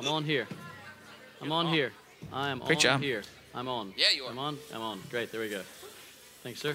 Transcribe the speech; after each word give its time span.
I'm 0.00 0.08
on 0.08 0.24
here. 0.24 0.48
I'm 1.42 1.52
on 1.52 1.66
here. 1.66 1.92
I 2.32 2.48
am 2.48 2.60
Great 2.60 2.78
on 2.78 2.82
job. 2.82 3.00
here. 3.02 3.22
I'm 3.54 3.68
on. 3.68 3.92
Yeah, 3.98 4.06
you 4.16 4.24
are. 4.24 4.30
I'm 4.30 4.38
on. 4.38 4.56
I'm 4.72 4.80
on. 4.80 4.98
Great. 5.10 5.30
There 5.30 5.42
we 5.42 5.50
go. 5.50 5.60
Thanks, 6.42 6.58
sir. 6.58 6.74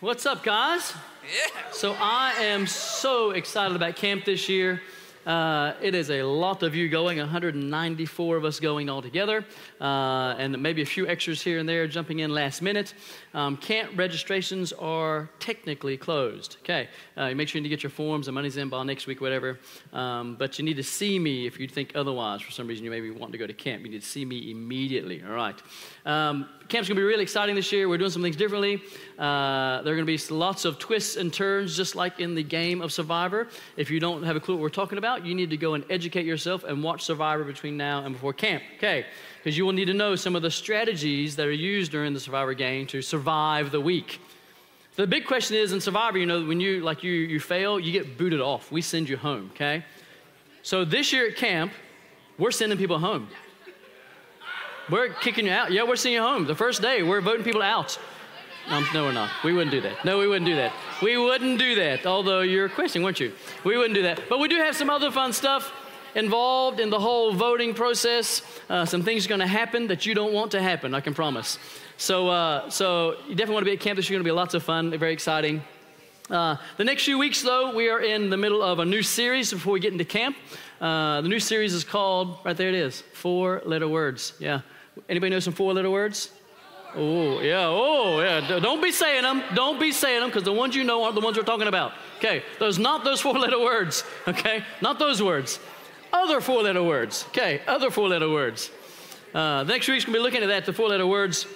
What's 0.00 0.26
up, 0.26 0.44
guys? 0.44 0.92
Yeah. 1.24 1.62
So 1.70 1.96
I 1.98 2.32
am 2.40 2.66
so 2.66 3.30
excited 3.30 3.74
about 3.74 3.96
camp 3.96 4.26
this 4.26 4.50
year. 4.50 4.82
Uh, 5.26 5.74
it 5.80 5.94
is 5.94 6.10
a 6.10 6.22
lot 6.22 6.62
of 6.62 6.74
you 6.74 6.88
going, 6.88 7.18
194 7.18 8.36
of 8.36 8.44
us 8.44 8.58
going 8.58 8.90
all 8.90 9.00
together, 9.00 9.44
uh, 9.80 10.34
and 10.38 10.60
maybe 10.60 10.82
a 10.82 10.86
few 10.86 11.06
extras 11.06 11.40
here 11.40 11.58
and 11.58 11.68
there 11.68 11.86
jumping 11.86 12.18
in 12.20 12.30
last 12.30 12.62
minute. 12.62 12.94
Um, 13.32 13.56
camp 13.56 13.92
registrations 13.96 14.72
are 14.72 15.30
technically 15.38 15.96
closed. 15.96 16.56
Okay, 16.62 16.88
uh, 17.16 17.32
make 17.34 17.48
sure 17.48 17.60
you 17.60 17.68
get 17.68 17.82
your 17.82 17.90
forms. 17.90 18.26
The 18.26 18.32
money's 18.32 18.56
in 18.56 18.68
by 18.68 18.82
next 18.82 19.06
week, 19.06 19.20
whatever. 19.20 19.58
Um, 19.92 20.36
but 20.36 20.58
you 20.58 20.64
need 20.64 20.76
to 20.76 20.82
see 20.82 21.18
me 21.18 21.46
if 21.46 21.60
you 21.60 21.68
think 21.68 21.92
otherwise. 21.94 22.42
For 22.42 22.50
some 22.50 22.66
reason, 22.66 22.84
you 22.84 22.90
maybe 22.90 23.10
want 23.10 23.32
to 23.32 23.38
go 23.38 23.46
to 23.46 23.54
camp. 23.54 23.84
You 23.84 23.90
need 23.90 24.02
to 24.02 24.08
see 24.08 24.24
me 24.24 24.50
immediately. 24.50 25.22
All 25.22 25.34
right. 25.34 25.60
Um, 26.04 26.48
camp's 26.72 26.88
going 26.88 26.96
to 26.96 27.00
be 27.00 27.06
really 27.06 27.22
exciting 27.22 27.54
this 27.54 27.70
year. 27.70 27.86
We're 27.86 27.98
doing 27.98 28.10
some 28.10 28.22
things 28.22 28.34
differently. 28.34 28.82
Uh, 29.18 29.82
there 29.82 29.92
are 29.92 29.96
going 29.96 30.06
to 30.06 30.28
be 30.28 30.34
lots 30.34 30.64
of 30.64 30.78
twists 30.78 31.16
and 31.16 31.30
turns, 31.30 31.76
just 31.76 31.94
like 31.94 32.18
in 32.18 32.34
the 32.34 32.42
game 32.42 32.80
of 32.80 32.90
Survivor. 32.94 33.48
If 33.76 33.90
you 33.90 34.00
don't 34.00 34.22
have 34.22 34.36
a 34.36 34.40
clue 34.40 34.54
what 34.54 34.62
we're 34.62 34.70
talking 34.70 34.96
about, 34.96 35.26
you 35.26 35.34
need 35.34 35.50
to 35.50 35.58
go 35.58 35.74
and 35.74 35.84
educate 35.90 36.24
yourself 36.24 36.64
and 36.64 36.82
watch 36.82 37.04
Survivor 37.04 37.44
between 37.44 37.76
now 37.76 38.04
and 38.04 38.14
before 38.14 38.32
camp. 38.32 38.62
Okay? 38.78 39.04
Because 39.36 39.58
you 39.58 39.66
will 39.66 39.74
need 39.74 39.84
to 39.84 39.92
know 39.92 40.16
some 40.16 40.34
of 40.34 40.40
the 40.40 40.50
strategies 40.50 41.36
that 41.36 41.46
are 41.46 41.52
used 41.52 41.92
during 41.92 42.14
the 42.14 42.20
Survivor 42.20 42.54
game 42.54 42.86
to 42.86 43.02
survive 43.02 43.70
the 43.70 43.80
week. 43.80 44.18
The 44.96 45.06
big 45.06 45.26
question 45.26 45.58
is 45.58 45.74
in 45.74 45.80
Survivor, 45.80 46.16
you 46.16 46.26
know, 46.26 46.42
when 46.46 46.58
you 46.58 46.80
like 46.80 47.02
you 47.02 47.12
you 47.12 47.38
fail, 47.38 47.78
you 47.78 47.92
get 47.92 48.16
booted 48.16 48.40
off. 48.40 48.72
We 48.72 48.80
send 48.80 49.10
you 49.10 49.18
home. 49.18 49.50
Okay? 49.54 49.84
So 50.62 50.86
this 50.86 51.12
year 51.12 51.28
at 51.28 51.36
camp, 51.36 51.72
we're 52.38 52.50
sending 52.50 52.78
people 52.78 52.98
home. 52.98 53.28
We're 54.90 55.10
kicking 55.10 55.46
you 55.46 55.52
out. 55.52 55.70
Yeah, 55.70 55.84
we're 55.84 55.96
sending 55.96 56.20
you 56.20 56.22
home. 56.22 56.44
The 56.44 56.56
first 56.56 56.82
day, 56.82 57.02
we're 57.04 57.20
voting 57.20 57.44
people 57.44 57.62
out. 57.62 57.98
Um, 58.68 58.84
no, 58.92 59.04
we're 59.04 59.12
not. 59.12 59.30
We 59.44 59.52
wouldn't 59.52 59.70
do 59.70 59.80
that. 59.80 60.04
No, 60.04 60.18
we 60.18 60.26
wouldn't 60.26 60.46
do 60.46 60.56
that. 60.56 60.72
We 61.00 61.16
wouldn't 61.16 61.58
do 61.58 61.76
that. 61.76 62.04
Although 62.04 62.40
you're 62.40 62.68
questioning, 62.68 63.04
weren't 63.04 63.20
you? 63.20 63.32
We 63.64 63.76
wouldn't 63.76 63.94
do 63.94 64.02
that. 64.02 64.22
But 64.28 64.40
we 64.40 64.48
do 64.48 64.56
have 64.56 64.74
some 64.74 64.90
other 64.90 65.12
fun 65.12 65.32
stuff 65.32 65.72
involved 66.16 66.80
in 66.80 66.90
the 66.90 66.98
whole 66.98 67.32
voting 67.32 67.74
process. 67.74 68.42
Uh, 68.68 68.84
some 68.84 69.02
things 69.02 69.24
are 69.24 69.28
going 69.28 69.40
to 69.40 69.46
happen 69.46 69.86
that 69.86 70.04
you 70.04 70.14
don't 70.14 70.32
want 70.32 70.50
to 70.52 70.60
happen. 70.62 70.94
I 70.94 71.00
can 71.00 71.14
promise. 71.14 71.58
So, 71.96 72.28
uh, 72.28 72.68
so 72.68 73.16
you 73.28 73.36
definitely 73.36 73.54
want 73.54 73.64
to 73.66 73.70
be 73.70 73.76
at 73.76 73.80
camp. 73.80 73.96
This 73.96 74.06
is 74.06 74.10
going 74.10 74.20
to 74.20 74.24
be 74.24 74.32
lots 74.32 74.54
of 74.54 74.64
fun. 74.64 74.90
Very 74.98 75.12
exciting. 75.12 75.62
Uh, 76.30 76.56
the 76.76 76.84
next 76.84 77.04
few 77.04 77.18
weeks, 77.18 77.42
though, 77.42 77.74
we 77.74 77.88
are 77.88 78.00
in 78.00 78.30
the 78.30 78.36
middle 78.36 78.62
of 78.62 78.78
a 78.78 78.84
new 78.84 79.02
series 79.02 79.52
before 79.52 79.74
we 79.74 79.80
get 79.80 79.92
into 79.92 80.04
camp. 80.04 80.36
Uh, 80.82 81.20
the 81.20 81.28
new 81.28 81.38
series 81.38 81.72
is 81.74 81.84
called, 81.84 82.38
right 82.44 82.56
there 82.56 82.68
it 82.68 82.74
is, 82.74 83.02
Four 83.12 83.62
Letter 83.64 83.86
Words. 83.86 84.32
Yeah. 84.40 84.62
Anybody 85.08 85.30
know 85.30 85.38
some 85.38 85.54
four 85.54 85.72
letter 85.72 85.90
words? 85.90 86.32
Oh, 86.96 87.40
yeah. 87.40 87.66
Oh, 87.68 88.20
yeah. 88.20 88.58
Don't 88.58 88.82
be 88.82 88.90
saying 88.90 89.22
them. 89.22 89.44
Don't 89.54 89.78
be 89.78 89.92
saying 89.92 90.20
them 90.20 90.28
because 90.28 90.42
the 90.42 90.52
ones 90.52 90.74
you 90.74 90.82
know 90.82 91.04
aren't 91.04 91.14
the 91.14 91.20
ones 91.20 91.36
we're 91.36 91.44
talking 91.44 91.68
about. 91.68 91.92
Okay. 92.18 92.42
Those, 92.58 92.80
not 92.80 93.04
those 93.04 93.20
four 93.20 93.32
letter 93.38 93.60
words. 93.60 94.02
Okay. 94.26 94.64
Not 94.82 94.98
those 94.98 95.22
words. 95.22 95.60
Other 96.12 96.40
four 96.40 96.64
letter 96.64 96.82
words. 96.82 97.26
Okay. 97.28 97.62
Other 97.68 97.90
four 97.90 98.08
letter 98.08 98.28
words. 98.28 98.70
Uh, 99.32 99.62
next 99.62 99.88
week's 99.88 100.04
going 100.04 100.14
to 100.14 100.18
be 100.18 100.22
looking 100.22 100.42
at 100.42 100.48
that, 100.48 100.66
the 100.66 100.72
four 100.72 100.88
letter 100.88 101.06
words. 101.06 101.46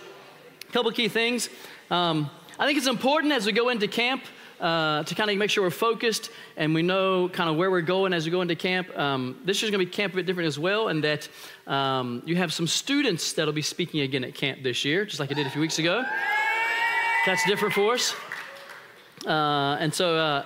A 0.69 0.73
couple 0.73 0.91
key 0.93 1.09
things. 1.09 1.51
Um, 1.91 2.31
I 2.59 2.65
think 2.65 2.79
it's 2.79 2.87
important 2.87 3.33
as 3.33 3.45
we 3.45 3.53
go 3.53 3.69
into 3.71 3.89
camp 3.89 4.23
uh, 4.61 5.03
to 5.03 5.15
kind 5.15 5.31
of 5.31 5.37
make 5.37 5.51
sure 5.51 5.63
we're 5.63 5.71
focused 5.71 6.31
and 6.57 6.75
we 6.75 6.83
know 6.83 7.29
kind 7.29 7.51
of 7.51 7.57
where 7.57 7.71
we're 7.71 7.81
going 7.81 8.13
as 8.13 8.25
we 8.25 8.31
go 8.31 8.41
into 8.41 8.57
camp. 8.57 8.97
Um, 8.99 9.41
this 9.45 9.61
year's 9.61 9.71
going 9.71 9.85
to 9.85 9.87
be 9.87 9.93
camp 9.93 10.13
a 10.15 10.17
bit 10.17 10.27
different 10.27 10.47
as 10.47 10.59
well, 10.59 10.89
in 10.89 11.01
that 11.03 11.29
um, 11.67 12.23
you 12.25 12.37
have 12.37 12.53
some 12.53 12.67
students 12.67 13.33
that'll 13.33 13.53
be 13.53 13.63
speaking 13.63 14.01
again 14.01 14.25
at 14.25 14.35
camp 14.35 14.63
this 14.63 14.85
year, 14.85 15.05
just 15.05 15.21
like 15.21 15.31
I 15.31 15.35
did 15.35 15.47
a 15.47 15.51
few 15.51 15.61
weeks 15.61 15.79
ago. 15.79 16.05
That's 17.27 17.45
different 17.45 17.75
for 17.75 17.95
us. 17.95 18.15
Uh, 19.27 19.77
and 19.81 19.93
so, 19.93 20.17
uh, 20.17 20.45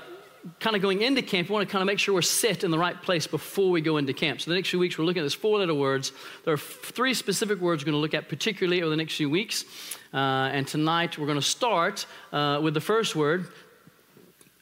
kind 0.59 0.75
of 0.75 0.81
going 0.81 1.03
into 1.03 1.21
camp, 1.21 1.48
we 1.48 1.53
want 1.53 1.69
to 1.69 1.71
kind 1.71 1.82
of 1.82 1.87
make 1.87 1.98
sure 1.98 2.15
we're 2.15 2.22
set 2.22 2.65
in 2.65 2.71
the 2.71 2.78
right 2.78 3.00
place 3.03 3.27
before 3.27 3.71
we 3.71 3.81
go 3.81 3.98
into 3.98 4.15
camp. 4.15 4.41
So, 4.41 4.50
the 4.50 4.54
next 4.56 4.71
few 4.71 4.78
weeks, 4.78 4.97
we're 4.97 5.04
looking 5.04 5.21
at 5.21 5.25
this 5.25 5.34
four 5.34 5.59
letter 5.59 5.75
words. 5.75 6.12
There 6.44 6.54
are 6.54 6.59
three 6.59 7.12
specific 7.12 7.60
words 7.60 7.82
we're 7.82 7.92
going 7.92 7.98
to 7.98 8.00
look 8.00 8.15
at, 8.15 8.28
particularly 8.28 8.81
over 8.82 8.91
the 8.91 8.97
next 8.97 9.16
few 9.16 9.28
weeks. 9.28 9.65
Uh, 10.12 10.48
and 10.53 10.66
tonight, 10.66 11.19
we're 11.19 11.27
going 11.27 11.38
to 11.38 11.44
start 11.44 12.06
uh, 12.32 12.60
with 12.62 12.75
the 12.75 12.81
first 12.81 13.15
word 13.15 13.48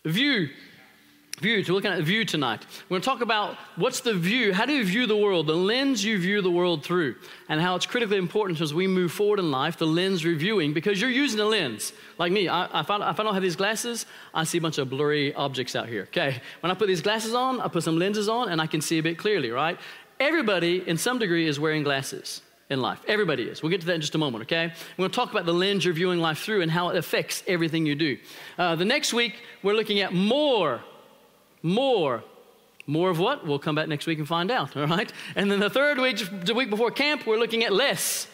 view. 0.05 0.49
View. 1.41 1.63
So, 1.63 1.73
we're 1.73 1.77
looking 1.77 1.93
at 1.93 2.03
view 2.03 2.25
tonight. 2.25 2.67
We're 2.89 2.95
going 2.95 3.03
to 3.03 3.05
talk 3.05 3.21
about 3.21 3.57
what's 3.77 4.01
the 4.01 4.13
view, 4.13 4.53
how 4.53 4.67
do 4.67 4.73
you 4.73 4.85
view 4.85 5.07
the 5.07 5.17
world, 5.17 5.47
the 5.47 5.55
lens 5.55 6.05
you 6.05 6.19
view 6.19 6.43
the 6.43 6.51
world 6.51 6.85
through, 6.85 7.15
and 7.49 7.61
how 7.61 7.77
it's 7.77 7.87
critically 7.87 8.17
important 8.17 8.61
as 8.61 8.75
we 8.75 8.89
move 8.89 9.13
forward 9.13 9.39
in 9.39 9.53
life, 9.53 9.77
the 9.77 9.87
lens 9.87 10.25
reviewing, 10.25 10.73
because 10.73 11.01
you're 11.01 11.11
using 11.11 11.39
a 11.39 11.45
lens. 11.45 11.93
Like 12.19 12.33
me, 12.33 12.49
I, 12.49 12.81
if, 12.81 12.91
I, 12.91 13.11
if 13.11 13.21
I 13.21 13.23
don't 13.23 13.35
have 13.35 13.43
these 13.43 13.55
glasses, 13.55 14.05
I 14.35 14.43
see 14.43 14.59
a 14.59 14.61
bunch 14.61 14.79
of 14.79 14.91
blurry 14.91 15.33
objects 15.35 15.77
out 15.77 15.89
here. 15.89 16.03
Okay. 16.05 16.41
When 16.61 16.73
I 16.73 16.75
put 16.75 16.89
these 16.89 17.03
glasses 17.03 17.35
on, 17.35 17.61
I 17.61 17.69
put 17.69 17.85
some 17.85 18.01
lenses 18.01 18.29
on, 18.29 18.49
and 18.49 18.61
I 18.61 18.67
can 18.67 18.81
see 18.81 18.99
a 18.99 19.03
bit 19.03 19.17
clearly, 19.17 19.51
right? 19.51 19.79
Everybody, 20.19 20.83
in 20.89 20.99
some 20.99 21.21
degree, 21.21 21.47
is 21.47 21.61
wearing 21.61 21.85
glasses 21.85 22.43
in 22.71 22.81
life. 22.81 23.01
Everybody 23.09 23.45
is. 23.45 23.63
We'll 23.63 23.71
get 23.71 23.81
to 23.81 23.87
that 23.87 23.95
in 23.95 24.01
just 24.01 24.15
a 24.15 24.19
moment, 24.19 24.43
okay? 24.43 24.67
We're 24.97 25.03
going 25.03 25.11
to 25.11 25.17
talk 25.17 25.31
about 25.31 25.47
the 25.47 25.55
lens 25.55 25.85
you're 25.85 25.95
viewing 25.95 26.21
life 26.21 26.39
through 26.39 26.63
and 26.63 26.71
how 26.71 26.91
it 26.91 26.97
affects 26.97 27.43
everything 27.47 27.87
you 27.87 27.95
do. 27.95 28.19
Uh, 28.59 28.77
the 28.77 28.85
next 28.85 29.13
week, 29.15 29.37
we're 29.63 29.75
looking 29.75 30.01
at 30.01 30.13
more. 30.13 30.83
More. 31.63 32.23
More 32.87 33.11
of 33.11 33.19
what? 33.19 33.47
We'll 33.47 33.59
come 33.59 33.75
back 33.75 33.89
next 33.89 34.07
week 34.07 34.19
and 34.19 34.29
find 34.29 34.51
out, 34.51 34.77
all 34.77 34.87
right? 34.87 35.11
And 35.35 35.51
then 35.51 35.61
the 35.61 35.71
third 35.71 35.99
week, 35.99 36.19
the 36.45 36.55
week 36.55 36.71
before 36.71 36.91
camp, 36.91 37.27
we're 37.27 37.39
looking 37.39 37.65
at 37.65 37.73
less. 37.73 38.29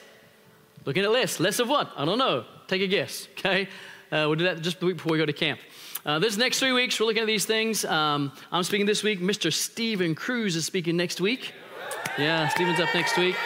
Looking 0.84 1.04
at 1.04 1.10
less. 1.10 1.38
Less 1.38 1.60
of 1.60 1.68
what? 1.68 1.92
I 1.96 2.04
don't 2.04 2.18
know. 2.18 2.44
Take 2.66 2.82
a 2.82 2.86
guess, 2.86 3.28
okay? 3.38 3.68
Uh, 4.10 4.26
we'll 4.26 4.36
do 4.36 4.44
that 4.44 4.60
just 4.60 4.80
the 4.80 4.86
week 4.86 4.96
before 4.96 5.12
we 5.12 5.18
go 5.18 5.26
to 5.26 5.32
camp. 5.32 5.60
Uh, 6.04 6.18
this 6.18 6.36
next 6.36 6.58
three 6.58 6.72
weeks, 6.72 7.00
we're 7.00 7.06
looking 7.06 7.22
at 7.22 7.26
these 7.26 7.46
things. 7.46 7.84
Um, 7.84 8.30
I'm 8.52 8.62
speaking 8.62 8.84
this 8.84 9.02
week. 9.02 9.20
Mr. 9.20 9.52
Stephen 9.52 10.14
Cruz 10.14 10.54
is 10.54 10.66
speaking 10.66 10.96
next 10.96 11.20
week. 11.20 11.52
Yeah, 12.18 12.46
Stephen's 12.48 12.78
up 12.78 12.94
next 12.94 13.16
week. 13.16 13.36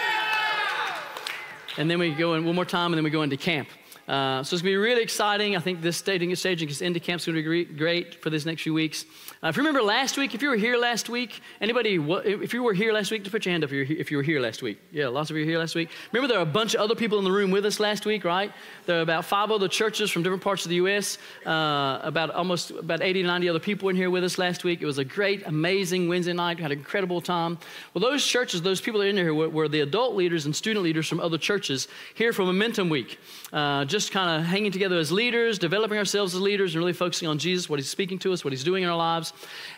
And 1.79 1.89
then 1.89 2.01
we 2.01 2.11
go 2.11 2.35
in 2.35 2.45
one 2.45 2.57
more 2.57 2.65
time, 2.65 2.93
and 2.93 2.99
then 2.99 3.05
we 3.05 3.11
go 3.11 3.23
into 3.23 3.37
camp. 3.37 3.69
Uh, 4.09 4.43
so 4.43 4.55
it's 4.55 4.63
going 4.63 4.73
to 4.73 4.73
be 4.73 4.77
really 4.77 5.03
exciting. 5.03 5.55
I 5.55 5.61
think 5.61 5.83
this 5.83 5.99
staging, 5.99 6.35
staging 6.35 6.71
is 6.71 6.81
into 6.81 6.99
camp 6.99 7.21
is 7.21 7.27
going 7.27 7.37
to 7.37 7.43
be 7.43 7.65
great, 7.67 8.23
for 8.23 8.31
these 8.31 8.47
next 8.47 8.63
few 8.63 8.73
weeks. 8.73 9.05
Uh, 9.43 9.49
if 9.49 9.57
you 9.57 9.61
remember 9.61 9.83
last 9.83 10.17
week, 10.17 10.35
if 10.35 10.41
you 10.41 10.49
were 10.49 10.57
here 10.57 10.79
last 10.79 11.11
week, 11.11 11.41
anybody, 11.61 11.97
if 11.97 12.55
you 12.55 12.63
were 12.63 12.73
here 12.73 12.93
last 12.93 13.11
week, 13.11 13.23
just 13.23 13.33
put 13.33 13.45
your 13.45 13.53
hand 13.53 13.65
up 13.65 13.71
if 13.71 13.75
you, 13.75 13.81
were, 13.81 14.01
if 14.01 14.11
you 14.11 14.17
were 14.17 14.23
here 14.23 14.41
last 14.41 14.63
week. 14.63 14.81
Yeah, 14.91 15.09
lots 15.09 15.29
of 15.29 15.37
you 15.37 15.45
were 15.45 15.51
here 15.51 15.59
last 15.59 15.75
week. 15.75 15.91
Remember, 16.11 16.27
there 16.27 16.39
are 16.39 16.43
a 16.43 16.47
bunch 16.47 16.75
of 16.75 16.81
other 16.81 16.95
people 16.95 17.19
in 17.19 17.25
the 17.25 17.31
room 17.31 17.51
with 17.51 17.67
us 17.67 17.79
last 17.79 18.07
week, 18.07 18.25
right? 18.25 18.51
There 18.87 18.99
are 18.99 19.03
about 19.03 19.27
five 19.27 19.51
other 19.51 19.69
churches 19.69 20.11
from 20.11 20.23
different 20.23 20.43
parts 20.43 20.65
of 20.65 20.71
the 20.71 20.77
U.S. 20.77 21.19
Uh, 21.45 22.01
about 22.03 22.31
almost 22.31 22.71
about 22.71 23.03
80, 23.03 23.23
to 23.23 23.29
90 23.29 23.49
other 23.51 23.61
people 23.61 23.91
in 23.91 23.97
here 23.97 24.09
with 24.09 24.25
us 24.25 24.39
last 24.39 24.65
week. 24.65 24.81
It 24.81 24.87
was 24.87 24.99
a 24.99 25.05
great, 25.05 25.47
amazing 25.47 26.09
Wednesday 26.09 26.33
night. 26.33 26.57
We 26.57 26.63
had 26.63 26.73
an 26.73 26.79
incredible 26.79 27.21
time. 27.21 27.59
Well, 27.93 28.01
those 28.01 28.25
churches, 28.25 28.63
those 28.63 28.81
people 28.81 29.01
that 29.01 29.07
are 29.07 29.11
in 29.11 29.17
here 29.17 29.35
were, 29.35 29.51
were 29.51 29.69
the 29.69 29.81
adult 29.81 30.17
leaders 30.17 30.47
and 30.47 30.57
student 30.57 30.83
leaders 30.83 31.07
from 31.07 31.21
other 31.21 31.37
churches 31.37 31.89
here 32.15 32.33
for 32.33 32.45
Momentum 32.45 32.89
Week. 32.89 33.19
Uh, 33.53 33.85
just 33.99 34.13
kind 34.13 34.41
of 34.41 34.47
hanging 34.47 34.71
together 34.71 34.97
as 34.99 35.11
leaders, 35.11 35.59
developing 35.59 35.99
ourselves 35.99 36.35
as 36.35 36.41
leaders, 36.41 36.75
and 36.75 36.81
really 36.81 36.93
focusing 36.93 37.29
on 37.29 37.39
Jesus, 37.39 37.69
what 37.69 37.79
He's 37.79 37.89
speaking 37.89 38.19
to 38.21 38.33
us, 38.33 38.45
what 38.45 38.53
He's 38.53 38.65
doing 38.65 38.85
in 38.85 38.89
our 38.89 38.97
lives. 38.97 39.33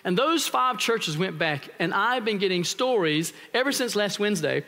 And 0.05 0.17
those 0.17 0.47
five 0.47 0.79
churches 0.79 1.17
went 1.17 1.39
back, 1.39 1.69
and 1.79 1.95
I've 1.95 2.25
been 2.25 2.39
getting 2.39 2.65
stories 2.65 3.33
ever 3.55 3.73
since 3.73 3.97
last 3.97 4.19
Wednesday 4.19 4.65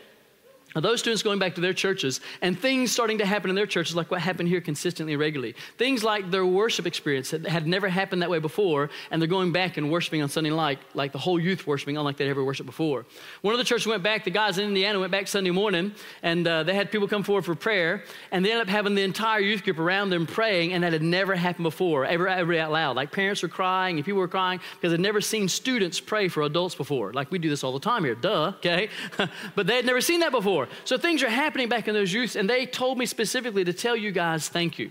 those 0.81 1.00
students 1.00 1.22
going 1.22 1.38
back 1.38 1.55
to 1.56 1.60
their 1.60 1.75
churches 1.75 2.21
and 2.41 2.59
things 2.59 2.91
starting 2.93 3.19
to 3.19 3.27
happen 3.27 3.50
in 3.50 3.56
their 3.56 3.66
churches, 3.66 3.94
like 3.94 4.10
what 4.10 4.21
happened 4.21 4.49
here 4.49 4.60
consistently, 4.60 5.12
and 5.12 5.21
regularly. 5.21 5.55
Things 5.77 6.03
like 6.03 6.31
their 6.31 6.47
worship 6.47 6.87
experience 6.87 7.31
that 7.31 7.47
had 7.47 7.66
never 7.66 7.88
happened 7.88 8.22
that 8.22 8.31
way 8.31 8.38
before, 8.38 8.91
and 9.10 9.21
they're 9.21 9.28
going 9.28 9.53
back 9.53 9.77
and 9.77 9.91
worshiping 9.91 10.22
on 10.22 10.28
Sunday 10.28 10.50
night, 10.50 10.78
like 10.94 11.12
the 11.12 11.19
whole 11.19 11.38
youth 11.38 11.66
worshiping, 11.66 11.97
unlike 11.97 12.16
they'd 12.16 12.31
ever 12.31 12.44
worshiped 12.44 12.66
before. 12.66 13.05
One 13.43 13.55
of 13.55 13.59
the 13.59 13.65
churches 13.65 13.87
went 13.87 14.03
back, 14.03 14.24
the 14.24 14.30
guys 14.30 14.59
in 14.59 14.66
Indiana 14.66 14.98
went 14.98 15.13
back 15.13 15.28
Sunday 15.28 15.51
morning, 15.51 15.92
and 16.22 16.47
uh, 16.47 16.63
they 16.63 16.74
had 16.74 16.91
people 16.91 17.09
come 17.09 17.22
forward 17.22 17.45
for 17.45 17.54
prayer, 17.54 18.04
and 18.30 18.45
they 18.45 18.51
ended 18.51 18.66
up 18.66 18.71
having 18.71 18.95
the 18.95 19.03
entire 19.03 19.41
youth 19.41 19.65
group 19.65 19.78
around 19.78 20.10
them 20.10 20.27
praying, 20.27 20.72
and 20.72 20.83
that 20.84 20.92
had 20.92 21.03
never 21.03 21.34
happened 21.34 21.65
before, 21.65 22.04
ever, 22.04 22.28
ever 22.28 22.57
out 22.57 22.72
loud. 22.72 22.97
Like 22.97 23.13
parents 23.13 23.42
were 23.42 23.48
crying, 23.48 23.97
and 23.97 24.04
people 24.04 24.21
were 24.21 24.28
crying 24.28 24.60
because 24.74 24.92
they'd 24.92 25.01
never 25.01 25.21
seen 25.21 25.48
students 25.48 26.01
pray 26.01 26.28
for 26.28 26.42
adults 26.42 26.74
before. 26.74 27.13
Like 27.13 27.30
we 27.30 27.39
do 27.39 27.48
this 27.48 27.63
all 27.63 27.72
the 27.72 27.80
time 27.80 28.04
here, 28.04 28.15
duh, 28.15 28.53
okay? 28.57 28.89
but 29.54 29.66
they 29.66 29.77
had 29.77 29.86
never 29.86 30.01
seen 30.01 30.21
that 30.21 30.33
before. 30.33 30.61
So 30.84 30.98
things 30.98 31.22
are 31.22 31.28
happening 31.28 31.68
back 31.68 31.88
in 31.88 31.94
those 31.94 32.12
youth, 32.12 32.36
and 32.36 32.48
they 32.48 32.66
told 32.66 32.98
me 32.98 33.06
specifically 33.06 33.64
to 33.64 33.72
tell 33.72 33.97
you 33.97 34.12
guys 34.12 34.48
thank 34.48 34.78
you. 34.78 34.91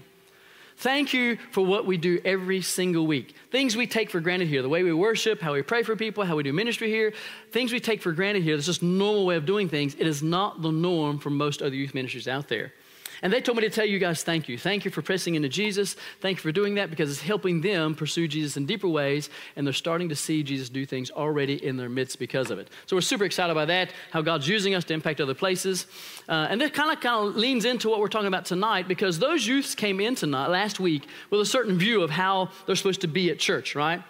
Thank 0.77 1.13
you 1.13 1.37
for 1.51 1.63
what 1.63 1.85
we 1.85 1.97
do 1.97 2.19
every 2.25 2.61
single 2.61 3.05
week. 3.05 3.35
Things 3.51 3.77
we 3.77 3.85
take 3.85 4.09
for 4.09 4.19
granted 4.19 4.47
here, 4.47 4.63
the 4.63 4.69
way 4.69 4.81
we 4.81 4.91
worship, 4.91 5.39
how 5.39 5.53
we 5.53 5.61
pray 5.61 5.83
for 5.83 5.95
people, 5.95 6.23
how 6.23 6.35
we 6.35 6.41
do 6.41 6.53
ministry 6.53 6.89
here, 6.89 7.13
things 7.51 7.71
we 7.71 7.79
take 7.79 8.01
for 8.01 8.11
granted 8.11 8.41
here. 8.41 8.55
It's 8.55 8.65
just 8.65 8.81
normal 8.81 9.27
way 9.27 9.35
of 9.35 9.45
doing 9.45 9.69
things. 9.69 9.93
It 9.93 10.07
is 10.07 10.23
not 10.23 10.63
the 10.63 10.71
norm 10.71 11.19
for 11.19 11.29
most 11.29 11.61
other 11.61 11.75
youth 11.75 11.93
ministries 11.93 12.27
out 12.27 12.47
there. 12.47 12.73
And 13.21 13.31
they 13.31 13.39
told 13.39 13.57
me 13.57 13.63
to 13.63 13.69
tell 13.69 13.85
you 13.85 13.99
guys 13.99 14.23
thank 14.23 14.49
you. 14.49 14.57
Thank 14.57 14.83
you 14.83 14.89
for 14.89 15.01
pressing 15.01 15.35
into 15.35 15.47
Jesus. 15.47 15.95
Thank 16.21 16.37
you 16.37 16.41
for 16.41 16.51
doing 16.51 16.75
that 16.75 16.89
because 16.89 17.11
it's 17.11 17.21
helping 17.21 17.61
them 17.61 17.93
pursue 17.93 18.27
Jesus 18.27 18.57
in 18.57 18.65
deeper 18.65 18.87
ways, 18.87 19.29
and 19.55 19.65
they're 19.65 19.73
starting 19.73 20.09
to 20.09 20.15
see 20.15 20.41
Jesus 20.41 20.69
do 20.69 20.85
things 20.85 21.11
already 21.11 21.63
in 21.65 21.77
their 21.77 21.89
midst 21.89 22.17
because 22.17 22.49
of 22.49 22.57
it. 22.57 22.69
So 22.87 22.95
we're 22.95 23.01
super 23.01 23.23
excited 23.23 23.53
by 23.53 23.65
that, 23.65 23.91
how 24.09 24.21
God's 24.21 24.47
using 24.47 24.73
us 24.73 24.83
to 24.85 24.93
impact 24.93 25.21
other 25.21 25.35
places. 25.35 25.85
Uh, 26.27 26.47
and 26.49 26.59
this 26.59 26.71
kind 26.71 26.91
of 26.91 26.99
kind 26.99 27.27
of 27.27 27.35
leans 27.35 27.65
into 27.65 27.89
what 27.89 27.99
we're 27.99 28.07
talking 28.07 28.27
about 28.27 28.45
tonight 28.45 28.87
because 28.87 29.19
those 29.19 29.45
youths 29.45 29.75
came 29.75 29.99
in 29.99 30.15
tonight 30.15 30.47
last 30.47 30.79
week 30.79 31.07
with 31.29 31.41
a 31.41 31.45
certain 31.45 31.77
view 31.77 32.01
of 32.01 32.09
how 32.09 32.49
they're 32.65 32.75
supposed 32.75 33.01
to 33.01 33.07
be 33.07 33.29
at 33.29 33.37
church, 33.37 33.75
right? 33.75 34.01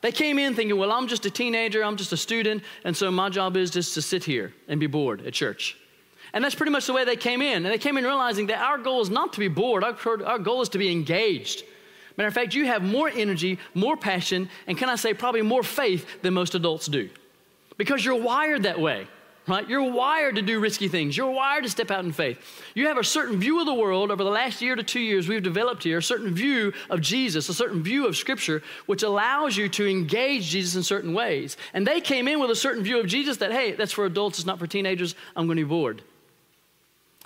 They 0.00 0.12
came 0.12 0.38
in 0.38 0.54
thinking, 0.54 0.76
well, 0.76 0.92
I'm 0.92 1.08
just 1.08 1.24
a 1.26 1.30
teenager, 1.30 1.82
I'm 1.82 1.96
just 1.96 2.12
a 2.12 2.16
student, 2.16 2.62
and 2.84 2.96
so 2.96 3.10
my 3.10 3.28
job 3.28 3.56
is 3.56 3.70
just 3.70 3.94
to 3.94 4.02
sit 4.02 4.24
here 4.24 4.52
and 4.68 4.78
be 4.78 4.86
bored 4.86 5.26
at 5.26 5.32
church. 5.32 5.76
And 6.36 6.44
that's 6.44 6.54
pretty 6.54 6.70
much 6.70 6.86
the 6.86 6.92
way 6.92 7.06
they 7.06 7.16
came 7.16 7.40
in. 7.40 7.64
And 7.64 7.72
they 7.72 7.78
came 7.78 7.96
in 7.96 8.04
realizing 8.04 8.48
that 8.48 8.58
our 8.58 8.76
goal 8.76 9.00
is 9.00 9.08
not 9.08 9.32
to 9.32 9.38
be 9.38 9.48
bored, 9.48 9.82
our, 9.82 9.96
our 10.26 10.38
goal 10.38 10.60
is 10.60 10.68
to 10.68 10.78
be 10.78 10.92
engaged. 10.92 11.64
Matter 12.18 12.28
of 12.28 12.34
fact, 12.34 12.52
you 12.52 12.66
have 12.66 12.82
more 12.82 13.08
energy, 13.08 13.58
more 13.72 13.96
passion, 13.96 14.50
and 14.66 14.76
can 14.76 14.90
I 14.90 14.96
say, 14.96 15.14
probably 15.14 15.40
more 15.40 15.62
faith 15.62 16.20
than 16.20 16.34
most 16.34 16.54
adults 16.54 16.88
do. 16.88 17.08
Because 17.78 18.04
you're 18.04 18.22
wired 18.22 18.64
that 18.64 18.78
way 18.78 19.08
right? 19.48 19.68
You're 19.68 19.92
wired 19.92 20.34
to 20.34 20.42
do 20.42 20.58
risky 20.58 20.88
things. 20.88 21.16
You're 21.16 21.30
wired 21.30 21.62
to 21.62 21.70
step 21.70 21.92
out 21.92 22.04
in 22.04 22.10
faith. 22.10 22.64
You 22.74 22.88
have 22.88 22.98
a 22.98 23.04
certain 23.04 23.38
view 23.38 23.60
of 23.60 23.66
the 23.66 23.74
world 23.74 24.10
over 24.10 24.24
the 24.24 24.30
last 24.30 24.60
year 24.60 24.74
to 24.74 24.82
two 24.82 24.98
years 24.98 25.28
we've 25.28 25.40
developed 25.40 25.84
here, 25.84 25.98
a 25.98 26.02
certain 26.02 26.34
view 26.34 26.72
of 26.90 27.00
Jesus, 27.00 27.48
a 27.48 27.54
certain 27.54 27.80
view 27.80 28.08
of 28.08 28.16
Scripture, 28.16 28.60
which 28.86 29.04
allows 29.04 29.56
you 29.56 29.68
to 29.68 29.88
engage 29.88 30.46
Jesus 30.46 30.74
in 30.74 30.82
certain 30.82 31.14
ways. 31.14 31.56
And 31.74 31.86
they 31.86 32.00
came 32.00 32.26
in 32.26 32.40
with 32.40 32.50
a 32.50 32.56
certain 32.56 32.82
view 32.82 32.98
of 32.98 33.06
Jesus 33.06 33.36
that, 33.36 33.52
hey, 33.52 33.72
that's 33.72 33.92
for 33.92 34.04
adults, 34.04 34.40
it's 34.40 34.46
not 34.46 34.58
for 34.58 34.66
teenagers, 34.66 35.14
I'm 35.36 35.46
going 35.46 35.58
to 35.58 35.64
be 35.64 35.68
bored. 35.68 36.02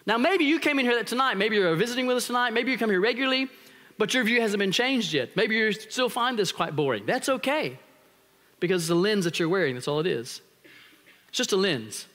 Now, 0.07 0.19
maybe 0.19 0.45
you 0.45 0.59
came 0.59 0.79
in 0.79 0.87
here 0.87 1.03
tonight, 1.05 1.37
maybe 1.37 1.57
you're 1.57 1.77
visiting 1.77 2.07
with 2.07 2.17
us 2.17 2.27
tonight, 2.27 2.53
maybe 2.53 2.71
you 2.71 2.79
come 2.79 2.91
here 2.91 3.01
regularly, 3.01 3.49
but 3.99 4.15
your 4.15 4.25
view 4.25 4.41
hasn't 4.41 4.59
been 4.59 4.73
changed 4.73 5.13
yet. 5.13 5.37
Maybe 5.37 5.57
you 5.57 5.73
still 5.73 6.09
find 6.09 6.39
this 6.39 6.53
quite 6.53 6.75
boring. 6.75 7.05
That's 7.07 7.29
okay, 7.29 7.79
because 8.59 8.83
it's 8.83 8.89
the 8.89 8.95
lens 8.95 9.25
that 9.25 9.39
you're 9.39 9.49
wearing, 9.49 9.75
that's 9.75 9.89
all 9.89 10.01
it 10.01 10.07
is. 10.07 10.41
It's 11.29 11.37
just 11.37 11.53
a 11.53 11.57
lens. 11.57 12.07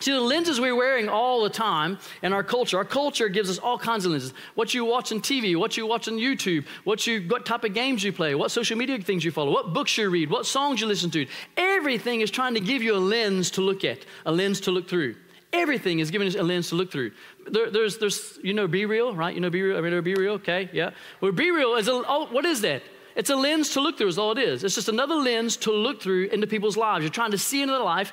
See, 0.00 0.10
the 0.10 0.20
lenses 0.20 0.60
we're 0.60 0.74
wearing 0.74 1.08
all 1.08 1.44
the 1.44 1.48
time 1.48 1.98
in 2.22 2.32
our 2.32 2.42
culture, 2.42 2.76
our 2.76 2.84
culture 2.84 3.28
gives 3.28 3.48
us 3.48 3.58
all 3.58 3.78
kinds 3.78 4.04
of 4.04 4.12
lenses. 4.12 4.34
What 4.54 4.74
you 4.74 4.84
watch 4.84 5.12
on 5.12 5.20
TV, 5.20 5.56
what 5.56 5.76
you 5.76 5.86
watch 5.86 6.08
on 6.08 6.14
YouTube, 6.14 6.66
what, 6.82 7.06
you, 7.06 7.22
what 7.28 7.46
type 7.46 7.64
of 7.64 7.74
games 7.74 8.02
you 8.02 8.12
play, 8.12 8.34
what 8.34 8.50
social 8.50 8.76
media 8.76 8.98
things 8.98 9.24
you 9.24 9.30
follow, 9.30 9.52
what 9.52 9.72
books 9.72 9.96
you 9.96 10.10
read, 10.10 10.30
what 10.30 10.46
songs 10.46 10.80
you 10.80 10.88
listen 10.88 11.10
to. 11.12 11.26
Everything 11.56 12.20
is 12.22 12.30
trying 12.30 12.54
to 12.54 12.60
give 12.60 12.82
you 12.82 12.94
a 12.94 12.98
lens 12.98 13.52
to 13.52 13.60
look 13.60 13.84
at, 13.84 14.04
a 14.26 14.32
lens 14.32 14.60
to 14.62 14.72
look 14.72 14.88
through. 14.88 15.14
Everything 15.54 16.00
is 16.00 16.10
giving 16.10 16.28
us 16.28 16.34
a 16.34 16.42
lens 16.42 16.68
to 16.68 16.74
look 16.74 16.92
through. 16.92 17.12
There, 17.48 17.70
there's, 17.70 17.96
there's, 17.98 18.38
you 18.42 18.52
know, 18.52 18.66
be 18.66 18.84
real, 18.84 19.14
right? 19.14 19.34
You 19.34 19.40
know 19.40 19.50
be 19.50 19.62
real. 19.62 19.78
I 19.78 19.80
mean, 19.80 20.02
be 20.02 20.14
real. 20.14 20.32
okay, 20.34 20.68
yeah. 20.72 20.90
Well, 21.20 21.32
be 21.32 21.50
real 21.50 21.76
is 21.76 21.88
a, 21.88 21.92
oh, 21.92 22.26
what 22.30 22.44
is 22.44 22.60
that? 22.60 22.82
It's 23.16 23.30
a 23.30 23.36
lens 23.36 23.70
to 23.70 23.80
look 23.80 23.96
through, 23.96 24.08
is 24.08 24.18
all 24.18 24.32
it 24.32 24.38
is. 24.38 24.64
It's 24.64 24.74
just 24.74 24.88
another 24.88 25.14
lens 25.14 25.56
to 25.58 25.72
look 25.72 26.02
through 26.02 26.24
into 26.26 26.46
people's 26.46 26.76
lives. 26.76 27.04
You're 27.04 27.10
trying 27.10 27.30
to 27.30 27.38
see 27.38 27.62
into 27.62 27.72
their 27.72 27.82
life 27.82 28.12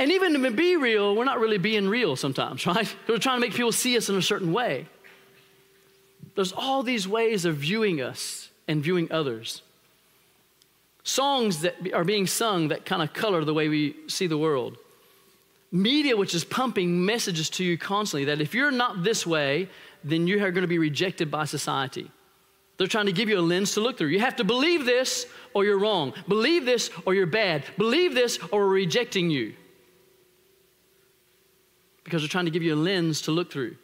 and 0.00 0.10
even 0.12 0.32
to 0.32 0.50
be 0.50 0.76
real, 0.76 1.14
we're 1.14 1.26
not 1.26 1.40
really 1.40 1.58
being 1.58 1.86
real 1.86 2.16
sometimes, 2.16 2.66
right? 2.66 2.96
We're 3.06 3.18
trying 3.18 3.36
to 3.36 3.46
make 3.46 3.54
people 3.54 3.70
see 3.70 3.98
us 3.98 4.08
in 4.08 4.16
a 4.16 4.22
certain 4.22 4.50
way. 4.50 4.86
There's 6.34 6.52
all 6.52 6.82
these 6.82 7.06
ways 7.06 7.44
of 7.44 7.56
viewing 7.56 8.00
us 8.00 8.48
and 8.66 8.82
viewing 8.82 9.12
others. 9.12 9.60
Songs 11.02 11.60
that 11.60 11.92
are 11.92 12.04
being 12.04 12.26
sung 12.26 12.68
that 12.68 12.86
kind 12.86 13.02
of 13.02 13.12
color 13.12 13.44
the 13.44 13.52
way 13.52 13.68
we 13.68 13.94
see 14.06 14.26
the 14.26 14.38
world. 14.38 14.78
Media, 15.72 16.16
which 16.16 16.34
is 16.34 16.44
pumping 16.44 17.04
messages 17.04 17.48
to 17.50 17.64
you 17.64 17.78
constantly 17.78 18.24
that 18.24 18.40
if 18.40 18.54
you're 18.54 18.72
not 18.72 19.04
this 19.04 19.26
way, 19.26 19.68
then 20.02 20.26
you 20.26 20.42
are 20.44 20.50
going 20.50 20.62
to 20.62 20.68
be 20.68 20.78
rejected 20.78 21.30
by 21.30 21.44
society. 21.44 22.10
They're 22.76 22.86
trying 22.86 23.06
to 23.06 23.12
give 23.12 23.28
you 23.28 23.38
a 23.38 23.42
lens 23.42 23.74
to 23.74 23.80
look 23.80 23.98
through. 23.98 24.08
You 24.08 24.20
have 24.20 24.36
to 24.36 24.44
believe 24.44 24.84
this 24.86 25.26
or 25.54 25.64
you're 25.64 25.78
wrong. 25.78 26.14
Believe 26.26 26.64
this 26.64 26.90
or 27.04 27.14
you're 27.14 27.26
bad. 27.26 27.64
Believe 27.76 28.14
this 28.14 28.38
or 28.50 28.60
we're 28.60 28.74
rejecting 28.74 29.30
you 29.30 29.54
because 32.04 32.22
they're 32.22 32.28
trying 32.28 32.46
to 32.46 32.50
give 32.50 32.62
you 32.62 32.74
a 32.74 32.76
lens 32.76 33.22
to 33.22 33.30
look 33.30 33.52
through. 33.52 33.76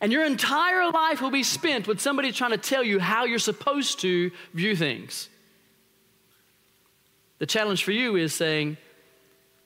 And 0.00 0.12
your 0.12 0.24
entire 0.24 0.90
life 0.90 1.20
will 1.20 1.30
be 1.30 1.42
spent 1.42 1.86
with 1.86 2.00
somebody 2.00 2.32
trying 2.32 2.52
to 2.52 2.58
tell 2.58 2.82
you 2.82 3.00
how 3.00 3.24
you're 3.24 3.38
supposed 3.38 4.00
to 4.00 4.30
view 4.54 4.76
things. 4.76 5.28
The 7.38 7.46
challenge 7.46 7.84
for 7.84 7.92
you 7.92 8.16
is 8.16 8.32
saying, 8.32 8.76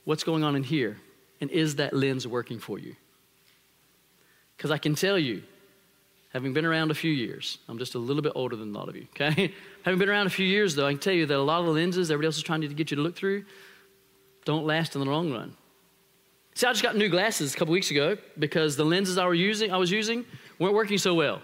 what's 0.05 0.25
going 0.25 0.43
on 0.43 0.57
in 0.57 0.65
here? 0.65 0.97
And 1.41 1.51
is 1.51 1.77
that 1.77 1.93
lens 1.95 2.27
working 2.27 2.59
for 2.59 2.79
you? 2.79 2.97
Because 4.57 4.71
I 4.71 4.79
can 4.79 4.95
tell 4.95 5.19
you, 5.19 5.43
having 6.33 6.53
been 6.53 6.67
around 6.67 6.91
a 6.91 6.95
few 6.95 7.11
years, 7.11 7.59
I'm 7.69 7.79
just 7.79 7.95
a 7.95 7.99
little 7.99 8.23
bit 8.23 8.33
older 8.35 8.57
than 8.57 8.75
a 8.75 8.79
lot 8.79 8.89
of 8.89 8.97
you, 8.97 9.07
okay? 9.15 9.55
having 9.85 9.99
been 9.99 10.11
around 10.11 10.27
a 10.27 10.31
few 10.31 10.47
years, 10.47 10.75
though, 10.75 10.87
I 10.87 10.93
can 10.93 11.01
tell 11.01 11.15
you 11.15 11.27
that 11.27 11.37
a 11.37 11.39
lot 11.39 11.61
of 11.61 11.67
the 11.67 11.73
lenses 11.73 12.11
everybody 12.11 12.27
else 12.27 12.37
is 12.37 12.43
trying 12.43 12.61
to 12.61 12.69
get 12.69 12.91
you 12.91 12.97
to 12.97 13.03
look 13.03 13.17
through 13.17 13.45
don't 14.45 14.67
last 14.67 14.95
in 14.95 15.01
the 15.01 15.11
long 15.11 15.33
run. 15.33 15.55
See, 16.55 16.67
I 16.67 16.73
just 16.73 16.83
got 16.83 16.97
new 16.97 17.09
glasses 17.09 17.55
a 17.55 17.57
couple 17.57 17.73
weeks 17.73 17.91
ago 17.91 18.17
because 18.39 18.77
the 18.77 18.85
lenses 18.85 19.19
I, 19.19 19.27
were 19.27 19.35
using, 19.35 19.73
I 19.73 19.77
was 19.77 19.91
using 19.91 20.25
weren't 20.59 20.75
working 20.75 20.99
so 20.99 21.15
well. 21.15 21.43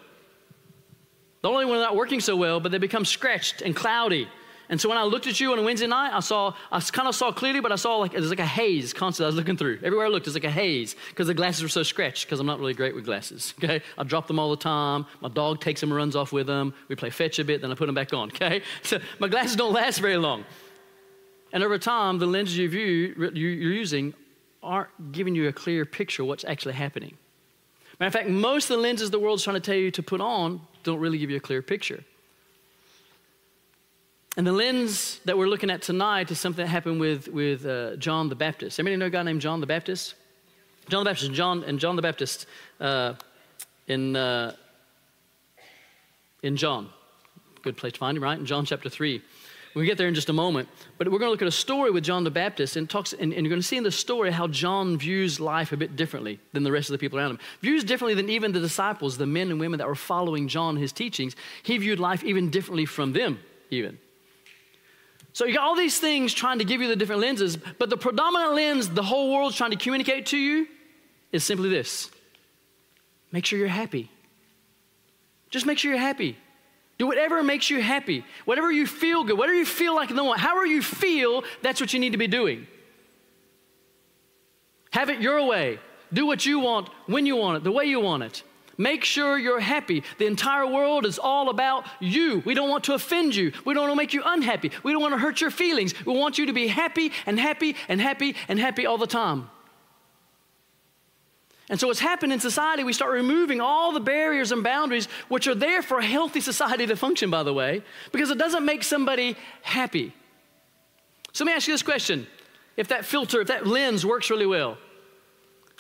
Not 1.43 1.53
only 1.53 1.67
they 1.67 1.73
not 1.73 1.95
working 1.95 2.21
so 2.21 2.35
well, 2.35 2.59
but 2.59 2.73
they 2.73 2.79
become 2.79 3.05
scratched 3.05 3.63
and 3.63 3.77
cloudy. 3.77 4.29
And 4.69 4.81
so 4.81 4.89
when 4.89 4.99
I 4.99 5.05
looked 5.05 5.27
at 5.27 5.39
you 5.39 5.53
on 5.53 5.59
a 5.59 5.63
Wednesday 5.63 5.87
night, 5.87 6.13
I 6.13 6.21
saw, 6.21 6.55
I 6.73 6.81
kind 6.81 7.09
of 7.09 7.15
saw 7.15 7.31
clearly, 7.31 7.61
but 7.61 7.71
I 7.71 7.77
saw 7.77 7.97
like, 7.99 8.15
it 8.15 8.21
was 8.21 8.31
like 8.31 8.41
a 8.41 8.47
haze 8.47 8.93
constantly 8.93 9.27
I 9.27 9.29
was 9.29 9.37
looking 9.37 9.57
through. 9.57 9.79
Everywhere 9.83 10.07
I 10.07 10.09
looked, 10.09 10.27
it 10.27 10.31
was 10.31 10.35
like 10.35 10.45
a 10.45 10.51
haze 10.51 10.97
because 11.11 11.29
the 11.29 11.35
glasses 11.35 11.63
were 11.63 11.69
so 11.69 11.83
scratched 11.83 12.27
because 12.27 12.41
I'm 12.41 12.47
not 12.47 12.59
really 12.59 12.75
great 12.75 12.95
with 12.95 13.05
glasses, 13.05 13.55
okay? 13.63 13.83
I 13.97 14.05
drop 14.05 14.27
them 14.27 14.39
all 14.39 14.51
the 14.51 14.57
time. 14.57 15.07
My 15.21 15.29
dog 15.29 15.61
takes 15.61 15.81
them 15.81 15.91
and 15.91 15.97
runs 15.97 16.17
off 16.17 16.33
with 16.33 16.47
them. 16.47 16.75
We 16.89 16.97
play 16.97 17.11
fetch 17.11 17.39
a 17.39 17.45
bit, 17.45 17.61
then 17.63 17.71
I 17.71 17.75
put 17.75 17.87
them 17.87 17.95
back 17.95 18.13
on, 18.13 18.29
okay? 18.35 18.63
So 18.83 18.99
my 19.19 19.29
glasses 19.29 19.57
don't 19.57 19.73
last 19.73 19.99
very 19.99 20.17
long. 20.17 20.45
And 21.53 21.63
over 21.63 21.79
time, 21.79 22.19
the 22.19 22.27
lenses 22.27 22.59
you 22.59 22.69
view, 22.69 23.15
you're 23.17 23.33
using 23.33 24.15
aren't 24.63 25.13
giving 25.13 25.35
you 25.35 25.49
a 25.49 25.53
clear 25.53 25.85
picture 25.85 26.23
of 26.23 26.29
what's 26.29 26.45
actually 26.45 26.75
happening. 26.75 27.17
Matter 28.01 28.09
of 28.09 28.13
fact, 28.13 28.29
most 28.29 28.69
of 28.69 28.77
the 28.77 28.83
lenses 28.83 29.11
the 29.11 29.19
world's 29.19 29.45
trying 29.45 29.55
to 29.55 29.61
tell 29.61 29.77
you 29.77 29.91
to 29.93 30.03
put 30.03 30.21
on 30.21 30.61
don't 30.83 30.99
really 30.99 31.19
give 31.19 31.31
you 31.31 31.37
a 31.37 31.41
clear 31.41 31.63
picture. 31.63 32.05
And 34.37 34.47
the 34.47 34.53
lens 34.53 35.19
that 35.25 35.39
we're 35.39 35.49
looking 35.49 35.71
at 35.71 35.81
tonight 35.81 36.31
is 36.31 36.39
something 36.39 36.63
that 36.63 36.71
happened 36.71 37.01
with, 37.01 37.27
with 37.29 37.65
uh, 37.65 37.97
John 37.97 38.29
the 38.29 38.35
Baptist. 38.35 38.79
Anybody 38.79 38.97
know 38.97 39.07
a 39.07 39.11
guy 39.11 39.23
named 39.23 39.41
John 39.41 39.61
the 39.61 39.67
Baptist? 39.67 40.15
John 40.91 41.05
the 41.05 41.11
Baptist, 41.11 41.33
John, 41.33 41.65
and 41.65 41.79
John 41.79 41.97
the 41.97 42.03
Baptist 42.03 42.47
uh, 42.79 43.15
in, 43.89 44.15
uh, 44.15 44.55
in 46.43 46.57
John. 46.57 46.91
Good 47.63 47.79
place 47.79 47.95
to 47.95 47.99
find 47.99 48.15
him, 48.15 48.23
right? 48.23 48.39
In 48.39 48.45
John 48.45 48.67
chapter 48.67 48.91
3. 48.91 49.23
We'll 49.75 49.87
get 49.87 49.97
there 49.97 50.07
in 50.07 50.15
just 50.15 50.29
a 50.29 50.35
moment. 50.35 50.69
But 50.99 51.09
we're 51.09 51.19
going 51.19 51.29
to 51.29 51.33
look 51.33 51.43
at 51.43 51.49
a 51.49 51.51
story 51.51 51.91
with 51.91 52.05
John 52.05 52.23
the 52.23 52.31
Baptist 52.31 52.77
and, 52.77 52.89
talks, 52.89 53.15
and, 53.15 53.33
and 53.33 53.43
you're 53.43 53.51
going 53.51 53.61
to 53.61 53.67
see 53.67 53.79
in 53.79 53.85
the 53.85 53.91
story 53.91 54.31
how 54.33 54.49
John 54.49 54.99
views 54.99 55.41
life 55.41 55.73
a 55.73 55.79
bit 55.79 55.97
differently 55.97 56.41
than 56.53 56.63
the 56.63 56.73
rest 56.73 56.91
of 56.91 56.93
the 56.93 56.99
people 56.99 57.19
around 57.19 57.31
him. 57.31 57.39
Views 57.63 57.85
differently 57.85 58.15
than 58.15 58.29
even 58.29 58.53
the 58.53 58.61
disciples, 58.61 59.17
the 59.17 59.27
men 59.27 59.51
and 59.51 59.59
women 59.59 59.79
that 59.79 59.89
were 59.89 59.95
following 59.95 60.47
John, 60.47 60.77
his 60.77 60.93
teachings. 60.93 61.37
He 61.63 61.79
viewed 61.79 62.01
life 62.01 62.23
even 62.23 62.51
differently 62.51 62.85
from 62.85 63.15
them, 63.15 63.41
even. 63.71 63.99
So 65.37 65.45
you 65.45 65.53
got 65.53 65.65
all 65.65 65.77
these 65.77 65.99
things 65.99 66.33
trying 66.33 66.61
to 66.61 66.65
give 66.65 66.81
you 66.81 66.89
the 66.89 66.97
different 66.97 67.21
lenses, 67.21 67.59
but 67.59 67.91
the 67.91 67.99
predominant 67.99 68.55
lens 68.55 68.89
the 68.89 69.03
whole 69.03 69.31
world's 69.35 69.55
trying 69.55 69.73
to 69.73 69.77
communicate 69.77 70.25
to 70.29 70.39
you 70.39 70.67
is 71.31 71.45
simply 71.45 71.69
this 71.69 72.11
make 73.33 73.45
sure 73.45 73.59
you're 73.59 73.69
happy. 73.69 74.11
Just 75.51 75.67
make 75.67 75.77
sure 75.77 75.91
you're 75.91 76.01
happy. 76.01 76.39
Do 76.97 77.07
whatever 77.07 77.43
makes 77.43 77.69
you 77.69 77.83
happy, 77.83 78.25
whatever 78.47 78.73
you 78.73 78.87
feel 78.87 79.25
good, 79.25 79.37
whatever 79.37 79.59
you 79.59 79.67
feel 79.67 79.95
like 79.95 80.09
in 80.09 80.17
the 80.17 80.23
moment, 80.23 80.41
however 80.41 80.65
you 80.65 80.81
feel, 80.81 81.45
that's 81.61 81.83
what 81.83 81.93
you 81.93 82.01
need 82.01 82.13
to 82.13 82.19
be 82.19 82.29
doing. 82.29 82.67
Have 84.93 85.11
it 85.11 85.21
your 85.21 85.45
way. 85.45 85.79
Do 86.15 86.25
what 86.25 86.47
you 86.47 86.61
want, 86.61 86.89
when 87.05 87.27
you 87.27 87.37
want 87.37 87.59
it, 87.59 87.63
the 87.63 87.73
way 87.73 87.85
you 87.85 88.01
want 88.01 88.23
it. 88.23 88.43
Make 88.79 89.05
sure 89.05 89.39
you're 89.39 89.61
happy. 89.61 90.03
The 90.19 90.27
entire 90.27 90.67
world 90.67 91.07
is 91.07 91.19
all 91.19 91.49
about 91.49 91.87
you. 91.99 92.43
We 92.45 92.55
don't 92.55 92.69
want 92.69 92.85
to 92.85 92.95
offend 92.95 93.35
you. 93.35 93.53
We 93.65 93.73
don't 93.73 93.85
want 93.85 93.93
to 93.93 93.97
make 93.97 94.13
you 94.13 94.23
unhappy. 94.25 94.71
We 94.83 94.93
don't 94.93 95.01
want 95.01 95.15
to 95.15 95.19
hurt 95.19 95.41
your 95.41 95.51
feelings. 95.51 95.95
We 96.05 96.17
want 96.17 96.39
you 96.39 96.47
to 96.47 96.53
be 96.53 96.67
happy 96.67 97.13
and 97.25 97.41
happy 97.41 97.77
and 97.89 98.01
happy 98.01 98.37
and 98.49 98.59
happy 98.59 98.85
all 98.85 98.99
the 98.99 99.07
time. 99.07 99.51
And 101.69 101.81
so, 101.81 101.89
what's 101.89 102.01
happened 102.01 102.33
in 102.33 102.39
society, 102.39 102.85
we 102.85 102.93
start 102.93 103.13
removing 103.13 103.61
all 103.61 103.93
the 103.93 104.01
barriers 104.01 104.53
and 104.53 104.63
boundaries 104.63 105.09
which 105.29 105.49
are 105.49 105.55
there 105.55 105.83
for 105.83 105.99
a 105.99 106.05
healthy 106.05 106.41
society 106.41 106.87
to 106.87 106.97
function, 106.97 107.29
by 107.29 107.43
the 107.43 107.53
way, 107.53 107.83
because 108.13 108.31
it 108.31 108.39
doesn't 108.39 108.65
make 108.65 108.85
somebody 108.85 109.37
happy. 109.63 110.13
So, 111.33 111.45
let 111.45 111.51
me 111.51 111.57
ask 111.57 111.67
you 111.67 111.75
this 111.75 111.83
question 111.83 112.27
if 112.77 112.89
that 112.89 113.05
filter, 113.05 113.41
if 113.41 113.49
that 113.49 113.67
lens 113.67 114.07
works 114.07 114.31
really 114.31 114.47
well, 114.47 114.79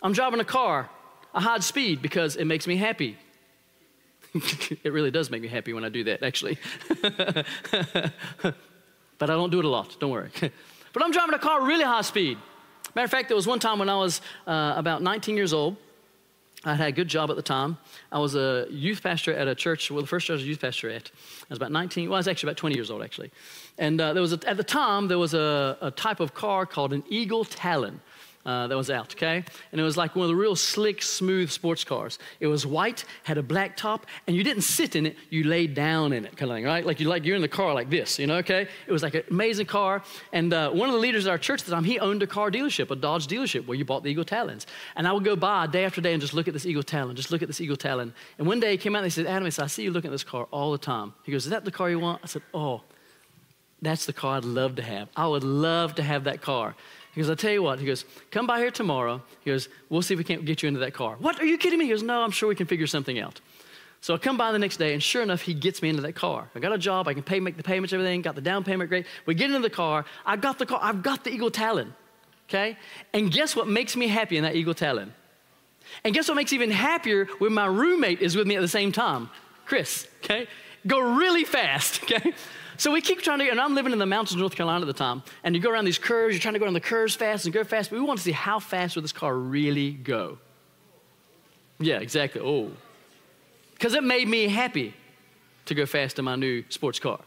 I'm 0.02 0.12
driving 0.12 0.40
a 0.40 0.44
car, 0.44 0.90
I 1.36 1.42
hide 1.42 1.62
speed 1.62 2.00
because 2.00 2.36
it 2.36 2.46
makes 2.46 2.66
me 2.66 2.76
happy. 2.76 3.18
it 4.34 4.90
really 4.90 5.10
does 5.10 5.30
make 5.30 5.42
me 5.42 5.48
happy 5.48 5.74
when 5.74 5.84
I 5.84 5.90
do 5.90 6.02
that, 6.04 6.22
actually. 6.22 6.58
but 7.02 8.14
I 9.20 9.26
don't 9.26 9.50
do 9.50 9.58
it 9.58 9.66
a 9.66 9.68
lot, 9.68 9.98
don't 10.00 10.10
worry. 10.10 10.30
but 10.94 11.04
I'm 11.04 11.12
driving 11.12 11.34
a 11.34 11.38
car 11.38 11.62
really 11.62 11.84
high 11.84 12.00
speed. 12.00 12.38
Matter 12.94 13.04
of 13.04 13.10
fact, 13.10 13.28
there 13.28 13.36
was 13.36 13.46
one 13.46 13.58
time 13.58 13.78
when 13.78 13.90
I 13.90 13.96
was 13.96 14.22
uh, 14.46 14.72
about 14.76 15.02
19 15.02 15.36
years 15.36 15.52
old, 15.52 15.76
I 16.64 16.74
had 16.74 16.88
a 16.88 16.92
good 16.92 17.06
job 17.06 17.28
at 17.28 17.36
the 17.36 17.42
time. 17.42 17.76
I 18.10 18.18
was 18.18 18.34
a 18.34 18.66
youth 18.70 19.02
pastor 19.02 19.34
at 19.34 19.46
a 19.46 19.54
church, 19.54 19.90
well, 19.90 20.00
the 20.00 20.08
first 20.08 20.26
church 20.26 20.32
I 20.32 20.36
was 20.36 20.42
a 20.44 20.46
youth 20.46 20.62
pastor 20.62 20.88
at. 20.88 21.10
I 21.14 21.46
was 21.50 21.58
about 21.58 21.70
19, 21.70 22.08
well, 22.08 22.16
I 22.16 22.18
was 22.20 22.28
actually 22.28 22.48
about 22.48 22.56
20 22.56 22.74
years 22.74 22.90
old, 22.90 23.02
actually. 23.02 23.30
And 23.76 24.00
uh, 24.00 24.14
there 24.14 24.22
was 24.22 24.32
a, 24.32 24.40
at 24.48 24.56
the 24.56 24.64
time, 24.64 25.08
there 25.08 25.18
was 25.18 25.34
a, 25.34 25.76
a 25.82 25.90
type 25.90 26.18
of 26.18 26.32
car 26.32 26.64
called 26.64 26.94
an 26.94 27.04
Eagle 27.10 27.44
Talon 27.44 28.00
uh, 28.46 28.68
that 28.68 28.76
was 28.76 28.90
out, 28.90 29.12
okay? 29.14 29.44
And 29.72 29.80
it 29.80 29.84
was 29.84 29.96
like 29.96 30.14
one 30.14 30.24
of 30.24 30.28
the 30.28 30.36
real 30.36 30.54
slick, 30.56 31.02
smooth 31.02 31.50
sports 31.50 31.84
cars. 31.84 32.18
It 32.40 32.46
was 32.46 32.64
white, 32.64 33.04
had 33.24 33.38
a 33.38 33.42
black 33.42 33.76
top, 33.76 34.06
and 34.26 34.36
you 34.36 34.44
didn't 34.44 34.62
sit 34.62 34.94
in 34.94 35.04
it, 35.04 35.16
you 35.30 35.44
laid 35.44 35.74
down 35.74 36.12
in 36.12 36.24
it, 36.24 36.36
kind 36.36 36.50
of 36.50 36.56
thing, 36.56 36.64
right? 36.64 36.86
Like, 36.86 37.00
you, 37.00 37.08
like 37.08 37.24
you're 37.24 37.36
in 37.36 37.42
the 37.42 37.48
car 37.48 37.74
like 37.74 37.90
this, 37.90 38.18
you 38.18 38.26
know, 38.26 38.36
okay? 38.36 38.68
It 38.86 38.92
was 38.92 39.02
like 39.02 39.14
an 39.14 39.24
amazing 39.30 39.66
car. 39.66 40.02
And 40.32 40.52
uh, 40.52 40.70
one 40.70 40.88
of 40.88 40.94
the 40.94 41.00
leaders 41.00 41.26
at 41.26 41.30
our 41.30 41.38
church 41.38 41.62
at 41.62 41.66
the 41.66 41.72
time, 41.72 41.84
he 41.84 41.98
owned 41.98 42.22
a 42.22 42.26
car 42.26 42.50
dealership, 42.50 42.90
a 42.90 42.96
Dodge 42.96 43.26
dealership 43.26 43.66
where 43.66 43.76
you 43.76 43.84
bought 43.84 44.04
the 44.04 44.10
Eagle 44.10 44.24
Talons. 44.24 44.66
And 44.94 45.08
I 45.08 45.12
would 45.12 45.24
go 45.24 45.34
by 45.34 45.66
day 45.66 45.84
after 45.84 46.00
day 46.00 46.12
and 46.12 46.20
just 46.20 46.32
look 46.32 46.46
at 46.46 46.54
this 46.54 46.66
Eagle 46.66 46.84
Talon, 46.84 47.16
just 47.16 47.32
look 47.32 47.42
at 47.42 47.48
this 47.48 47.60
Eagle 47.60 47.76
Talon. 47.76 48.14
And 48.38 48.46
one 48.46 48.60
day 48.60 48.70
he 48.70 48.76
came 48.76 48.94
out 48.94 49.00
and 49.00 49.06
he 49.06 49.10
said, 49.10 49.26
Adam, 49.26 49.44
he 49.44 49.50
said, 49.50 49.64
I 49.64 49.68
see 49.68 49.82
you 49.82 49.90
looking 49.90 50.10
at 50.10 50.12
this 50.12 50.24
car 50.24 50.46
all 50.52 50.72
the 50.72 50.78
time. 50.78 51.14
He 51.24 51.32
goes, 51.32 51.44
Is 51.44 51.50
that 51.50 51.64
the 51.64 51.72
car 51.72 51.90
you 51.90 51.98
want? 51.98 52.20
I 52.22 52.26
said, 52.26 52.42
Oh, 52.54 52.82
that's 53.82 54.06
the 54.06 54.12
car 54.12 54.36
I'd 54.36 54.44
love 54.44 54.76
to 54.76 54.82
have. 54.82 55.08
I 55.16 55.26
would 55.26 55.44
love 55.44 55.96
to 55.96 56.02
have 56.02 56.24
that 56.24 56.40
car. 56.40 56.74
He 57.16 57.23
goes, 57.23 57.30
I'll 57.30 57.37
tell 57.37 57.50
you 57.50 57.62
what. 57.62 57.78
He 57.78 57.87
goes, 57.87 58.04
come 58.30 58.46
by 58.46 58.58
here 58.58 58.70
tomorrow. 58.70 59.23
He 59.40 59.50
goes, 59.50 59.70
we'll 59.88 60.02
see 60.02 60.12
if 60.12 60.18
we 60.18 60.25
can't 60.25 60.44
get 60.44 60.62
you 60.62 60.66
into 60.68 60.80
that 60.80 60.92
car. 60.92 61.16
What? 61.18 61.40
Are 61.40 61.46
you 61.46 61.56
kidding 61.56 61.78
me? 61.78 61.87
He 61.87 61.90
goes, 61.90 62.02
no, 62.02 62.20
I'm 62.20 62.30
sure 62.30 62.46
we 62.46 62.54
can 62.54 62.66
figure 62.66 62.87
something 62.87 63.18
out. 63.18 63.40
So 64.02 64.12
I 64.12 64.18
come 64.18 64.37
by 64.37 64.52
the 64.52 64.58
next 64.58 64.76
day, 64.76 64.92
and 64.92 65.02
sure 65.02 65.23
enough, 65.23 65.40
he 65.40 65.54
gets 65.54 65.80
me 65.80 65.88
into 65.88 66.02
that 66.02 66.12
car. 66.12 66.50
I 66.54 66.58
got 66.58 66.75
a 66.75 66.78
job. 66.78 67.08
I 67.08 67.14
can 67.14 67.23
pay, 67.23 67.40
make 67.40 67.56
the 67.56 67.62
payments, 67.62 67.94
everything. 67.94 68.20
Got 68.20 68.35
the 68.35 68.42
down 68.42 68.64
payment 68.64 68.90
great. 68.90 69.06
We 69.25 69.35
get 69.35 69.46
into 69.46 69.61
the 69.61 69.75
car. 69.75 70.04
I 70.26 70.37
got 70.37 70.58
the 70.58 70.66
car. 70.66 70.78
I've 70.82 71.02
got 71.02 71.25
the 71.25 71.30
Eagle 71.30 71.50
Talon. 71.50 71.94
Okay? 72.50 72.76
And 73.14 73.32
guess 73.32 73.56
what 73.56 73.66
makes 73.66 73.96
me 73.96 74.08
happy 74.08 74.37
in 74.37 74.42
that 74.44 74.54
Eagle 74.54 74.75
Talon? 74.75 75.14
And 76.04 76.14
guess 76.14 76.28
what 76.28 76.35
makes 76.35 76.52
even 76.52 76.70
happier 76.70 77.25
when 77.38 77.54
my 77.54 77.64
roommate 77.64 78.20
is 78.20 78.37
with 78.37 78.46
me 78.46 78.56
at 78.56 78.61
the 78.61 78.68
same 78.68 78.92
time? 78.92 79.30
Chris. 79.64 80.06
Okay? 80.23 80.49
Go 80.87 81.00
really 81.00 81.44
fast. 81.44 82.02
Okay? 82.11 82.35
So 82.78 82.92
we 82.92 83.00
keep 83.00 83.23
trying 83.23 83.38
to, 83.38 83.49
and 83.49 83.61
I'm 83.61 83.75
living 83.75 83.92
in 83.92 83.99
the 83.99 84.06
mountains 84.06 84.33
of 84.33 84.40
North 84.40 84.54
Carolina 84.54 84.83
at 84.83 84.87
the 84.87 84.92
time, 84.92 85.23
and 85.45 85.54
you 85.54 85.61
go 85.61 85.71
around 85.71 85.85
these 85.85 85.99
curves, 85.99 86.35
you're 86.35 86.40
trying 86.40 86.54
to 86.54 86.59
go 86.59 86.64
around 86.64 86.75
the 86.75 86.80
curves 86.80 87.14
fast 87.14 87.45
and 87.45 87.54
go 87.54 87.64
fast, 87.64 87.90
but 87.90 87.99
we 87.99 88.04
want 88.04 88.18
to 88.18 88.25
see 88.25 88.33
how 88.33 88.59
fast 88.59 88.95
will 88.95 89.02
this 89.02 89.12
car 89.12 89.35
really 89.35 89.92
go. 89.92 90.38
Yeah, 91.78 91.99
exactly. 91.99 92.40
Oh. 92.40 92.71
Because 93.75 93.95
it 93.95 94.04
made 94.04 94.28
me 94.28 94.49
happy 94.49 94.95
to 95.66 95.75
go 95.75 95.87
fast 95.87 96.18
in 96.18 96.25
my 96.25 96.37
new 96.37 96.64
sports 96.68 96.99
car. 96.99 97.21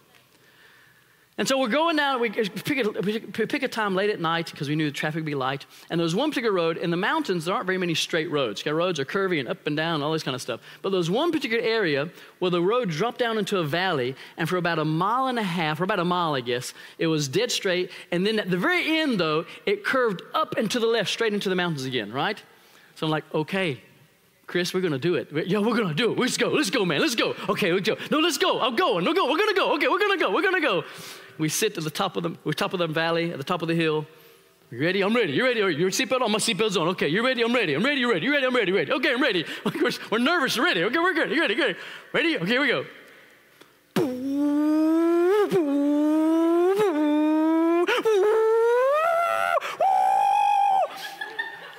And 1.40 1.48
so 1.48 1.58
we're 1.58 1.70
going 1.70 1.96
down, 1.96 2.20
we 2.20 2.30
pick 2.30 2.86
a, 2.86 3.48
pick 3.48 3.64
a 3.64 3.70
time 3.70 3.96
late 3.96 4.10
at 4.10 4.20
night 4.20 4.52
because 4.52 4.68
we 4.68 4.76
knew 4.76 4.88
the 4.88 4.92
traffic 4.92 5.20
would 5.20 5.26
be 5.26 5.36
light. 5.36 5.66
And 5.90 5.98
there 5.98 6.04
was 6.04 6.14
one 6.14 6.32
particular 6.32 6.54
road. 6.54 6.76
In 6.76 6.92
the 6.92 6.98
mountains, 6.98 7.46
there 7.46 7.56
aren't 7.56 7.66
very 7.66 7.78
many 7.78 7.96
straight 7.96 8.30
roads. 8.30 8.62
Okay, 8.62 8.72
roads 8.72 9.00
are 9.00 9.06
curvy 9.06 9.40
and 9.40 9.48
up 9.48 9.66
and 9.66 9.78
down, 9.78 9.96
and 9.96 10.04
all 10.04 10.12
this 10.12 10.22
kind 10.22 10.36
of 10.36 10.42
stuff. 10.42 10.60
But 10.82 10.90
there 10.90 10.98
was 10.98 11.10
one 11.10 11.32
particular 11.32 11.64
area 11.64 12.10
where 12.40 12.52
the 12.52 12.62
road 12.62 12.90
dropped 12.90 13.20
down 13.20 13.38
into 13.38 13.58
a 13.58 13.64
valley, 13.64 14.18
and 14.36 14.50
for 14.50 14.58
about 14.58 14.80
a 14.80 14.86
mile 14.86 15.28
and 15.28 15.40
a 15.40 15.44
half, 15.44 15.80
or 15.80 15.86
about 15.86 16.02
a 16.02 16.06
mile, 16.06 16.36
I 16.36 16.42
guess, 16.42 16.74
it 16.98 17.08
was 17.08 17.30
dead 17.30 17.54
straight. 17.54 17.90
And 18.12 18.28
then 18.28 18.38
at 18.38 18.52
the 18.52 18.58
very 18.58 19.00
end, 19.00 19.18
though, 19.18 19.46
it 19.66 19.86
curved 19.86 20.22
up 20.34 20.58
and 20.58 20.70
to 20.72 20.80
the 20.82 20.88
left, 20.88 21.10
straight 21.10 21.34
into 21.34 21.48
the 21.48 21.56
mountains 21.56 21.86
again, 21.86 22.12
right? 22.12 22.44
So 22.96 23.08
I'm 23.08 23.12
like, 23.12 23.24
okay, 23.34 23.82
Chris, 24.50 24.74
we're 24.74 24.82
gonna 24.82 24.98
do 24.98 25.14
it. 25.14 25.28
Yeah, 25.46 25.60
we're 25.60 25.78
gonna 25.78 25.94
do 25.94 26.12
it. 26.12 26.18
Let's 26.18 26.36
go. 26.36 26.50
Let's 26.50 26.72
go, 26.72 26.84
man. 26.84 27.02
Let's 27.02 27.14
go. 27.14 27.36
Okay, 27.50 27.72
let's 27.72 27.88
go. 27.88 27.96
No, 28.10 28.18
let's 28.18 28.40
go. 28.40 28.60
I'm 28.60 28.76
going. 28.76 29.06
No, 29.06 29.14
go. 29.14 29.30
We're 29.30 29.38
gonna 29.38 29.54
go. 29.54 29.76
Okay, 29.76 29.88
we're 29.88 30.00
gonna 30.00 30.18
go. 30.18 30.34
We're 30.34 30.42
gonna 30.42 30.60
go. 30.60 30.84
We 31.38 31.50
sit 31.50 31.78
at 31.78 31.84
the 31.84 31.92
top 31.92 32.18
of 32.18 32.24
the, 32.24 32.36
we're 32.44 32.54
top 32.54 32.74
of 32.74 32.80
the 32.80 32.88
valley, 32.88 33.32
at 33.32 33.38
the 33.38 33.44
top 33.44 33.62
of 33.62 33.68
the 33.68 33.76
hill. 33.76 34.08
You 34.72 34.82
ready? 34.82 35.04
I'm 35.04 35.16
ready. 35.16 35.34
You 35.34 35.44
ready? 35.44 35.60
Your 35.60 35.92
seatbelt 35.92 36.22
on? 36.22 36.32
My 36.32 36.40
seatbelt's 36.40 36.78
on. 36.78 36.88
Okay, 36.88 37.10
you 37.10 37.24
ready? 37.24 37.44
I'm 37.44 37.54
ready. 37.54 37.76
I'm 37.76 37.86
ready. 37.86 38.02
You 38.02 38.12
ready? 38.12 38.26
You 38.26 38.32
ready? 38.34 38.48
I'm 38.48 38.56
ready. 38.56 38.72
Ready? 38.72 38.92
Okay, 38.92 39.14
I'm 39.14 39.22
ready. 39.22 39.46
We're 40.12 40.18
nervous. 40.18 40.58
We're 40.58 40.64
ready. 40.64 40.84
Okay, 40.86 40.98
we're 40.98 41.14
good. 41.14 41.30
You 41.30 41.42
ready? 41.42 41.54
Good. 41.54 41.76
Ready? 42.12 42.38
Okay, 42.38 42.48
here 42.48 42.62
we 42.62 42.70
go. 42.70 42.86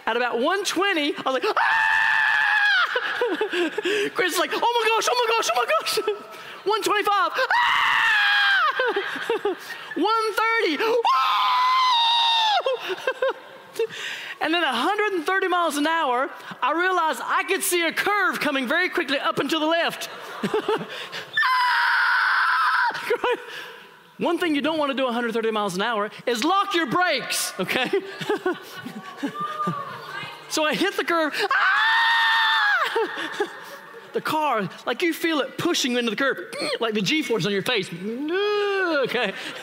At 0.07 0.17
about 0.17 0.35
120, 0.37 1.17
I 1.17 1.23
was 1.25 1.35
like, 1.35 1.45
ah! 1.47 1.89
Chris 4.14 4.35
is 4.35 4.38
like, 4.38 4.50
oh 4.52 4.59
my 4.61 4.85
gosh, 4.88 5.09
oh 5.11 5.16
my 5.16 5.26
gosh, 5.37 5.49
oh 5.52 5.56
my 5.56 5.66
gosh. 5.80 5.99
125, 6.64 7.09
ah! 7.09 7.80
130. 9.94 10.85
and 14.42 14.52
then 14.52 14.62
130 14.62 15.49
miles 15.49 15.76
an 15.78 15.87
hour, 15.87 16.28
I 16.62 16.73
realized 16.73 17.20
I 17.25 17.44
could 17.44 17.62
see 17.62 17.87
a 17.87 17.92
curve 17.92 18.40
coming 18.40 18.68
very 18.68 18.90
quickly 18.90 19.18
up 19.18 19.38
and 19.38 19.49
to 19.49 19.59
the 19.59 19.64
left. 19.66 20.11
One 24.18 24.37
thing 24.37 24.54
you 24.54 24.61
don't 24.61 24.78
want 24.78 24.90
to 24.90 24.97
do 24.97 25.04
130 25.04 25.50
miles 25.50 25.76
an 25.76 25.82
hour 25.82 26.11
is 26.26 26.44
lock 26.44 26.75
your 26.75 26.85
brakes, 26.85 27.54
okay? 27.59 27.90
so 30.50 30.62
I 30.62 30.75
hit 30.75 30.94
the 30.99 31.04
curve. 31.04 31.32
Ah! 31.50 31.89
the 34.12 34.20
car, 34.20 34.68
like 34.87 35.02
you 35.02 35.12
feel 35.12 35.40
it 35.40 35.59
pushing 35.59 35.92
you 35.92 35.99
into 35.99 36.11
the 36.11 36.16
curb, 36.16 36.38
like 36.80 36.94
the 36.94 37.02
G 37.02 37.23
force 37.23 37.47
on 37.47 37.52
your 37.52 37.62
face. 37.62 37.90
Okay. 38.90 39.32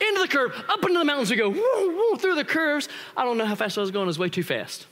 into 0.00 0.20
the 0.22 0.28
curve, 0.28 0.64
up 0.68 0.82
into 0.82 0.98
the 0.98 1.04
mountains 1.04 1.30
we 1.30 1.36
go, 1.36 1.48
woo, 1.48 1.96
woo, 1.96 2.16
through 2.16 2.34
the 2.34 2.44
curves. 2.44 2.88
I 3.16 3.24
don't 3.24 3.38
know 3.38 3.44
how 3.44 3.54
fast 3.54 3.78
I 3.78 3.82
was 3.82 3.90
going, 3.90 4.04
it 4.04 4.06
was 4.06 4.18
way 4.18 4.28
too 4.28 4.42
fast. 4.42 4.86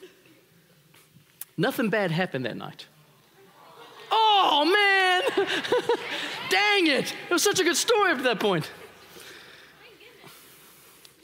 Nothing 1.57 1.91
bad 1.91 2.11
happened 2.11 2.45
that 2.47 2.57
night. 2.57 2.87
Oh, 4.11 4.65
man! 4.65 5.47
Dang 6.51 6.87
it! 6.87 7.15
It 7.29 7.33
was 7.33 7.43
such 7.43 7.61
a 7.61 7.65
good 7.65 7.77
story 7.77 8.13
up 8.13 8.19
to 8.19 8.25
that 8.25 8.41
point. 8.41 8.71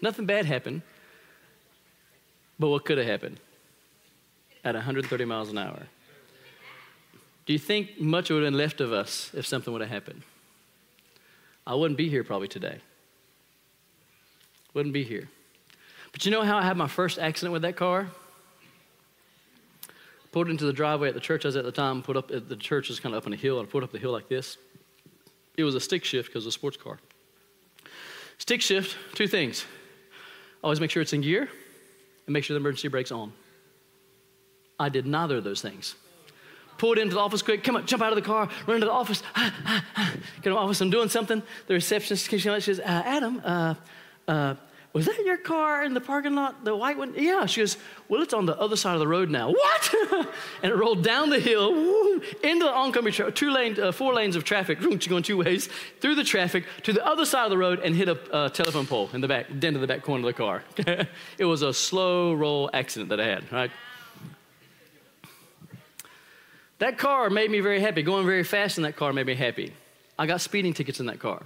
Nothing 0.02 0.26
bad 0.26 0.44
happened, 0.44 0.82
but 2.58 2.68
what 2.68 2.85
could 2.85 2.99
have 2.99 3.06
happened 3.06 3.40
at 4.64 4.75
130 4.75 5.25
miles 5.25 5.49
an 5.49 5.58
hour? 5.58 5.87
Do 7.47 7.53
you 7.53 7.59
think 7.61 8.00
much 8.00 8.29
would 8.29 8.43
have 8.43 8.53
been 8.53 8.59
left 8.59 8.81
of 8.81 8.93
us 8.93 9.31
if 9.33 9.47
something 9.47 9.73
would 9.73 9.81
have 9.81 9.91
happened? 9.91 10.23
I 11.65 11.75
wouldn't 11.75 11.97
be 11.97 12.09
here 12.09 12.25
probably 12.25 12.49
today. 12.49 12.79
Wouldn't 14.75 14.93
be 14.93 15.05
here. 15.05 15.29
But 16.12 16.25
you 16.25 16.33
know 16.33 16.43
how 16.43 16.59
I 16.59 16.62
had 16.62 16.76
my 16.76 16.88
first 16.88 17.19
accident 17.19 17.53
with 17.53 17.62
that 17.62 17.76
car? 17.76 18.09
Pulled 20.33 20.50
into 20.50 20.65
the 20.65 20.73
driveway 20.73 21.09
at 21.09 21.15
the 21.15 21.21
church 21.21 21.45
I 21.45 21.49
was 21.49 21.57
at 21.57 21.65
the 21.65 21.73
time, 21.73 22.03
put 22.03 22.17
up, 22.17 22.29
the 22.29 22.57
church 22.57 22.88
was 22.88 23.00
kind 23.00 23.15
of 23.15 23.23
up 23.23 23.26
on 23.26 23.33
a 23.33 23.37
hill, 23.37 23.59
and 23.59 23.69
I 23.69 23.71
put 23.71 23.83
up 23.85 23.93
the 23.93 23.99
hill 23.99 24.12
like 24.12 24.29
this. 24.29 24.59
It 25.57 25.65
was 25.65 25.75
a 25.75 25.81
stick 25.81 26.05
shift 26.05 26.29
because 26.29 26.45
it 26.45 26.49
was 26.49 26.55
a 26.55 26.59
sports 26.59 26.76
car. 26.76 26.99
Stick 28.38 28.61
shift, 28.61 28.97
two 29.15 29.29
things. 29.29 29.65
Always 30.62 30.81
make 30.81 30.91
sure 30.91 31.00
it's 31.00 31.12
in 31.12 31.21
gear 31.23 31.49
and 32.26 32.33
make 32.33 32.45
sure 32.45 32.55
the 32.55 32.61
emergency 32.61 32.88
brake's 32.88 33.12
on. 33.12 33.33
I 34.79 34.88
did 34.88 35.07
neither 35.07 35.38
of 35.38 35.45
those 35.45 35.62
things 35.62 35.95
pulled 36.78 36.99
into 36.99 37.14
the 37.14 37.21
office 37.21 37.42
quick, 37.42 37.64
come 37.64 37.76
on, 37.76 37.87
jump 37.87 38.02
out 38.02 38.12
of 38.12 38.16
the 38.16 38.23
car, 38.23 38.49
run 38.66 38.76
into 38.76 38.87
the 38.87 38.92
office, 38.92 39.23
get 39.37 39.52
in 40.45 40.52
the 40.52 40.56
office, 40.56 40.80
I'm 40.80 40.90
doing 40.90 41.09
something. 41.09 41.42
The 41.66 41.75
receptionist 41.75 42.28
comes 42.28 42.47
out, 42.47 42.62
she 42.62 42.75
says, 42.75 42.80
uh, 42.80 43.02
Adam, 43.04 43.42
uh, 43.45 43.75
uh, 44.28 44.54
was 44.97 45.04
that 45.04 45.23
your 45.26 45.37
car 45.37 45.85
in 45.85 45.92
the 45.92 46.00
parking 46.00 46.35
lot, 46.35 46.64
the 46.64 46.75
white 46.75 46.97
one? 46.97 47.12
Yeah. 47.18 47.45
She 47.45 47.61
goes, 47.61 47.76
well, 48.09 48.23
it's 48.23 48.33
on 48.33 48.47
the 48.47 48.59
other 48.59 48.76
side 48.76 48.95
of 48.95 49.00
the 49.00 49.06
road 49.06 49.28
now. 49.28 49.52
What? 49.66 49.95
and 50.62 50.73
it 50.73 50.75
rolled 50.75 51.04
down 51.04 51.28
the 51.28 51.38
hill 51.38 51.71
into 52.42 52.64
the 52.64 52.73
oncoming 52.73 53.12
tra- 53.12 53.30
two 53.30 53.50
lane, 53.50 53.78
uh, 53.78 53.92
four 53.92 54.14
lanes 54.14 54.37
of 54.37 54.45
traffic, 54.45 54.80
going 54.80 55.23
two 55.23 55.37
ways, 55.37 55.68
through 56.00 56.14
the 56.14 56.25
traffic 56.25 56.64
to 56.85 56.95
the 56.95 57.04
other 57.06 57.26
side 57.26 57.45
of 57.45 57.50
the 57.50 57.59
road 57.59 57.80
and 57.80 57.95
hit 57.95 58.09
a 58.09 58.18
uh, 58.33 58.49
telephone 58.49 58.87
pole 58.87 59.11
in 59.12 59.21
the 59.21 59.28
back, 59.28 59.49
dent 59.59 59.76
in 59.76 59.83
the 59.83 59.87
back 59.87 60.02
corner 60.02 60.26
of 60.26 60.35
the 60.35 60.38
car. 60.38 60.64
it 61.38 61.45
was 61.45 61.61
a 61.61 61.75
slow 61.75 62.33
roll 62.33 62.71
accident 62.73 63.11
that 63.11 63.21
I 63.21 63.26
had, 63.26 63.52
right? 63.52 63.71
That 66.78 66.99
car 66.99 67.30
made 67.30 67.50
me 67.50 67.61
very 67.61 67.80
happy. 67.80 68.02
Going 68.02 68.26
very 68.26 68.45
fast 68.45 68.76
in 68.76 68.83
that 68.83 68.97
car 68.97 69.12
made 69.12 69.26
me 69.26 69.35
happy. 69.35 69.73
I 70.18 70.26
got 70.26 70.40
speeding 70.40 70.75
tickets 70.75 71.00
in 71.00 71.06
that 71.06 71.18
car. 71.18 71.42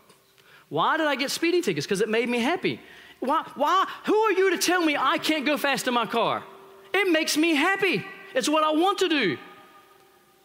Why 0.69 0.97
did 0.97 1.07
I 1.07 1.17
get 1.17 1.31
speeding 1.31 1.63
tickets? 1.63 1.87
Because 1.87 2.01
it 2.01 2.09
made 2.09 2.29
me 2.29 2.39
happy. 2.39 2.81
Why, 3.21 3.45
why? 3.55 3.87
Who 4.07 4.17
are 4.17 4.33
you 4.33 4.51
to 4.51 4.59
tell 4.59 4.81
me 4.85 4.97
I 4.97 5.19
can't 5.19 5.45
go 5.45 5.57
fast 5.57 5.87
in 5.89 5.95
my 5.95 6.07
car? 6.07 6.43
It 6.93 7.11
makes 7.13 7.37
me 7.37 7.55
happy. 7.55 8.05
It's 8.35 8.49
what 8.49 8.65
I 8.65 8.71
want 8.71 8.99
to 8.99 9.09
do. 9.09 9.39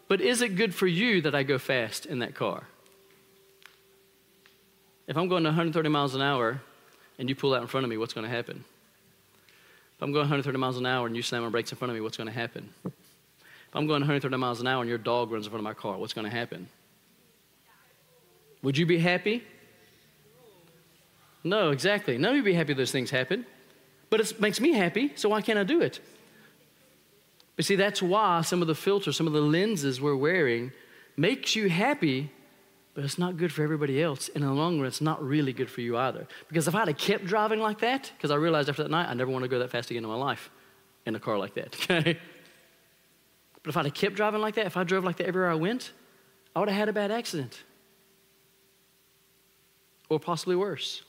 But 0.08 0.22
is 0.22 0.42
it 0.42 0.56
good 0.56 0.74
for 0.74 0.88
you 0.88 1.22
that 1.22 1.34
I 1.34 1.44
go 1.44 1.58
fast 1.58 2.06
in 2.06 2.20
that 2.20 2.36
car? 2.36 2.64
If 5.08 5.18
I'm 5.18 5.28
going 5.28 5.44
130 5.44 5.90
miles 5.90 6.16
an 6.16 6.22
hour 6.22 6.62
and 7.18 7.30
you 7.30 7.36
pull 7.36 7.54
out 7.54 7.62
in 7.62 7.68
front 7.68 7.84
of 7.84 7.90
me, 7.90 7.98
what's 7.98 8.14
going 8.14 8.28
to 8.28 8.36
happen? 8.36 8.64
If 9.96 10.02
I'm 10.02 10.12
going 10.12 10.24
130 10.24 10.58
miles 10.58 10.78
an 10.78 10.86
hour 10.86 11.08
and 11.08 11.16
you 11.16 11.22
slam 11.22 11.44
on 11.44 11.52
brakes 11.52 11.72
in 11.72 11.78
front 11.78 11.92
of 11.92 11.96
me, 11.96 12.02
what's 12.02 12.18
going 12.18 12.28
to 12.28 12.34
happen? 12.34 12.70
I'm 13.76 13.88
going 13.88 14.00
130 14.00 14.38
miles 14.38 14.62
an 14.62 14.68
hour 14.68 14.82
and 14.82 14.90
your 14.90 14.98
dog 14.98 15.32
runs 15.32 15.46
in 15.46 15.52
front 15.52 15.60
of 15.60 15.66
my 15.66 15.74
car, 15.74 15.98
what's 15.98 16.14
going 16.14 16.24
to 16.30 16.36
happen? 16.36 16.70
Would 18.64 18.78
you 18.78 18.86
be 18.86 18.98
happy? 18.98 19.44
No, 21.44 21.72
exactly. 21.72 22.18
None 22.18 22.32
of 22.32 22.38
you 22.38 22.44
be 22.44 22.54
happy 22.54 22.74
those 22.74 22.92
things 22.92 23.12
happen. 23.12 23.46
But 24.10 24.22
it 24.22 24.40
makes 24.40 24.62
me 24.62 24.72
happy, 24.72 25.12
so 25.16 25.30
why 25.30 25.42
can't 25.42 25.60
I 25.60 25.64
do 25.64 25.82
it? 25.82 26.00
But 27.58 27.66
see, 27.66 27.76
that's 27.76 28.02
why 28.02 28.42
some 28.42 28.62
of 28.62 28.68
the 28.68 28.76
filters, 28.76 29.18
some 29.18 29.28
of 29.28 29.34
the 29.34 29.42
lenses 29.42 30.00
we're 30.00 30.16
wearing 30.16 30.72
makes 31.18 31.56
you 31.56 31.70
happy, 31.70 32.32
but 32.94 33.04
it's 33.04 33.18
not 33.18 33.36
good 33.36 33.52
for 33.52 33.62
everybody 33.62 34.02
else. 34.02 34.30
And 34.34 34.44
in 34.44 34.50
the 34.50 34.56
long 34.56 34.80
run, 34.80 34.88
it's 34.88 35.02
not 35.02 35.22
really 35.22 35.52
good 35.52 35.70
for 35.70 35.82
you 35.82 35.98
either. 35.98 36.28
Because 36.48 36.70
if 36.70 36.76
I'd 36.76 36.88
have 36.88 36.98
kept 36.98 37.26
driving 37.26 37.60
like 37.60 37.80
that, 37.80 38.12
because 38.16 38.32
I 38.32 38.36
realized 38.36 38.70
after 38.70 38.84
that 38.84 38.92
night, 38.92 39.10
I 39.10 39.14
never 39.16 39.32
want 39.32 39.44
to 39.44 39.50
go 39.50 39.60
that 39.60 39.70
fast 39.70 39.92
again 39.92 40.04
in 40.04 40.10
my 40.10 40.16
life 40.16 40.50
in 41.06 41.16
a 41.16 41.20
car 41.20 41.38
like 41.38 41.56
that, 41.56 41.76
okay? 41.92 42.18
But 43.66 43.72
if 43.72 43.78
I'd 43.78 43.86
have 43.86 43.96
kept 43.96 44.16
driving 44.16 44.42
like 44.42 44.54
that, 44.56 44.68
if 44.68 44.78
I 44.78 44.84
drove 44.84 45.04
like 45.04 45.18
that 45.18 45.26
everywhere 45.26 45.50
I 45.50 45.56
went, 45.56 45.92
I 46.56 46.60
would 46.60 46.70
have 46.70 46.78
had 46.78 46.88
a 46.88 46.94
bad 46.94 47.10
accident. 47.10 47.64
Or 50.08 50.20
possibly 50.20 50.56
worse. 50.56 51.02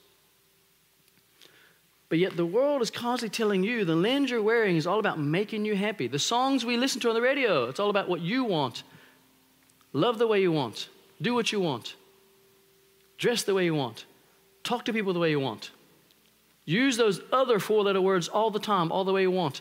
But 2.08 2.18
yet 2.18 2.34
the 2.34 2.46
world 2.46 2.80
is 2.80 2.90
constantly 2.90 3.36
telling 3.36 3.62
you 3.62 3.84
the 3.84 3.94
lens 3.94 4.30
you're 4.30 4.42
wearing 4.42 4.76
is 4.76 4.86
all 4.86 4.98
about 4.98 5.20
making 5.20 5.66
you 5.66 5.76
happy. 5.76 6.08
The 6.08 6.18
songs 6.18 6.64
we 6.64 6.78
listen 6.78 6.98
to 7.02 7.10
on 7.10 7.14
the 7.14 7.20
radio, 7.20 7.64
it's 7.68 7.78
all 7.78 7.90
about 7.90 8.08
what 8.08 8.22
you 8.22 8.44
want. 8.44 8.84
Love 9.92 10.16
the 10.16 10.26
way 10.26 10.40
you 10.40 10.50
want. 10.50 10.88
Do 11.20 11.34
what 11.34 11.52
you 11.52 11.60
want. 11.60 11.94
Dress 13.18 13.42
the 13.42 13.52
way 13.52 13.66
you 13.66 13.74
want. 13.74 14.06
Talk 14.64 14.86
to 14.86 14.94
people 14.94 15.12
the 15.12 15.20
way 15.20 15.28
you 15.28 15.40
want. 15.40 15.72
Use 16.64 16.96
those 16.96 17.20
other 17.32 17.58
four 17.58 17.82
letter 17.82 18.00
words 18.00 18.28
all 18.28 18.50
the 18.50 18.58
time, 18.58 18.90
all 18.90 19.04
the 19.04 19.12
way 19.12 19.20
you 19.20 19.30
want, 19.30 19.60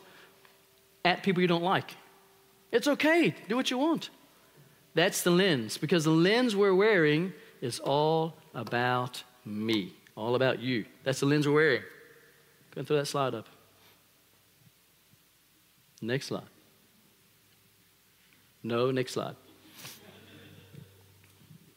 at 1.04 1.24
people 1.24 1.42
you 1.42 1.48
don't 1.50 1.62
like. 1.62 1.98
It's 2.72 2.88
okay. 2.88 3.34
Do 3.48 3.56
what 3.56 3.72
you 3.72 3.78
want. 3.78 4.10
That's 4.94 5.24
the 5.24 5.32
lens, 5.32 5.78
because 5.78 6.06
the 6.06 6.12
lens 6.12 6.56
we're 6.56 6.74
wearing 6.74 7.34
is 7.62 7.80
all 7.80 8.38
about 8.54 9.24
me, 9.44 9.94
all 10.16 10.36
about 10.36 10.60
you. 10.60 10.86
That's 11.04 11.20
the 11.20 11.26
lens 11.26 11.48
we're 11.48 11.54
wearing. 11.54 11.82
Go 12.74 12.80
and 12.80 12.88
throw 12.88 12.98
that 12.98 13.06
slide 13.06 13.34
up. 13.34 13.48
Next 16.02 16.28
slide. 16.28 16.44
No, 18.64 18.92
next 18.92 19.14
slide. 19.14 19.36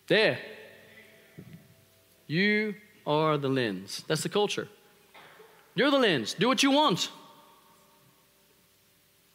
There. 0.06 0.38
You 2.26 2.74
are 3.06 3.36
the 3.36 3.48
lens. 3.48 4.04
That's 4.06 4.22
the 4.22 4.28
culture. 4.28 4.68
You're 5.74 5.90
the 5.90 5.98
lens. 5.98 6.34
Do 6.34 6.48
what 6.48 6.62
you 6.62 6.70
want. 6.70 7.10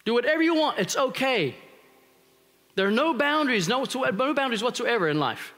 Do 0.06 0.14
whatever 0.14 0.42
you 0.42 0.56
want. 0.56 0.80
It's 0.80 0.96
okay. 0.96 1.56
There 2.76 2.88
are 2.88 2.92
no 2.92 3.14
boundaries, 3.14 3.68
no, 3.68 3.86
no 3.86 4.34
boundaries 4.34 4.64
whatsoever 4.64 5.08
in 5.08 5.20
life. 5.20 5.54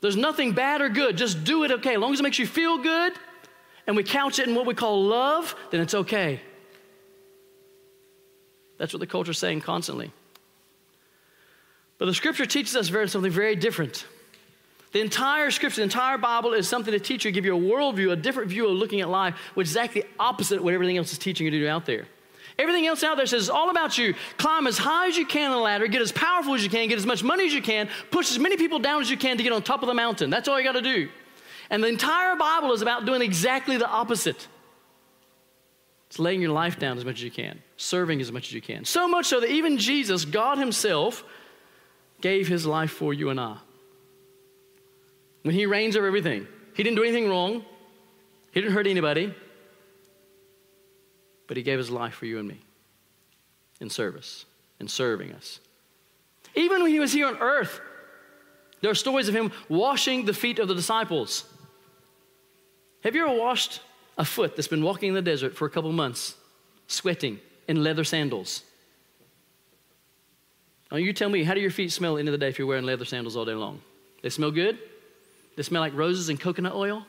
There's 0.00 0.16
nothing 0.16 0.52
bad 0.52 0.80
or 0.80 0.88
good. 0.88 1.16
Just 1.16 1.44
do 1.44 1.64
it 1.64 1.72
okay. 1.72 1.94
As 1.94 2.00
long 2.00 2.12
as 2.12 2.20
it 2.20 2.22
makes 2.22 2.38
you 2.38 2.46
feel 2.46 2.78
good 2.78 3.12
and 3.86 3.96
we 3.96 4.04
couch 4.04 4.38
it 4.38 4.48
in 4.48 4.54
what 4.54 4.66
we 4.66 4.74
call 4.74 5.04
love, 5.04 5.54
then 5.70 5.80
it's 5.80 5.94
okay. 5.94 6.40
That's 8.78 8.92
what 8.92 9.00
the 9.00 9.06
culture 9.06 9.32
is 9.32 9.38
saying 9.38 9.60
constantly. 9.60 10.10
But 11.98 12.06
the 12.06 12.14
scripture 12.14 12.46
teaches 12.46 12.76
us 12.76 12.88
very, 12.88 13.08
something 13.08 13.30
very 13.30 13.56
different. 13.56 14.06
The 14.92 15.00
entire 15.00 15.50
scripture, 15.50 15.76
the 15.76 15.84
entire 15.84 16.18
Bible 16.18 16.54
is 16.54 16.66
something 16.66 16.92
to 16.92 16.98
teach 16.98 17.24
you, 17.24 17.30
give 17.30 17.44
you 17.44 17.56
a 17.56 17.60
worldview, 17.60 18.10
a 18.10 18.16
different 18.16 18.48
view 18.48 18.66
of 18.68 18.72
looking 18.72 19.02
at 19.02 19.08
life, 19.08 19.36
which 19.54 19.66
is 19.66 19.72
exactly 19.72 20.04
opposite 20.18 20.58
of 20.58 20.64
what 20.64 20.72
everything 20.72 20.96
else 20.96 21.12
is 21.12 21.18
teaching 21.18 21.44
you 21.44 21.50
to 21.50 21.58
do 21.58 21.68
out 21.68 21.84
there. 21.84 22.06
Everything 22.58 22.86
else 22.86 23.02
out 23.02 23.16
there 23.16 23.26
says 23.26 23.42
it's 23.42 23.50
all 23.50 23.70
about 23.70 23.96
you. 23.96 24.14
Climb 24.36 24.66
as 24.66 24.78
high 24.78 25.08
as 25.08 25.16
you 25.16 25.26
can 25.26 25.50
on 25.50 25.56
the 25.56 25.62
ladder, 25.62 25.86
get 25.86 26.02
as 26.02 26.12
powerful 26.12 26.54
as 26.54 26.62
you 26.62 26.70
can, 26.70 26.88
get 26.88 26.98
as 26.98 27.06
much 27.06 27.22
money 27.22 27.46
as 27.46 27.54
you 27.54 27.62
can, 27.62 27.88
push 28.10 28.30
as 28.30 28.38
many 28.38 28.56
people 28.56 28.78
down 28.78 29.00
as 29.00 29.10
you 29.10 29.16
can 29.16 29.36
to 29.36 29.42
get 29.42 29.52
on 29.52 29.62
top 29.62 29.82
of 29.82 29.86
the 29.86 29.94
mountain. 29.94 30.30
That's 30.30 30.48
all 30.48 30.58
you 30.58 30.64
got 30.64 30.72
to 30.72 30.82
do. 30.82 31.08
And 31.70 31.82
the 31.82 31.88
entire 31.88 32.36
Bible 32.36 32.72
is 32.72 32.82
about 32.82 33.06
doing 33.06 33.22
exactly 33.22 33.76
the 33.76 33.88
opposite. 33.88 34.48
It's 36.08 36.18
laying 36.18 36.42
your 36.42 36.50
life 36.50 36.78
down 36.78 36.98
as 36.98 37.04
much 37.04 37.16
as 37.16 37.22
you 37.22 37.30
can, 37.30 37.62
serving 37.76 38.20
as 38.20 38.32
much 38.32 38.48
as 38.48 38.52
you 38.52 38.60
can. 38.60 38.84
So 38.84 39.06
much 39.06 39.26
so 39.26 39.38
that 39.40 39.50
even 39.50 39.78
Jesus, 39.78 40.24
God 40.24 40.58
Himself, 40.58 41.22
gave 42.20 42.48
His 42.48 42.66
life 42.66 42.90
for 42.90 43.14
you 43.14 43.30
and 43.30 43.38
I. 43.38 43.56
When 45.42 45.54
He 45.54 45.66
reigns 45.66 45.96
over 45.96 46.06
everything, 46.06 46.48
He 46.74 46.82
didn't 46.82 46.96
do 46.96 47.04
anything 47.04 47.28
wrong, 47.28 47.64
He 48.50 48.60
didn't 48.60 48.74
hurt 48.74 48.88
anybody, 48.88 49.32
but 51.50 51.56
He 51.56 51.64
gave 51.64 51.78
His 51.78 51.90
life 51.90 52.14
for 52.14 52.26
you 52.26 52.38
and 52.38 52.46
me 52.46 52.60
in 53.80 53.90
service, 53.90 54.44
in 54.78 54.86
serving 54.86 55.32
us. 55.32 55.58
Even 56.54 56.80
when 56.80 56.92
He 56.92 57.00
was 57.00 57.12
here 57.12 57.26
on 57.26 57.38
earth, 57.38 57.80
there 58.80 58.90
are 58.92 58.94
stories 58.94 59.26
of 59.26 59.34
Him 59.34 59.50
washing 59.68 60.26
the 60.26 60.32
feet 60.32 60.60
of 60.60 60.68
the 60.68 60.76
disciples. 60.76 61.44
Have 63.02 63.16
you 63.16 63.26
ever 63.26 63.36
washed 63.36 63.80
a 64.16 64.24
foot 64.24 64.54
that's 64.54 64.68
been 64.68 64.84
walking 64.84 65.08
in 65.08 65.14
the 65.16 65.22
desert 65.22 65.56
for 65.56 65.66
a 65.66 65.70
couple 65.70 65.90
months, 65.90 66.36
sweating 66.86 67.40
in 67.66 67.82
leather 67.82 68.04
sandals? 68.04 68.62
Now, 70.92 70.98
you 70.98 71.12
tell 71.12 71.30
me, 71.30 71.42
how 71.42 71.54
do 71.54 71.60
your 71.60 71.72
feet 71.72 71.90
smell 71.90 72.12
at 72.12 72.14
the 72.14 72.20
end 72.20 72.28
of 72.28 72.32
the 72.32 72.38
day 72.38 72.48
if 72.48 72.60
you're 72.60 72.68
wearing 72.68 72.84
leather 72.84 73.04
sandals 73.04 73.36
all 73.36 73.44
day 73.44 73.54
long? 73.54 73.80
They 74.22 74.30
smell 74.30 74.52
good? 74.52 74.78
They 75.56 75.64
smell 75.64 75.80
like 75.80 75.96
roses 75.96 76.28
and 76.28 76.38
coconut 76.38 76.76
oil? 76.76 77.04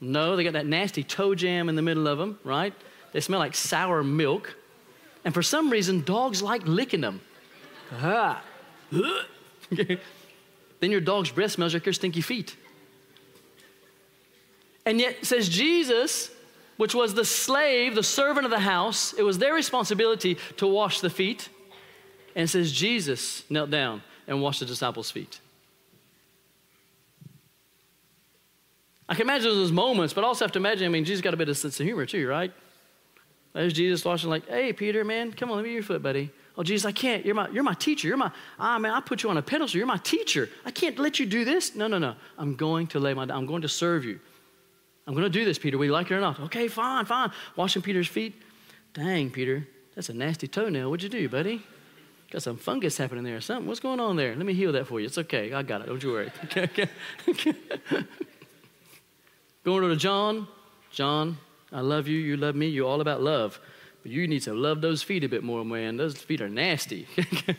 No, 0.00 0.36
they 0.36 0.44
got 0.44 0.52
that 0.54 0.66
nasty 0.66 1.02
toe 1.02 1.34
jam 1.34 1.68
in 1.68 1.76
the 1.76 1.82
middle 1.82 2.06
of 2.06 2.18
them, 2.18 2.38
right? 2.44 2.74
They 3.12 3.20
smell 3.20 3.38
like 3.38 3.54
sour 3.54 4.02
milk. 4.02 4.56
And 5.24 5.32
for 5.32 5.42
some 5.42 5.70
reason, 5.70 6.02
dogs 6.02 6.42
like 6.42 6.62
licking 6.66 7.00
them. 7.00 7.20
Then 10.80 10.90
your 10.90 11.00
dog's 11.00 11.30
breath 11.30 11.52
smells 11.52 11.72
like 11.72 11.86
your 11.86 11.92
stinky 11.94 12.20
feet. 12.20 12.56
And 14.84 15.00
yet, 15.00 15.24
says 15.24 15.48
Jesus, 15.48 16.30
which 16.76 16.94
was 16.94 17.14
the 17.14 17.24
slave, 17.24 17.94
the 17.94 18.02
servant 18.02 18.44
of 18.44 18.50
the 18.50 18.58
house, 18.58 19.14
it 19.14 19.22
was 19.22 19.38
their 19.38 19.54
responsibility 19.54 20.36
to 20.58 20.66
wash 20.66 21.00
the 21.00 21.08
feet. 21.08 21.48
And 22.36 22.50
says 22.50 22.72
Jesus 22.72 23.44
knelt 23.48 23.70
down 23.70 24.02
and 24.26 24.42
washed 24.42 24.60
the 24.60 24.66
disciples' 24.66 25.10
feet. 25.10 25.40
I 29.08 29.14
can 29.14 29.22
imagine 29.22 29.50
those 29.50 29.72
moments, 29.72 30.14
but 30.14 30.24
I 30.24 30.26
also 30.26 30.44
have 30.44 30.52
to 30.52 30.58
imagine, 30.58 30.86
I 30.86 30.88
mean, 30.88 31.04
Jesus 31.04 31.20
got 31.20 31.34
a 31.34 31.36
bit 31.36 31.48
of 31.48 31.56
sense 31.56 31.78
of 31.78 31.86
humor 31.86 32.06
too, 32.06 32.26
right? 32.26 32.52
There's 33.52 33.72
Jesus 33.72 34.04
washing, 34.04 34.30
like, 34.30 34.48
hey, 34.48 34.72
Peter, 34.72 35.04
man, 35.04 35.32
come 35.32 35.50
on, 35.50 35.56
let 35.56 35.64
me 35.64 35.72
your 35.72 35.82
foot, 35.82 36.02
buddy. 36.02 36.30
Oh, 36.56 36.62
Jesus, 36.62 36.86
I 36.86 36.92
can't. 36.92 37.24
You're 37.24 37.34
my, 37.34 37.48
you're 37.50 37.62
my 37.62 37.74
teacher. 37.74 38.08
You're 38.08 38.16
my, 38.16 38.30
ah, 38.58 38.78
man, 38.78 38.92
I 38.92 39.00
put 39.00 39.22
you 39.22 39.30
on 39.30 39.36
a 39.36 39.42
pedestal. 39.42 39.78
You're 39.78 39.86
my 39.86 39.98
teacher. 39.98 40.48
I 40.64 40.70
can't 40.70 40.98
let 40.98 41.18
you 41.18 41.26
do 41.26 41.44
this. 41.44 41.74
No, 41.74 41.86
no, 41.86 41.98
no. 41.98 42.14
I'm 42.38 42.54
going 42.54 42.86
to 42.88 43.00
lay 43.00 43.14
my, 43.14 43.22
I'm 43.24 43.46
going 43.46 43.62
to 43.62 43.68
serve 43.68 44.04
you. 44.04 44.20
I'm 45.06 45.14
going 45.14 45.24
to 45.24 45.30
do 45.30 45.44
this, 45.44 45.58
Peter, 45.58 45.76
whether 45.76 45.86
you 45.86 45.92
like 45.92 46.10
it 46.10 46.14
or 46.14 46.20
not. 46.20 46.40
Okay, 46.40 46.68
fine, 46.68 47.04
fine. 47.04 47.30
Washing 47.56 47.82
Peter's 47.82 48.08
feet. 48.08 48.34
Dang, 48.94 49.30
Peter, 49.30 49.66
that's 49.94 50.08
a 50.08 50.14
nasty 50.14 50.48
toenail. 50.48 50.90
What'd 50.90 51.02
you 51.02 51.08
do, 51.08 51.28
buddy? 51.28 51.62
Got 52.30 52.42
some 52.42 52.56
fungus 52.56 52.96
happening 52.96 53.24
there 53.24 53.36
or 53.36 53.40
something. 53.40 53.66
What's 53.66 53.80
going 53.80 54.00
on 54.00 54.16
there? 54.16 54.34
Let 54.34 54.46
me 54.46 54.54
heal 54.54 54.72
that 54.72 54.86
for 54.86 54.98
you. 55.00 55.06
It's 55.06 55.18
okay. 55.18 55.52
I 55.52 55.62
got 55.62 55.82
it. 55.82 55.86
Don't 55.88 56.02
you 56.02 56.12
worry. 56.12 56.32
Okay, 56.44 56.88
okay. 57.28 57.54
Going 59.64 59.88
to 59.88 59.96
John. 59.96 60.46
John, 60.90 61.38
I 61.72 61.80
love 61.80 62.06
you. 62.06 62.18
You 62.18 62.36
love 62.36 62.54
me. 62.54 62.68
You're 62.68 62.86
all 62.86 63.00
about 63.00 63.22
love. 63.22 63.58
But 64.02 64.12
you 64.12 64.28
need 64.28 64.42
to 64.42 64.52
love 64.52 64.82
those 64.82 65.02
feet 65.02 65.24
a 65.24 65.28
bit 65.28 65.42
more, 65.42 65.64
man. 65.64 65.96
Those 65.96 66.16
feet 66.16 66.42
are 66.42 66.48
nasty. 66.48 67.08
Can 67.16 67.56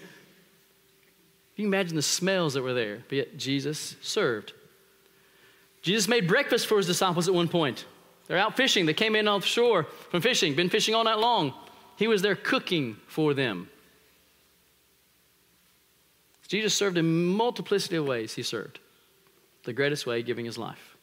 you 1.64 1.68
imagine 1.68 1.96
the 1.96 2.02
smells 2.02 2.54
that 2.54 2.62
were 2.62 2.74
there, 2.74 3.04
but 3.08 3.16
yet 3.16 3.38
Jesus 3.38 3.96
served. 4.02 4.54
Jesus 5.82 6.08
made 6.08 6.28
breakfast 6.28 6.68
for 6.68 6.78
his 6.78 6.86
disciples 6.86 7.28
at 7.28 7.34
one 7.34 7.48
point. 7.48 7.86
They're 8.28 8.38
out 8.38 8.58
fishing. 8.58 8.86
They 8.86 8.94
came 8.94 9.16
in 9.16 9.28
off 9.28 9.46
shore 9.46 9.84
from 10.12 10.22
fishing, 10.22 10.56
been 10.56 10.70
fishing 10.70 10.94
all 10.94 11.04
night 11.04 11.20
long. 11.20 11.54
He 11.96 12.08
was 12.08 12.22
there 12.22 12.36
cooking 12.36 12.98
for 13.08 13.34
them. 13.34 13.70
Jesus 16.48 16.76
served 16.76 16.98
in 16.98 17.26
multiplicity 17.26 17.96
of 17.96 18.06
ways, 18.06 18.34
he 18.34 18.44
served. 18.44 18.80
The 19.64 19.74
greatest 19.74 20.06
way, 20.06 20.22
giving 20.22 20.46
his 20.46 20.58
life. 20.58 20.95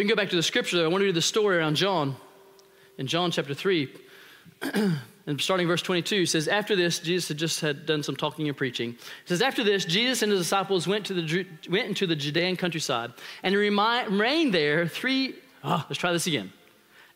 We 0.00 0.04
can 0.04 0.08
go 0.08 0.16
back 0.16 0.30
to 0.30 0.36
the 0.36 0.42
scripture, 0.42 0.78
though. 0.78 0.86
I 0.86 0.88
want 0.88 1.02
to 1.02 1.04
read 1.04 1.14
the 1.14 1.20
story 1.20 1.58
around 1.58 1.76
John. 1.76 2.16
In 2.96 3.06
John 3.06 3.30
chapter 3.30 3.52
3, 3.52 3.86
and 4.62 5.38
starting 5.38 5.66
verse 5.66 5.82
22 5.82 6.24
says, 6.24 6.48
After 6.48 6.74
this, 6.74 7.00
Jesus 7.00 7.28
had 7.28 7.36
just 7.36 7.60
had 7.60 7.84
done 7.84 8.02
some 8.02 8.16
talking 8.16 8.48
and 8.48 8.56
preaching. 8.56 8.92
It 8.92 9.28
says, 9.28 9.42
After 9.42 9.62
this, 9.62 9.84
Jesus 9.84 10.22
and 10.22 10.32
his 10.32 10.40
disciples 10.40 10.86
went, 10.86 11.04
to 11.04 11.12
the, 11.12 11.46
went 11.68 11.86
into 11.86 12.06
the 12.06 12.16
Judean 12.16 12.56
countryside 12.56 13.12
and 13.42 13.52
he 13.52 13.58
remained 13.58 14.54
there 14.54 14.88
three, 14.88 15.34
oh, 15.62 15.84
let's 15.86 16.00
try 16.00 16.12
this 16.12 16.26
again. 16.26 16.50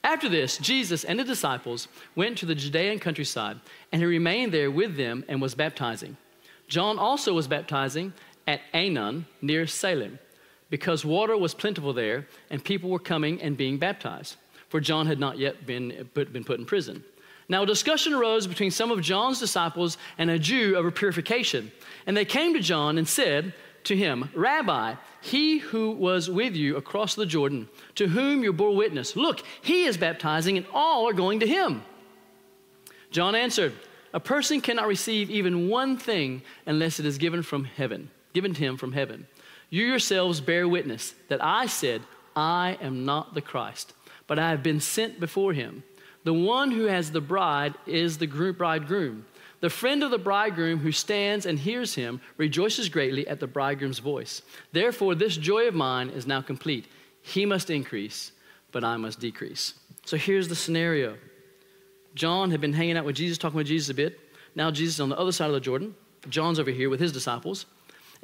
After 0.05 0.29
this, 0.29 0.59
Jesus 0.59 1.05
and 1.05 1.19
the 1.19 1.25
disciples 1.25 1.89
went 2.15 2.37
to 2.37 2.45
the 2.45 2.55
Judean 2.55 2.99
countryside, 2.99 3.61
and 3.93 4.03
he 4.03 4.07
remained 4.07 4.53
there 4.53 4.71
with 4.71 4.99
them 4.99 5.25
and 5.27 5.41
was 5.41 5.55
baptizing. 5.55 6.19
John 6.69 6.99
also 6.99 7.33
was 7.33 7.49
baptizing 7.49 8.13
at 8.47 8.61
Aenon 8.75 9.25
near 9.41 9.67
Salem 9.67 10.19
because 10.75 11.05
water 11.05 11.37
was 11.37 11.55
plentiful 11.55 11.93
there 11.93 12.27
and 12.51 12.65
people 12.65 12.91
were 12.91 12.99
coming 12.99 13.41
and 13.41 13.57
being 13.57 13.79
baptized, 13.79 14.35
for 14.71 14.81
John 14.81 15.07
had 15.07 15.21
not 15.21 15.39
yet 15.39 15.65
been 15.67 16.09
put, 16.15 16.33
been 16.33 16.43
put 16.43 16.59
in 16.59 16.67
prison. 16.67 17.05
Now, 17.49 17.63
a 17.63 17.67
discussion 17.67 18.13
arose 18.13 18.49
between 18.49 18.73
some 18.73 18.91
of 18.91 19.01
John's 19.01 19.39
disciples 19.39 19.99
and 20.19 20.31
a 20.31 20.37
Jew 20.37 20.75
over 20.75 20.91
purification. 20.91 21.71
And 22.09 22.17
they 22.17 22.25
came 22.25 22.55
to 22.55 22.61
John 22.61 22.99
and 22.99 23.07
said 23.07 23.55
to 23.85 23.95
him, 23.95 24.31
Rabbi, 24.35 24.97
he 25.21 25.59
who 25.59 25.93
was 25.93 26.29
with 26.29 26.57
you 26.57 26.77
across 26.77 27.15
the 27.15 27.25
Jordan, 27.25 27.69
to 27.95 28.09
whom 28.09 28.43
you 28.43 28.53
bore 28.53 28.75
witness, 28.75 29.15
look, 29.15 29.45
he 29.63 29.85
is 29.85 29.97
baptizing 29.97 30.57
and 30.57 30.67
all 30.75 31.09
are 31.09 31.13
going 31.13 31.39
to 31.39 31.47
him. 31.47 31.85
John 33.13 33.37
answered, 33.37 33.75
A 34.13 34.19
person 34.19 34.61
cannot 34.61 34.89
receive 34.89 35.31
even 35.31 35.69
one 35.69 35.99
thing 35.99 36.43
unless 36.67 36.99
it 36.99 37.07
is 37.07 37.17
given 37.17 37.45
from 37.45 37.63
heaven, 37.63 38.11
given 38.33 38.55
to 38.55 38.61
him 38.61 38.77
from 38.77 38.91
heaven. 38.91 39.29
You 39.71 39.87
yourselves 39.87 40.41
bear 40.41 40.69
witness 40.69 41.15
that 41.29 41.43
I 41.43 41.67
said, 41.67 42.03
I 42.37 42.79
am 42.81 43.05
not 43.05 43.35
the 43.35 43.41
Christ, 43.41 43.93
but 44.27 44.39
I 44.39 44.51
have 44.51 44.63
been 44.63 44.81
sent 44.81 45.21
before 45.21 45.53
him. 45.53 45.83
The 46.25 46.35
one 46.35 46.71
who 46.71 46.85
has 46.85 47.11
the 47.11 47.21
bride 47.21 47.75
is 47.87 48.19
the 48.19 48.27
bridegroom. 48.27 49.27
The 49.61 49.71
friend 49.71 50.03
of 50.03 50.11
the 50.11 50.19
bridegroom 50.19 50.81
who 50.81 50.93
stands 50.93 51.47
and 51.47 51.59
hears 51.59 51.95
him 51.95 52.21
rejoices 52.37 52.89
greatly 52.89 53.27
at 53.27 53.41
the 53.41 53.47
bridegroom's 53.47 53.99
voice. 53.99 54.43
Therefore, 54.73 55.15
this 55.15 55.37
joy 55.37 55.69
of 55.69 55.75
mine 55.75 56.11
is 56.11 56.27
now 56.27 56.43
complete. 56.43 56.87
He 57.23 57.47
must 57.47 57.71
increase, 57.71 58.33
but 58.73 58.85
I 58.85 58.97
must 58.97 59.21
decrease. 59.21 59.75
So 60.05 60.17
here's 60.17 60.49
the 60.49 60.55
scenario 60.55 61.17
John 62.15 62.51
had 62.51 62.61
been 62.61 62.73
hanging 62.73 62.97
out 62.97 63.05
with 63.05 63.17
Jesus, 63.17 63.39
talking 63.39 63.57
with 63.57 63.67
Jesus 63.67 63.89
a 63.89 63.95
bit. 63.95 64.21
Now 64.55 64.71
Jesus 64.71 64.97
is 64.97 65.01
on 65.01 65.09
the 65.09 65.19
other 65.19 65.33
side 65.33 65.49
of 65.49 65.55
the 65.55 65.61
Jordan. 65.61 65.95
John's 66.29 66.61
over 66.61 66.71
here 66.71 66.91
with 66.91 67.01
his 67.01 67.13
disciples. 67.13 67.67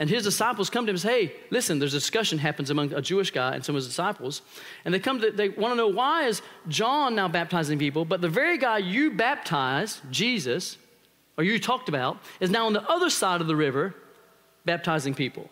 And 0.00 0.08
his 0.08 0.24
disciples 0.24 0.70
come 0.70 0.86
to 0.86 0.90
him 0.90 0.94
and 0.94 1.00
say, 1.00 1.26
hey, 1.26 1.34
listen, 1.50 1.78
there's 1.78 1.92
a 1.92 1.98
discussion 1.98 2.38
happens 2.38 2.70
among 2.70 2.94
a 2.94 3.02
Jewish 3.02 3.30
guy 3.30 3.54
and 3.54 3.62
some 3.62 3.74
of 3.74 3.80
his 3.80 3.86
disciples. 3.86 4.40
And 4.86 4.94
they 4.94 4.98
come 4.98 5.20
to, 5.20 5.30
they 5.30 5.50
want 5.50 5.72
to 5.72 5.76
know 5.76 5.88
why 5.88 6.24
is 6.24 6.40
John 6.68 7.14
now 7.14 7.28
baptizing 7.28 7.78
people, 7.78 8.06
but 8.06 8.22
the 8.22 8.28
very 8.28 8.56
guy 8.56 8.78
you 8.78 9.10
baptized, 9.10 10.00
Jesus, 10.10 10.78
or 11.36 11.44
you 11.44 11.60
talked 11.60 11.90
about, 11.90 12.16
is 12.40 12.48
now 12.48 12.64
on 12.64 12.72
the 12.72 12.82
other 12.90 13.10
side 13.10 13.42
of 13.42 13.46
the 13.46 13.54
river 13.54 13.94
baptizing 14.64 15.14
people. 15.14 15.50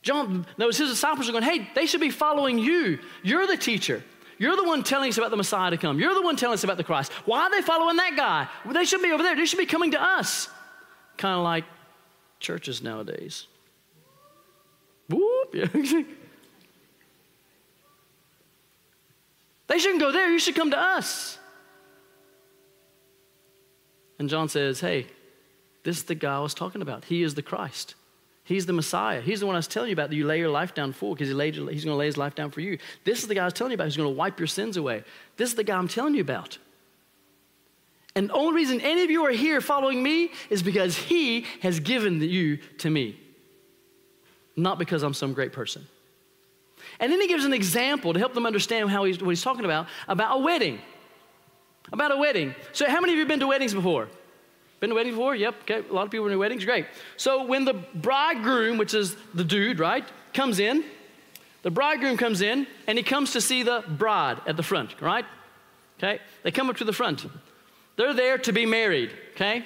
John, 0.00 0.46
those 0.56 0.78
his 0.78 0.88
disciples 0.88 1.28
are 1.28 1.32
going, 1.32 1.44
hey, 1.44 1.68
they 1.74 1.84
should 1.84 2.00
be 2.00 2.10
following 2.10 2.58
you. 2.58 3.00
You're 3.22 3.46
the 3.46 3.58
teacher. 3.58 4.02
You're 4.38 4.56
the 4.56 4.64
one 4.64 4.82
telling 4.82 5.10
us 5.10 5.18
about 5.18 5.30
the 5.30 5.36
Messiah 5.36 5.70
to 5.70 5.76
come. 5.76 6.00
You're 6.00 6.14
the 6.14 6.22
one 6.22 6.36
telling 6.36 6.54
us 6.54 6.64
about 6.64 6.78
the 6.78 6.84
Christ. 6.84 7.12
Why 7.26 7.42
are 7.42 7.50
they 7.50 7.60
following 7.60 7.96
that 7.96 8.16
guy? 8.16 8.48
Well, 8.64 8.72
they 8.72 8.86
should 8.86 9.02
be 9.02 9.12
over 9.12 9.22
there. 9.22 9.36
They 9.36 9.44
should 9.44 9.58
be 9.58 9.66
coming 9.66 9.90
to 9.90 10.02
us. 10.02 10.48
Kind 11.18 11.36
of 11.36 11.44
like 11.44 11.64
churches 12.42 12.82
nowadays. 12.82 13.46
Whoop. 15.08 15.52
they 19.68 19.78
shouldn't 19.78 20.00
go 20.00 20.12
there. 20.12 20.30
You 20.30 20.38
should 20.38 20.54
come 20.54 20.70
to 20.70 20.78
us. 20.78 21.38
And 24.18 24.28
John 24.28 24.48
says, 24.48 24.80
Hey, 24.80 25.06
this 25.84 25.96
is 25.96 26.04
the 26.04 26.14
guy 26.14 26.36
I 26.36 26.40
was 26.40 26.54
talking 26.54 26.82
about. 26.82 27.04
He 27.04 27.22
is 27.22 27.34
the 27.34 27.42
Christ. 27.42 27.94
He's 28.44 28.66
the 28.66 28.72
Messiah. 28.72 29.20
He's 29.20 29.40
the 29.40 29.46
one 29.46 29.54
I 29.54 29.58
was 29.58 29.68
telling 29.68 29.88
you 29.88 29.94
about 29.94 30.10
that 30.10 30.16
you 30.16 30.26
lay 30.26 30.38
your 30.38 30.50
life 30.50 30.74
down 30.74 30.92
for 30.92 31.14
because 31.14 31.28
he 31.28 31.34
he's 31.34 31.56
going 31.56 31.94
to 31.94 31.94
lay 31.94 32.06
his 32.06 32.16
life 32.16 32.34
down 32.34 32.50
for 32.50 32.60
you. 32.60 32.78
This 33.04 33.22
is 33.22 33.28
the 33.28 33.34
guy 33.34 33.42
I 33.42 33.44
was 33.44 33.54
telling 33.54 33.70
you 33.70 33.76
about 33.76 33.84
who's 33.84 33.96
going 33.96 34.12
to 34.12 34.18
wipe 34.18 34.38
your 34.38 34.48
sins 34.48 34.76
away. 34.76 35.04
This 35.36 35.50
is 35.50 35.54
the 35.54 35.64
guy 35.64 35.76
I'm 35.76 35.88
telling 35.88 36.14
you 36.14 36.22
about. 36.22 36.58
And 38.14 38.28
the 38.28 38.34
only 38.34 38.54
reason 38.54 38.80
any 38.80 39.02
of 39.02 39.10
you 39.10 39.24
are 39.24 39.30
here 39.30 39.60
following 39.60 40.02
me 40.02 40.30
is 40.50 40.62
because 40.62 40.96
he 40.96 41.46
has 41.62 41.80
given 41.80 42.20
you 42.20 42.58
to 42.78 42.90
me, 42.90 43.18
not 44.54 44.78
because 44.78 45.02
I'm 45.02 45.14
some 45.14 45.32
great 45.32 45.52
person. 45.52 45.86
And 47.00 47.10
then 47.10 47.20
he 47.20 47.28
gives 47.28 47.44
an 47.44 47.52
example 47.52 48.12
to 48.12 48.18
help 48.18 48.34
them 48.34 48.44
understand 48.44 48.90
how 48.90 49.04
he's, 49.04 49.20
what 49.20 49.30
he's 49.30 49.42
talking 49.42 49.64
about 49.64 49.86
about 50.08 50.38
a 50.38 50.42
wedding. 50.42 50.78
About 51.92 52.12
a 52.12 52.16
wedding. 52.16 52.54
So, 52.72 52.88
how 52.88 53.00
many 53.00 53.12
of 53.12 53.16
you 53.16 53.20
have 53.20 53.28
been 53.28 53.40
to 53.40 53.46
weddings 53.46 53.74
before? 53.74 54.08
Been 54.80 54.90
to 54.90 54.96
weddings 54.96 55.16
before? 55.16 55.34
Yep. 55.34 55.54
Okay. 55.62 55.82
A 55.88 55.92
lot 55.92 56.04
of 56.04 56.10
people 56.10 56.28
in 56.28 56.38
weddings. 56.38 56.64
Great. 56.64 56.86
So, 57.16 57.44
when 57.44 57.64
the 57.64 57.74
bridegroom, 57.94 58.78
which 58.78 58.94
is 58.94 59.16
the 59.34 59.44
dude, 59.44 59.78
right, 59.78 60.04
comes 60.32 60.58
in, 60.58 60.84
the 61.62 61.70
bridegroom 61.70 62.16
comes 62.16 62.40
in 62.40 62.66
and 62.86 62.98
he 62.98 63.04
comes 63.04 63.32
to 63.32 63.40
see 63.40 63.62
the 63.62 63.84
bride 63.88 64.40
at 64.46 64.56
the 64.56 64.62
front, 64.62 65.00
right? 65.00 65.24
Okay. 65.98 66.20
They 66.42 66.50
come 66.50 66.68
up 66.70 66.76
to 66.78 66.84
the 66.84 66.92
front. 66.92 67.26
They're 67.96 68.14
there 68.14 68.38
to 68.38 68.52
be 68.52 68.66
married, 68.66 69.10
okay? 69.34 69.64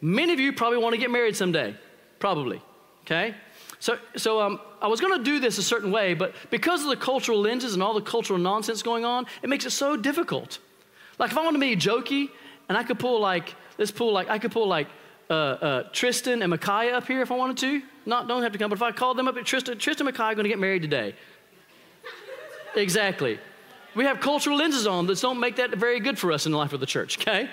Many 0.00 0.32
of 0.32 0.40
you 0.40 0.52
probably 0.52 0.78
want 0.78 0.94
to 0.94 1.00
get 1.00 1.10
married 1.10 1.36
someday, 1.36 1.74
probably, 2.18 2.62
okay? 3.04 3.34
So, 3.78 3.98
so 4.16 4.40
um, 4.40 4.60
I 4.80 4.88
was 4.88 5.00
going 5.00 5.16
to 5.18 5.24
do 5.24 5.40
this 5.40 5.58
a 5.58 5.62
certain 5.62 5.90
way, 5.90 6.14
but 6.14 6.34
because 6.50 6.82
of 6.82 6.88
the 6.88 6.96
cultural 6.96 7.40
lenses 7.40 7.74
and 7.74 7.82
all 7.82 7.94
the 7.94 8.00
cultural 8.00 8.38
nonsense 8.38 8.82
going 8.82 9.04
on, 9.04 9.26
it 9.42 9.48
makes 9.48 9.66
it 9.66 9.70
so 9.70 9.96
difficult. 9.96 10.58
Like 11.18 11.30
if 11.30 11.38
I 11.38 11.44
want 11.44 11.54
to 11.54 11.60
be 11.60 11.76
jokey, 11.76 12.30
and 12.70 12.78
I 12.78 12.84
could 12.84 13.00
pull 13.00 13.20
like, 13.20 13.56
let's 13.78 13.90
pull 13.90 14.12
like, 14.12 14.30
I 14.30 14.38
could 14.38 14.52
pull 14.52 14.68
like 14.68 14.86
uh, 15.28 15.32
uh, 15.32 15.82
Tristan 15.92 16.40
and 16.40 16.50
Micaiah 16.50 16.96
up 16.96 17.06
here 17.06 17.20
if 17.20 17.32
I 17.32 17.36
wanted 17.36 17.56
to. 17.58 17.82
Not, 18.06 18.28
don't 18.28 18.42
have 18.42 18.52
to 18.52 18.58
come, 18.58 18.70
but 18.70 18.78
if 18.78 18.82
I 18.82 18.92
called 18.92 19.18
them 19.18 19.26
up, 19.26 19.34
Tristan, 19.44 19.76
Tristan 19.76 20.06
and 20.06 20.14
Micaiah 20.14 20.32
are 20.32 20.34
going 20.34 20.44
to 20.44 20.48
get 20.48 20.58
married 20.60 20.82
today. 20.82 21.14
exactly. 22.76 23.40
We 23.94 24.04
have 24.04 24.20
cultural 24.20 24.56
lenses 24.56 24.86
on 24.86 25.06
that 25.06 25.20
don't 25.20 25.40
make 25.40 25.56
that 25.56 25.74
very 25.74 26.00
good 26.00 26.18
for 26.18 26.32
us 26.32 26.46
in 26.46 26.52
the 26.52 26.58
life 26.58 26.72
of 26.72 26.80
the 26.80 26.86
church, 26.86 27.18
okay? 27.18 27.48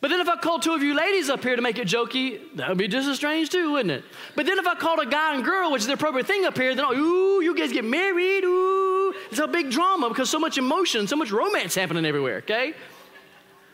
But 0.00 0.10
then 0.10 0.20
if 0.20 0.28
I 0.28 0.36
called 0.36 0.62
two 0.62 0.74
of 0.74 0.82
you 0.82 0.94
ladies 0.94 1.28
up 1.28 1.42
here 1.42 1.56
to 1.56 1.62
make 1.62 1.76
it 1.76 1.88
jokey, 1.88 2.54
that 2.54 2.68
would 2.68 2.78
be 2.78 2.86
just 2.86 3.08
as 3.08 3.16
strange 3.16 3.50
too, 3.50 3.72
wouldn't 3.72 3.90
it? 3.90 4.04
But 4.36 4.46
then 4.46 4.58
if 4.58 4.66
I 4.66 4.76
called 4.76 5.00
a 5.00 5.06
guy 5.06 5.34
and 5.34 5.44
girl, 5.44 5.72
which 5.72 5.80
is 5.80 5.88
the 5.88 5.94
appropriate 5.94 6.26
thing 6.26 6.44
up 6.44 6.56
here, 6.56 6.72
then, 6.74 6.84
oh, 6.86 6.94
ooh, 6.94 7.42
you 7.42 7.52
guys 7.56 7.72
get 7.72 7.84
married, 7.84 8.44
ooh. 8.44 9.12
It's 9.30 9.40
a 9.40 9.48
big 9.48 9.70
drama 9.70 10.08
because 10.08 10.30
so 10.30 10.38
much 10.38 10.56
emotion, 10.56 11.08
so 11.08 11.16
much 11.16 11.32
romance 11.32 11.74
happening 11.74 12.06
everywhere, 12.06 12.36
okay? 12.36 12.74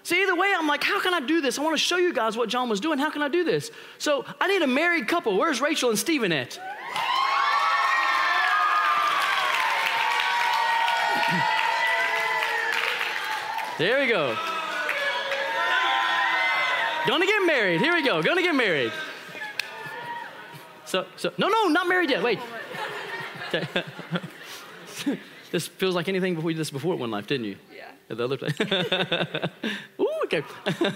See, 0.03 0.23
either 0.23 0.35
way, 0.35 0.53
I'm 0.57 0.67
like, 0.67 0.83
how 0.83 1.01
can 1.01 1.15
I 1.15 1.21
do 1.21 1.41
this? 1.41 1.59
I 1.59 1.63
want 1.63 1.75
to 1.75 1.83
show 1.83 1.97
you 1.97 2.13
guys 2.13 2.37
what 2.37 2.49
John 2.49 2.69
was 2.69 2.79
doing. 2.79 2.99
How 2.99 3.11
can 3.11 3.23
I 3.23 3.29
do 3.29 3.43
this? 3.43 3.71
So 3.99 4.25
I 4.41 4.49
need 4.49 4.63
a 4.63 4.67
married 4.67 5.09
couple. 5.09 5.37
Where's 5.37 5.63
Rachel 5.63 5.89
and 5.91 5.99
Stephen 5.99 6.31
at? 6.31 6.59
There 13.77 13.99
we 13.99 14.07
go. 14.07 14.37
Gonna 17.09 17.27
get 17.27 17.45
married. 17.45 17.81
Here 17.81 17.93
we 17.93 18.05
go. 18.05 18.23
Gonna 18.23 18.41
get 18.41 18.55
married. 18.55 18.93
So, 20.85 21.07
so 21.17 21.33
no, 21.39 21.49
no, 21.49 21.67
not 21.67 21.89
married 21.89 22.09
yet. 22.09 22.23
Wait. 22.23 22.39
Okay. 23.49 23.67
this 25.51 25.67
feels 25.67 25.97
like 25.97 26.09
anything 26.09 26.37
did 26.41 26.57
this 26.57 26.71
before 26.71 26.95
One 26.95 27.11
Life, 27.11 27.27
didn't 27.27 27.47
you? 27.47 27.57
Yeah. 27.75 27.91
At 28.11 28.19
the 28.19 28.25
other 28.25 28.37
place. 28.37 28.55
Ooh, 30.01 30.09
okay. 30.25 30.45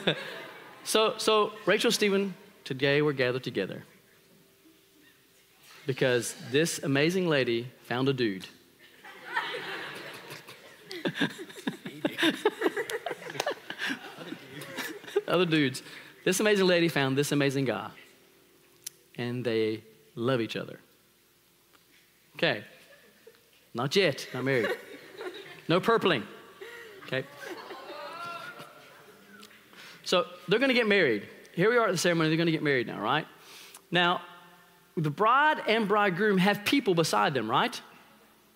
so, 0.84 1.14
so 1.18 1.52
Rachel, 1.66 1.90
Stephen, 1.90 2.32
today 2.64 3.02
we're 3.02 3.12
gathered 3.12 3.42
together 3.42 3.82
because 5.84 6.36
this 6.52 6.78
amazing 6.78 7.28
lady 7.28 7.66
found 7.82 8.08
a 8.08 8.12
dude. 8.12 8.46
Other 15.28 15.46
dudes. 15.46 15.82
This 16.24 16.40
amazing 16.40 16.66
lady 16.66 16.88
found 16.88 17.16
this 17.16 17.32
amazing 17.32 17.66
guy, 17.66 17.90
and 19.16 19.44
they 19.44 19.82
love 20.14 20.40
each 20.40 20.56
other. 20.56 20.78
Okay. 22.36 22.64
Not 23.74 23.94
yet, 23.94 24.26
not 24.34 24.44
married. 24.44 24.68
No 25.68 25.80
purpling. 25.80 26.24
Okay. 27.06 27.24
So 30.04 30.24
they're 30.48 30.58
going 30.58 30.70
to 30.70 30.74
get 30.74 30.88
married. 30.88 31.28
Here 31.54 31.68
we 31.68 31.76
are 31.76 31.86
at 31.86 31.92
the 31.92 31.98
ceremony. 31.98 32.30
They're 32.30 32.38
going 32.38 32.46
to 32.46 32.52
get 32.52 32.62
married 32.62 32.86
now, 32.86 33.00
right? 33.00 33.26
Now, 33.90 34.22
the 34.96 35.10
bride 35.10 35.62
and 35.68 35.86
bridegroom 35.86 36.38
have 36.38 36.64
people 36.64 36.94
beside 36.94 37.34
them, 37.34 37.50
right? 37.50 37.80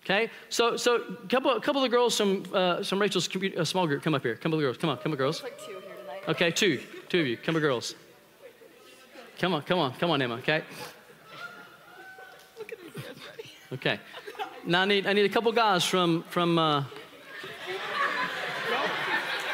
Okay, 0.03 0.29
so 0.49 0.75
so 0.75 0.95
a 0.95 1.27
couple 1.27 1.51
a 1.51 1.61
couple 1.61 1.81
of 1.81 1.89
the 1.89 1.95
girls 1.95 2.17
from 2.17 2.43
uh, 2.53 2.83
from 2.83 2.99
Rachel's 2.99 3.29
uh, 3.33 3.63
small 3.63 3.87
group 3.87 4.03
come 4.03 4.13
up 4.13 4.21
here. 4.21 4.35
Couple 4.35 4.55
of 4.55 4.61
girls, 4.61 4.77
come 4.77 4.89
on, 4.89 4.97
come 4.97 5.13
on, 5.13 5.17
girls. 5.17 5.41
Like 5.41 5.57
two. 5.65 5.82
Okay, 6.27 6.51
two, 6.51 6.81
two 7.09 7.19
of 7.19 7.27
you, 7.27 7.37
come 7.37 7.55
on, 7.55 7.61
girls. 7.61 7.95
Come 9.39 9.53
on, 9.53 9.61
come 9.63 9.79
on, 9.79 9.93
come 9.93 10.11
on, 10.11 10.21
Emma. 10.21 10.35
Okay. 10.35 10.63
Look 12.57 12.71
at 12.71 12.77
these 12.79 13.03
guys 13.03 13.15
ready. 13.29 13.51
Okay. 13.73 13.99
Now 14.65 14.83
I 14.83 14.85
need 14.85 15.05
I 15.07 15.13
need 15.13 15.25
a 15.25 15.29
couple 15.29 15.51
guys 15.51 15.83
from 15.83 16.23
from. 16.29 16.57
Uh, 16.57 16.85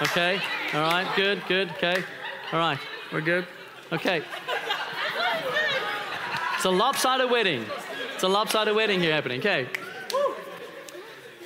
okay. 0.04 0.40
All 0.74 0.82
right. 0.82 1.08
Good. 1.16 1.42
Good. 1.48 1.70
Okay. 1.72 2.04
All 2.52 2.60
right. 2.60 2.78
We're 3.12 3.22
good. 3.22 3.48
Okay. 3.92 4.22
It's 6.56 6.66
a 6.66 6.70
lopsided 6.70 7.32
wedding. 7.32 7.66
It's 8.14 8.24
a 8.24 8.28
lopsided 8.28 8.76
wedding 8.76 9.00
here 9.00 9.14
happening. 9.14 9.40
Okay. 9.40 9.68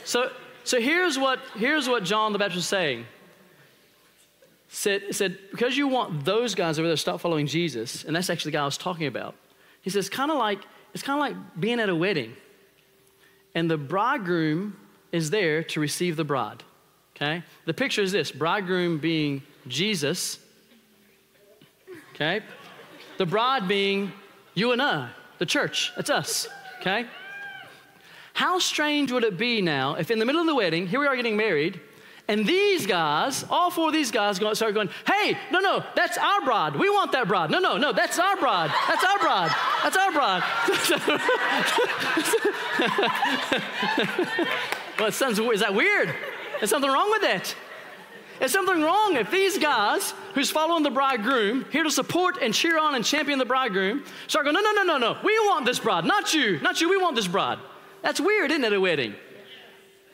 So, 0.06 0.32
so 0.64 0.82
here's, 0.82 1.20
what, 1.20 1.40
here's 1.56 1.88
what 1.88 2.04
John 2.04 2.34
the 2.34 2.40
Baptist 2.40 2.64
is 2.64 2.68
saying. 2.68 3.06
Said, 4.76 5.14
said, 5.14 5.38
because 5.52 5.78
you 5.78 5.88
want 5.88 6.26
those 6.26 6.56
guys 6.56 6.80
over 6.80 6.88
there 6.88 6.96
to 6.96 7.00
stop 7.00 7.22
following 7.22 7.46
Jesus, 7.46 8.04
and 8.06 8.16
that's 8.16 8.32
actually 8.32 8.50
the 8.50 8.58
guy 8.58 8.64
I 8.64 8.66
was 8.66 8.76
talking 8.76 9.06
about. 9.06 9.36
He 9.84 9.92
says, 9.92 10.10
kind 10.10 10.32
of 10.32 10.40
like, 10.40 10.58
it's 10.96 11.04
kind 11.04 11.20
of 11.20 11.22
like 11.22 11.62
being 11.62 11.80
at 11.80 11.90
a 11.90 11.96
wedding, 11.96 12.34
and 13.54 13.70
the 13.70 13.78
bridegroom 13.78 14.76
is 15.12 15.30
there 15.30 15.64
to 15.66 15.80
receive 15.80 16.16
the 16.16 16.24
bride. 16.24 16.64
Okay? 17.16 17.44
The 17.66 17.74
picture 17.76 18.02
is 18.02 18.12
this 18.12 18.32
bridegroom 18.32 18.98
being 18.98 19.44
Jesus, 19.68 20.40
okay? 22.16 22.42
The 23.20 23.28
bride 23.28 23.68
being 23.68 24.12
you 24.56 24.72
and 24.72 24.82
I, 24.82 25.12
the 25.38 25.46
church. 25.46 25.92
It's 25.98 26.10
us, 26.10 26.48
okay? 26.82 27.06
How 28.34 28.58
strange 28.58 29.12
would 29.12 29.24
it 29.24 29.38
be 29.38 29.62
now 29.62 29.94
if 29.94 30.10
in 30.10 30.18
the 30.18 30.26
middle 30.26 30.42
of 30.42 30.48
the 30.48 30.56
wedding, 30.56 30.88
here 30.88 31.00
we 31.00 31.06
are 31.06 31.16
getting 31.16 31.38
married, 31.38 31.80
And 32.28 32.48
these 32.48 32.88
guys, 32.88 33.44
all 33.50 33.70
four 33.70 33.88
of 33.88 33.94
these 33.94 34.10
guys, 34.10 34.38
start 34.38 34.74
going, 34.74 34.90
hey, 35.06 35.38
no, 35.52 35.60
no, 35.60 35.84
that's 35.94 36.18
our 36.18 36.42
bride. 36.42 36.76
We 36.76 36.90
want 36.90 37.12
that 37.12 37.28
bride. 37.28 37.52
No, 37.52 37.60
no, 37.60 37.76
no, 37.78 37.92
that's 37.92 38.18
our 38.18 38.38
bride. 38.38 38.72
That's 38.88 39.04
our 39.04 39.20
bride. 39.20 39.52
That's 39.84 39.98
our 39.98 40.12
bride. 40.12 40.44
well, 45.00 45.08
it 45.10 45.14
sounds, 45.14 45.38
is 45.38 45.60
that 45.60 45.74
weird? 45.74 46.16
Is 46.62 46.70
something 46.70 46.90
wrong 46.90 47.12
with 47.12 47.24
that? 47.24 47.54
Is 48.40 48.54
something 48.54 48.82
wrong 48.82 49.18
if 49.18 49.30
these 49.30 49.58
guys 49.58 50.14
who's 50.34 50.50
following 50.50 50.84
the 50.84 50.92
bridegroom, 50.92 51.66
here 51.72 51.84
to 51.84 51.92
support 51.92 52.38
and 52.42 52.54
cheer 52.54 52.80
on 52.80 52.96
and 52.96 53.04
champion 53.04 53.38
the 53.38 53.46
bridegroom, 53.46 54.06
start 54.28 54.46
going, 54.46 54.54
no, 54.54 54.62
no, 54.62 54.72
no, 54.72 54.84
no, 54.84 54.98
no, 54.98 55.18
we 55.24 55.38
want 55.40 55.66
this 55.66 55.80
bride, 55.80 56.06
not 56.06 56.34
you, 56.34 56.60
not 56.62 56.80
you, 56.80 56.90
we 56.90 56.98
want 56.98 57.16
this 57.16 57.28
bride. 57.28 57.60
That's 58.02 58.20
weird, 58.20 58.50
isn't 58.52 58.64
it, 58.64 58.74
a 58.74 58.80
wedding? 58.80 59.16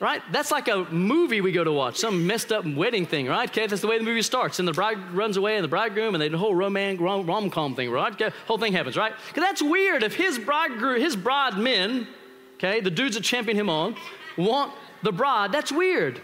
Right? 0.00 0.22
That's 0.32 0.50
like 0.50 0.68
a 0.68 0.84
movie 0.84 1.42
we 1.42 1.52
go 1.52 1.62
to 1.62 1.70
watch, 1.70 1.98
some 1.98 2.26
messed 2.26 2.52
up 2.52 2.64
wedding 2.64 3.04
thing, 3.04 3.26
right? 3.28 3.50
Okay, 3.50 3.66
that's 3.66 3.82
the 3.82 3.86
way 3.86 3.98
the 3.98 4.04
movie 4.04 4.22
starts. 4.22 4.58
And 4.58 4.66
the 4.66 4.72
bride 4.72 4.98
runs 5.12 5.36
away 5.36 5.56
and 5.56 5.62
the 5.62 5.68
bridegroom 5.68 6.14
and 6.14 6.24
the 6.24 6.38
whole 6.38 6.54
romantic 6.54 7.02
rom 7.02 7.50
com 7.50 7.76
thing, 7.76 7.90
right? 7.90 8.10
Okay, 8.14 8.34
whole 8.46 8.56
thing 8.56 8.72
happens, 8.72 8.96
right? 8.96 9.12
Because 9.28 9.42
that's 9.42 9.60
weird 9.60 10.02
if 10.02 10.14
his 10.14 10.38
bridegroom, 10.38 11.02
his 11.02 11.16
bride 11.16 11.58
men, 11.58 12.08
okay, 12.54 12.80
the 12.80 12.90
dudes 12.90 13.14
that 13.14 13.24
champion 13.24 13.58
him 13.58 13.68
on, 13.68 13.94
want 14.38 14.72
the 15.02 15.12
bride. 15.12 15.52
That's 15.52 15.70
weird. 15.70 16.18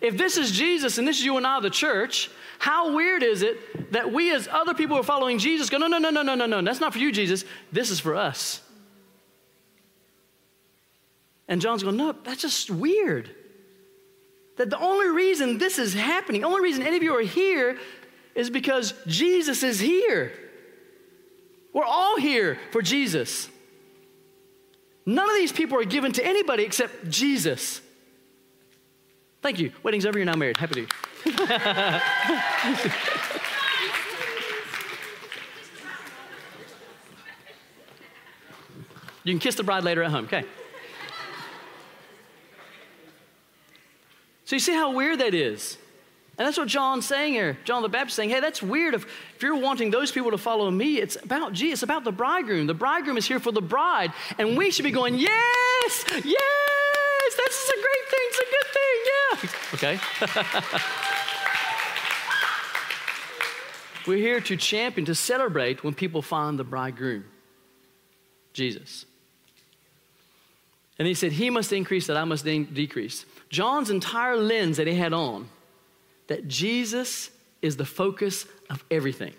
If 0.00 0.16
this 0.16 0.36
is 0.36 0.50
Jesus 0.50 0.98
and 0.98 1.06
this 1.06 1.18
is 1.18 1.24
you 1.24 1.36
and 1.36 1.46
I, 1.46 1.60
the 1.60 1.70
church, 1.70 2.28
how 2.58 2.96
weird 2.96 3.22
is 3.22 3.42
it 3.42 3.92
that 3.92 4.12
we, 4.12 4.34
as 4.34 4.48
other 4.48 4.74
people 4.74 4.96
who 4.96 5.00
are 5.02 5.04
following 5.04 5.38
Jesus, 5.38 5.70
go, 5.70 5.78
no, 5.78 5.86
no, 5.86 5.98
no, 5.98 6.10
no, 6.10 6.22
no, 6.22 6.34
no, 6.34 6.46
no, 6.46 6.62
that's 6.62 6.80
not 6.80 6.92
for 6.92 6.98
you, 6.98 7.12
Jesus. 7.12 7.44
This 7.70 7.90
is 7.90 8.00
for 8.00 8.16
us. 8.16 8.62
And 11.50 11.60
John's 11.60 11.82
going, 11.82 11.96
no, 11.96 12.14
that's 12.24 12.40
just 12.42 12.70
weird. 12.70 13.28
That 14.56 14.70
the 14.70 14.78
only 14.78 15.08
reason 15.08 15.58
this 15.58 15.80
is 15.80 15.92
happening, 15.92 16.42
the 16.42 16.46
only 16.46 16.62
reason 16.62 16.84
any 16.84 16.96
of 16.96 17.02
you 17.02 17.12
are 17.16 17.20
here 17.22 17.76
is 18.36 18.48
because 18.50 18.94
Jesus 19.08 19.64
is 19.64 19.80
here. 19.80 20.32
We're 21.72 21.84
all 21.84 22.16
here 22.18 22.56
for 22.70 22.82
Jesus. 22.82 23.48
None 25.04 25.28
of 25.28 25.34
these 25.34 25.50
people 25.50 25.76
are 25.78 25.84
given 25.84 26.12
to 26.12 26.24
anybody 26.24 26.62
except 26.62 27.10
Jesus. 27.10 27.80
Thank 29.42 29.58
you. 29.58 29.72
Wedding's 29.82 30.06
over, 30.06 30.18
you're 30.18 30.26
now 30.26 30.36
married. 30.36 30.56
Happy 30.56 30.86
to. 30.86 30.86
you 39.24 39.32
can 39.32 39.40
kiss 39.40 39.56
the 39.56 39.64
bride 39.64 39.82
later 39.82 40.04
at 40.04 40.12
home, 40.12 40.26
okay? 40.26 40.44
So 44.50 44.56
you 44.56 44.60
see 44.60 44.74
how 44.74 44.90
weird 44.90 45.20
that 45.20 45.32
is. 45.32 45.78
And 46.36 46.44
that's 46.44 46.58
what 46.58 46.66
John's 46.66 47.06
saying 47.06 47.34
here. 47.34 47.56
John 47.64 47.82
the 47.82 47.88
Baptist 47.88 48.16
saying, 48.16 48.30
hey, 48.30 48.40
that's 48.40 48.60
weird. 48.60 48.94
If, 48.94 49.04
if 49.36 49.42
you're 49.44 49.54
wanting 49.54 49.92
those 49.92 50.10
people 50.10 50.32
to 50.32 50.38
follow 50.38 50.68
me, 50.72 50.98
it's 50.98 51.14
about 51.22 51.52
Jesus, 51.52 51.74
it's 51.74 51.82
about 51.84 52.02
the 52.02 52.10
bridegroom. 52.10 52.66
The 52.66 52.74
bridegroom 52.74 53.16
is 53.16 53.28
here 53.28 53.38
for 53.38 53.52
the 53.52 53.62
bride. 53.62 54.12
And 54.38 54.58
we 54.58 54.72
should 54.72 54.82
be 54.82 54.90
going, 54.90 55.14
yes, 55.14 56.04
yes, 56.08 57.36
that's 57.36 57.70
a 57.70 57.76
great 57.76 58.08
thing, 58.10 58.26
it's 58.26 58.40
a 58.40 58.44
good 58.50 58.66
thing, 58.74 58.98
yeah. 59.06 59.38
Okay? 59.74 60.00
We're 64.10 64.18
here 64.18 64.40
to 64.40 64.56
champion, 64.56 65.04
to 65.04 65.14
celebrate 65.14 65.84
when 65.84 65.94
people 65.94 66.22
find 66.22 66.58
the 66.58 66.64
bridegroom, 66.64 67.24
Jesus. 68.52 69.06
And 71.00 71.06
he 71.08 71.14
said, 71.14 71.32
He 71.32 71.48
must 71.48 71.72
increase, 71.72 72.06
that 72.08 72.18
I 72.18 72.24
must 72.24 72.44
de- 72.44 72.64
decrease. 72.64 73.24
John's 73.48 73.88
entire 73.88 74.36
lens 74.36 74.76
that 74.76 74.86
he 74.86 74.94
had 74.94 75.14
on, 75.14 75.48
that 76.26 76.46
Jesus 76.46 77.30
is 77.62 77.78
the 77.78 77.86
focus 77.86 78.44
of 78.68 78.84
everything. 78.90 79.32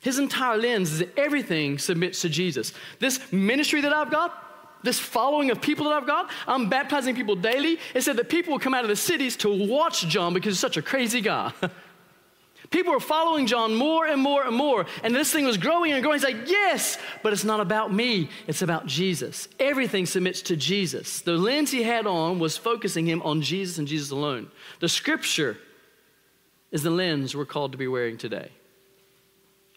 His 0.00 0.20
entire 0.20 0.56
lens 0.56 0.92
is 0.92 1.00
that 1.00 1.18
everything 1.18 1.76
submits 1.76 2.20
to 2.20 2.28
Jesus. 2.28 2.72
This 3.00 3.20
ministry 3.32 3.80
that 3.80 3.92
I've 3.92 4.12
got, 4.12 4.84
this 4.84 5.00
following 5.00 5.50
of 5.50 5.60
people 5.60 5.86
that 5.86 5.94
I've 5.94 6.06
got, 6.06 6.30
I'm 6.46 6.68
baptizing 6.68 7.16
people 7.16 7.34
daily. 7.34 7.80
It 7.92 8.02
said 8.02 8.16
that 8.18 8.28
people 8.28 8.52
will 8.52 8.60
come 8.60 8.72
out 8.72 8.84
of 8.84 8.90
the 8.90 8.96
cities 8.96 9.36
to 9.38 9.66
watch 9.66 10.06
John 10.06 10.32
because 10.32 10.52
he's 10.52 10.60
such 10.60 10.76
a 10.76 10.82
crazy 10.82 11.20
guy. 11.20 11.52
People 12.70 12.92
were 12.92 13.00
following 13.00 13.46
John 13.46 13.74
more 13.74 14.06
and 14.06 14.22
more 14.22 14.44
and 14.44 14.54
more. 14.54 14.86
And 15.02 15.14
this 15.14 15.32
thing 15.32 15.44
was 15.44 15.56
growing 15.56 15.90
and 15.90 16.02
growing. 16.02 16.20
He's 16.20 16.24
like, 16.24 16.48
yes, 16.48 16.98
but 17.22 17.32
it's 17.32 17.42
not 17.42 17.58
about 17.58 17.92
me, 17.92 18.30
it's 18.46 18.62
about 18.62 18.86
Jesus. 18.86 19.48
Everything 19.58 20.06
submits 20.06 20.40
to 20.42 20.56
Jesus. 20.56 21.20
The 21.20 21.32
lens 21.32 21.72
he 21.72 21.82
had 21.82 22.06
on 22.06 22.38
was 22.38 22.56
focusing 22.56 23.06
him 23.06 23.22
on 23.22 23.42
Jesus 23.42 23.78
and 23.78 23.88
Jesus 23.88 24.12
alone. 24.12 24.50
The 24.78 24.88
scripture 24.88 25.58
is 26.70 26.84
the 26.84 26.90
lens 26.90 27.34
we're 27.34 27.44
called 27.44 27.72
to 27.72 27.78
be 27.78 27.88
wearing 27.88 28.16
today. 28.16 28.50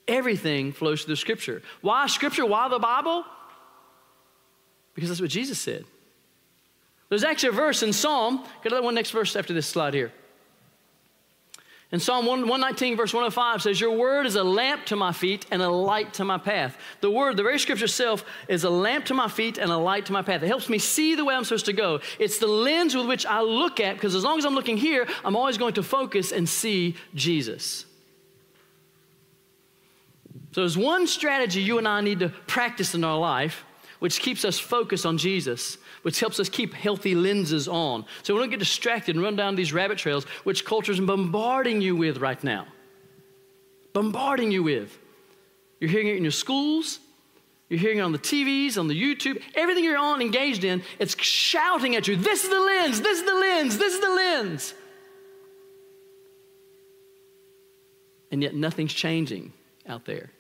Everything 0.08 0.72
flows 0.72 1.04
through 1.04 1.14
the 1.14 1.20
scripture. 1.20 1.64
Why 1.82 2.06
scripture? 2.06 2.46
Why 2.46 2.68
the 2.68 2.78
Bible? 2.78 3.26
Because 4.94 5.10
that's 5.10 5.22
what 5.22 5.32
Jesus 5.32 5.58
said. 5.58 5.86
There's 7.10 7.24
actually 7.24 7.50
a 7.50 7.54
verse 7.54 7.82
in 7.82 7.92
Psalm, 7.92 8.38
go 8.64 8.70
to 8.70 8.76
that 8.76 8.84
one 8.84 8.94
next 8.94 9.12
verse 9.12 9.36
after 9.36 9.54
this 9.54 9.66
slide 9.66 9.96
here. 9.96 10.12
And 11.94 12.02
Psalm 12.02 12.26
119, 12.26 12.98
verse 12.98 13.14
105 13.14 13.62
says, 13.62 13.80
Your 13.80 13.96
word 13.96 14.26
is 14.26 14.36
a 14.36 14.44
lamp 14.44 14.84
to 14.88 14.96
my 14.96 15.12
feet 15.12 15.46
and 15.52 15.62
a 15.62 15.70
light 15.70 16.16
to 16.16 16.26
my 16.26 16.40
path. 16.40 16.76
The 17.02 17.12
word, 17.12 17.38
the 17.38 17.44
very 17.44 17.60
scripture 17.60 17.86
itself, 17.86 18.26
is 18.48 18.64
a 18.64 18.70
lamp 18.72 19.06
to 19.06 19.14
my 19.14 19.28
feet 19.28 19.60
and 19.60 19.72
a 19.72 19.78
light 19.78 20.08
to 20.08 20.12
my 20.12 20.24
path. 20.24 20.42
It 20.42 20.48
helps 20.48 20.70
me 20.70 20.80
see 20.80 21.14
the 21.14 21.24
way 21.24 21.36
I'm 21.36 21.44
supposed 21.44 21.68
to 21.68 21.74
go. 21.74 22.00
It's 22.18 22.40
the 22.40 22.48
lens 22.48 22.96
with 22.96 23.06
which 23.06 23.28
I 23.28 23.42
look 23.42 23.80
at, 23.80 23.94
because 23.94 24.16
as 24.16 24.24
long 24.24 24.40
as 24.40 24.46
I'm 24.46 24.56
looking 24.56 24.76
here, 24.76 25.08
I'm 25.24 25.36
always 25.36 25.60
going 25.60 25.76
to 25.76 25.84
focus 25.84 26.32
and 26.32 26.50
see 26.50 26.96
Jesus. 27.14 27.86
So 30.54 30.62
there's 30.62 30.78
one 30.78 31.06
strategy 31.06 31.62
you 31.62 31.78
and 31.78 31.88
I 31.88 32.02
need 32.02 32.22
to 32.22 32.30
practice 32.30 32.96
in 32.96 33.04
our 33.04 33.20
life, 33.20 33.66
which 34.04 34.20
keeps 34.20 34.44
us 34.44 34.60
focused 34.60 35.06
on 35.06 35.18
Jesus 35.18 35.78
which 36.04 36.20
helps 36.20 36.40
us 36.40 36.48
keep 36.48 36.74
healthy 36.74 37.16
lenses 37.16 37.68
on. 37.68 38.06
So 38.22 38.34
we 38.34 38.40
don't 38.40 38.50
get 38.50 38.60
distracted 38.60 39.16
and 39.16 39.24
run 39.24 39.36
down 39.36 39.56
these 39.56 39.74
rabbit 39.74 39.98
trails, 39.98 40.26
which 40.44 40.64
culture 40.64 40.92
is 40.92 41.00
bombarding 41.00 41.82
you 41.82 41.96
with 41.96 42.18
right 42.18 42.42
now. 42.44 42.68
Bombarding 43.94 44.52
you 44.52 44.64
with. 44.64 44.98
You're 45.80 45.90
hearing 45.90 46.08
it 46.08 46.18
in 46.18 46.24
your 46.24 46.32
schools, 46.32 47.00
you're 47.70 47.80
hearing 47.80 47.98
it 47.98 48.02
on 48.02 48.12
the 48.12 48.20
TVs, 48.20 48.78
on 48.78 48.88
the 48.88 49.02
YouTube, 49.02 49.42
everything 49.56 49.84
you're 49.84 49.98
on 49.98 50.22
engaged 50.22 50.64
in, 50.64 50.84
it's 51.00 51.20
shouting 51.22 51.96
at 51.96 52.08
you, 52.08 52.16
this 52.16 52.44
is 52.44 52.50
the 52.50 52.60
lens, 52.60 53.02
this 53.02 53.20
is 53.20 53.26
the 53.26 53.36
lens, 53.36 53.78
this 53.78 53.94
is 53.94 54.00
the 54.00 54.10
lens. 54.10 54.74
And 58.32 58.42
yet 58.42 58.56
nothing's 58.56 58.94
changing 58.94 59.54
out 59.88 60.06
there. 60.06 60.32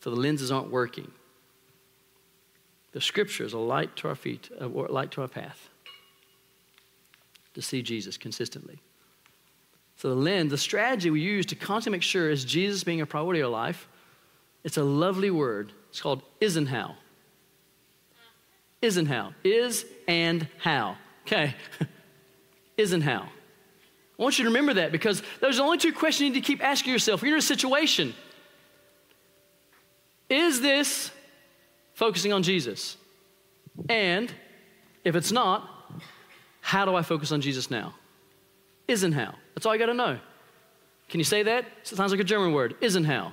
So 0.00 0.10
the 0.10 0.16
lenses 0.16 0.50
aren't 0.50 0.70
working. 0.70 1.10
The 2.96 3.02
scripture 3.02 3.44
is 3.44 3.52
a 3.52 3.58
light 3.58 3.94
to 3.96 4.08
our 4.08 4.14
feet, 4.14 4.48
uh, 4.58 4.70
a 4.70 4.90
light 4.90 5.10
to 5.10 5.20
our 5.20 5.28
path 5.28 5.68
to 7.52 7.60
see 7.60 7.82
Jesus 7.82 8.16
consistently. 8.16 8.78
So 9.96 10.08
the 10.08 10.14
lens, 10.14 10.50
the 10.50 10.56
strategy 10.56 11.10
we 11.10 11.20
use 11.20 11.44
to 11.44 11.56
constantly 11.56 11.98
make 11.98 12.02
sure 12.02 12.30
is 12.30 12.42
Jesus 12.42 12.84
being 12.84 13.02
a 13.02 13.06
priority 13.06 13.40
of 13.40 13.48
our 13.48 13.52
life, 13.52 13.86
it's 14.64 14.78
a 14.78 14.82
lovely 14.82 15.30
word. 15.30 15.74
It's 15.90 16.00
called 16.00 16.22
isn't 16.40 16.68
how. 16.68 16.96
Isn't 18.80 19.04
how. 19.04 19.34
Is 19.44 19.84
and 20.08 20.48
how. 20.56 20.96
Okay. 21.26 21.54
isn't 22.78 23.02
how. 23.02 23.28
I 24.18 24.22
want 24.22 24.38
you 24.38 24.44
to 24.44 24.48
remember 24.48 24.72
that 24.72 24.90
because 24.90 25.22
those 25.40 25.56
are 25.56 25.58
the 25.58 25.64
only 25.64 25.76
two 25.76 25.92
questions 25.92 26.28
you 26.28 26.30
need 26.30 26.40
to 26.40 26.46
keep 26.46 26.64
asking 26.64 26.94
yourself. 26.94 27.20
You're 27.20 27.32
in 27.32 27.40
a 27.40 27.42
situation, 27.42 28.14
is 30.30 30.62
this 30.62 31.10
focusing 31.96 32.32
on 32.32 32.44
Jesus? 32.44 32.96
And 33.88 34.32
if 35.02 35.16
it's 35.16 35.32
not, 35.32 35.68
how 36.60 36.84
do 36.84 36.94
I 36.94 37.02
focus 37.02 37.32
on 37.32 37.40
Jesus 37.40 37.70
now? 37.70 37.94
Isn't 38.86 39.12
how. 39.12 39.34
That's 39.54 39.66
all 39.66 39.74
you 39.74 39.80
got 39.80 39.86
to 39.86 39.94
know. 39.94 40.18
Can 41.08 41.20
you 41.20 41.24
say 41.24 41.42
that? 41.42 41.64
It 41.80 41.86
sounds 41.88 42.12
like 42.12 42.20
a 42.20 42.24
German 42.24 42.52
word. 42.52 42.76
Isn't 42.80 43.04
how. 43.04 43.32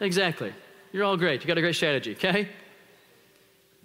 Exactly. 0.00 0.52
You're 0.92 1.04
all 1.04 1.16
great. 1.16 1.42
You 1.42 1.46
got 1.46 1.58
a 1.58 1.60
great 1.60 1.74
strategy, 1.74 2.12
okay? 2.12 2.48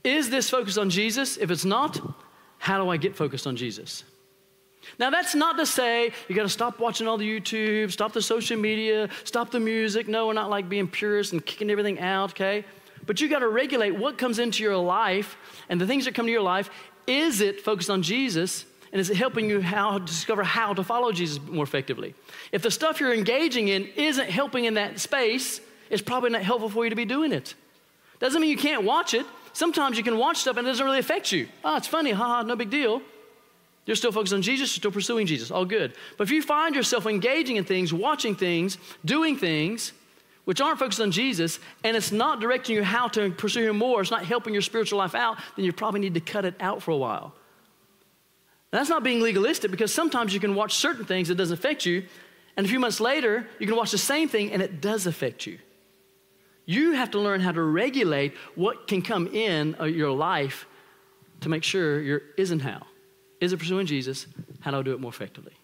Is 0.04 0.30
this 0.30 0.50
focused 0.50 0.78
on 0.78 0.90
Jesus? 0.90 1.38
If 1.38 1.52
it's 1.52 1.66
not, 1.66 2.00
how 2.60 2.82
do 2.82 2.90
I 2.90 2.98
get 2.98 3.16
focused 3.16 3.46
on 3.46 3.56
Jesus? 3.56 4.04
Now, 5.00 5.10
that's 5.10 5.36
not 5.36 5.58
to 5.58 5.66
say 5.66 6.14
you 6.30 6.36
got 6.36 6.44
to 6.44 6.50
stop 6.50 6.80
watching 6.80 7.08
all 7.08 7.18
the 7.18 7.28
YouTube, 7.28 7.92
stop 7.92 8.14
the 8.14 8.22
social 8.22 8.58
media, 8.58 9.10
stop 9.26 9.52
the 9.52 9.60
music. 9.60 10.08
No, 10.08 10.28
we're 10.28 10.34
not 10.34 10.50
like 10.50 10.70
being 10.70 10.88
purists 10.88 11.34
and 11.34 11.46
kicking 11.46 11.70
everything 11.70 12.00
out, 12.00 12.32
okay? 12.32 12.64
But 13.08 13.20
you 13.20 13.30
got 13.30 13.40
to 13.40 13.48
regulate 13.48 13.92
what 13.92 14.18
comes 14.18 14.38
into 14.38 14.62
your 14.62 14.78
life 14.78 15.38
and 15.70 15.82
the 15.82 15.88
things 15.88 16.06
that 16.06 16.14
come 16.14 16.28
to 16.28 16.32
your 16.32 16.42
life. 16.42 16.70
Is 17.08 17.42
it 17.42 17.62
focused 17.62 17.90
on 17.90 18.04
Jesus? 18.04 18.66
And 18.92 19.02
is 19.02 19.10
it 19.10 19.18
helping 19.18 19.50
you 19.50 19.62
how 19.62 19.98
discover 19.98 20.44
how 20.44 20.74
to 20.74 20.84
follow 20.84 21.12
Jesus 21.12 21.40
more 21.42 21.64
effectively? 21.64 22.14
If 22.52 22.62
the 22.62 22.72
stuff 22.72 23.00
you're 23.00 23.14
engaging 23.14 23.70
in 23.70 23.88
isn't 23.96 24.30
helping 24.30 24.66
in 24.66 24.76
that 24.76 25.00
space, 25.00 25.60
it's 25.90 26.02
probably 26.02 26.30
not 26.30 26.42
helpful 26.42 26.70
for 26.70 26.84
you 26.84 26.90
to 26.90 26.96
be 26.96 27.06
doing 27.06 27.32
it. 27.32 27.56
Doesn't 28.20 28.42
mean 28.42 28.50
you 28.50 28.58
can't 28.58 28.84
watch 28.84 29.14
it. 29.14 29.26
Sometimes 29.54 29.98
you 29.98 30.04
can 30.04 30.18
watch 30.18 30.38
stuff 30.38 30.58
and 30.58 30.68
it 30.68 30.70
doesn't 30.70 30.86
really 30.86 31.00
affect 31.00 31.32
you. 31.32 31.48
Oh, 31.64 31.78
it's 31.78 31.88
funny, 31.88 32.12
haha, 32.12 32.44
no 32.44 32.56
big 32.56 32.70
deal. 32.70 33.02
You're 33.86 33.96
still 33.96 34.12
focused 34.12 34.34
on 34.34 34.42
Jesus, 34.42 34.76
you're 34.76 34.82
still 34.82 34.92
pursuing 34.92 35.26
Jesus, 35.26 35.50
all 35.50 35.66
good. 35.66 35.94
But 36.18 36.26
if 36.26 36.32
you 36.32 36.42
find 36.42 36.76
yourself 36.76 37.06
engaging 37.08 37.56
in 37.56 37.64
things, 37.64 37.94
watching 37.94 38.36
things, 38.36 38.78
doing 39.06 39.38
things, 39.38 39.94
which 40.48 40.62
aren't 40.62 40.80
focused 40.80 41.02
on 41.02 41.12
Jesus, 41.12 41.60
and 41.84 41.98
it's 41.98 42.14
not 42.14 42.40
directing 42.40 42.78
you 42.78 42.82
how 42.82 43.10
to 43.10 43.32
pursue 43.32 43.68
Him 43.68 43.78
more, 43.78 44.00
it's 44.00 44.12
not 44.12 44.24
helping 44.24 44.54
your 44.54 44.62
spiritual 44.62 44.98
life 44.98 45.14
out, 45.14 45.38
then 45.58 45.66
you 45.66 45.74
probably 45.74 46.00
need 46.00 46.14
to 46.14 46.22
cut 46.22 46.46
it 46.46 46.56
out 46.62 46.82
for 46.82 46.92
a 46.92 46.96
while. 46.96 47.34
that's 48.72 48.88
not 48.88 49.04
being 49.04 49.20
legalistic 49.20 49.72
because 49.72 49.94
sometimes 49.94 50.34
you 50.34 50.40
can 50.40 50.56
watch 50.56 50.76
certain 50.76 51.04
things 51.04 51.28
that 51.28 51.36
doesn't 51.36 51.54
affect 51.54 51.86
you, 51.86 52.06
and 52.56 52.66
a 52.66 52.70
few 52.70 52.80
months 52.80 53.02
later, 53.02 53.46
you 53.60 53.68
can 53.68 53.76
watch 53.76 53.92
the 53.92 53.98
same 53.98 54.30
thing 54.30 54.54
and 54.54 54.62
it 54.62 54.80
does 54.80 55.06
affect 55.06 55.46
you. 55.46 55.60
You 56.66 56.94
have 56.94 57.12
to 57.12 57.20
learn 57.20 57.42
how 57.42 57.52
to 57.52 57.62
regulate 57.62 58.34
what 58.56 58.88
can 58.88 59.02
come 59.02 59.28
in 59.28 59.76
uh, 59.78 59.84
your 59.84 60.12
life 60.12 60.66
to 61.42 61.50
make 61.50 61.66
sure 61.66 62.02
your 62.02 62.22
isn't 62.38 62.62
how. 62.62 62.88
Is 63.42 63.52
it 63.52 63.60
pursuing 63.60 63.86
Jesus? 63.86 64.28
How 64.62 64.72
do 64.72 64.78
I 64.78 64.82
do 64.82 64.94
it 64.94 65.02
more 65.02 65.12
effectively? 65.12 65.57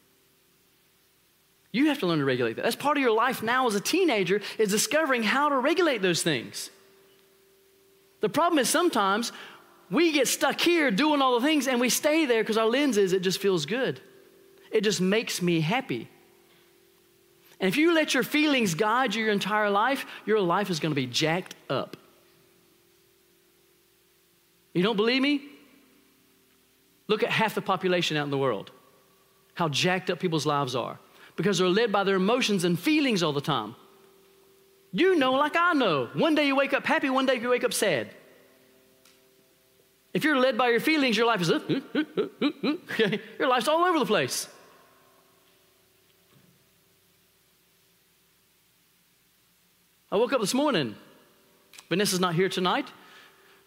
You 1.74 1.88
have 1.88 2.00
to 2.00 2.06
learn 2.06 2.20
to 2.20 2.26
regulate 2.26 2.56
that. 2.58 2.62
That's 2.62 2.76
part 2.76 2.98
of 2.98 3.02
your 3.02 3.12
life 3.12 3.42
now 3.42 3.66
as 3.68 3.74
a 3.74 3.82
teenager 3.82 4.42
is 4.60 4.70
discovering 4.70 5.24
how 5.24 5.50
to 5.50 5.58
regulate 5.58 6.04
those 6.04 6.22
things. 6.22 6.70
The 8.22 8.30
problem 8.30 8.60
is 8.60 8.70
sometimes 8.70 9.34
we 9.90 10.12
get 10.12 10.28
stuck 10.28 10.62
here 10.62 10.92
doing 10.92 11.22
all 11.22 11.40
the 11.40 11.46
things 11.46 11.68
and 11.68 11.82
we 11.82 11.90
stay 11.90 12.28
there 12.28 12.44
because 12.44 12.60
our 12.60 12.68
lens 12.68 12.98
is 12.98 13.12
it 13.12 13.24
just 13.24 13.42
feels 13.42 13.66
good. 13.66 14.00
It 14.72 14.82
just 14.82 15.02
makes 15.02 15.42
me 15.42 15.62
happy. 15.62 16.08
And 17.60 17.68
if 17.68 17.76
you 17.76 17.94
let 17.94 18.14
your 18.14 18.24
feelings 18.24 18.76
guide 18.76 19.16
you 19.16 19.24
your 19.24 19.34
entire 19.34 19.70
life, 19.72 20.06
your 20.28 20.42
life 20.42 20.70
is 20.70 20.80
going 20.80 20.92
to 20.92 20.96
be 20.96 21.08
jacked 21.08 21.56
up. 21.72 21.98
You 24.76 24.84
don't 24.84 24.96
believe 24.96 25.22
me? 25.24 25.42
Look 27.08 27.24
at 27.24 27.32
half 27.32 27.56
the 27.56 27.62
population 27.62 28.16
out 28.16 28.26
in 28.26 28.32
the 28.32 28.38
world, 28.38 28.70
how 29.56 29.70
jacked 29.70 30.12
up 30.12 30.20
people's 30.20 30.46
lives 30.46 30.76
are 30.76 31.00
because 31.36 31.58
they're 31.58 31.68
led 31.68 31.92
by 31.92 32.04
their 32.04 32.16
emotions 32.16 32.64
and 32.64 32.80
feelings 32.80 33.24
all 33.24 33.34
the 33.34 33.42
time. 33.42 33.76
You 34.92 35.16
know, 35.16 35.34
like 35.34 35.56
I 35.56 35.74
know. 35.74 36.10
One 36.14 36.36
day 36.36 36.46
you 36.46 36.56
wake 36.56 36.74
up 36.74 36.86
happy, 36.86 37.10
one 37.10 37.26
day 37.26 37.36
you 37.36 37.50
wake 37.50 37.64
up 37.64 37.74
sad. 37.74 38.10
If 40.14 40.24
you're 40.24 40.38
led 40.38 40.58
by 40.58 40.70
your 40.70 40.80
feelings, 40.80 41.18
your 41.18 41.26
life 41.26 41.42
is, 41.42 41.50
uh, 41.50 41.60
uh, 41.96 42.04
uh, 42.22 42.76
okay? 42.92 43.20
your 43.40 43.48
life's 43.48 43.68
all 43.68 43.84
over 43.84 43.98
the 43.98 44.06
place. 44.06 44.48
I 50.12 50.18
woke 50.18 50.32
up 50.32 50.42
this 50.42 50.54
morning. 50.54 50.96
Vanessa's 51.90 52.20
not 52.20 52.36
here 52.36 52.48
tonight. 52.48 52.88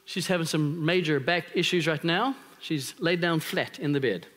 She's 0.05 0.29
having 0.29 0.47
some 0.47 0.85
major 0.85 1.19
back 1.19 1.47
issues 1.55 1.89
right 1.89 2.03
now. 2.05 2.37
She's 2.61 2.95
laid 3.01 3.21
down 3.21 3.41
flat 3.41 3.81
in 3.81 3.91
the 3.91 4.01
bed. 4.01 4.29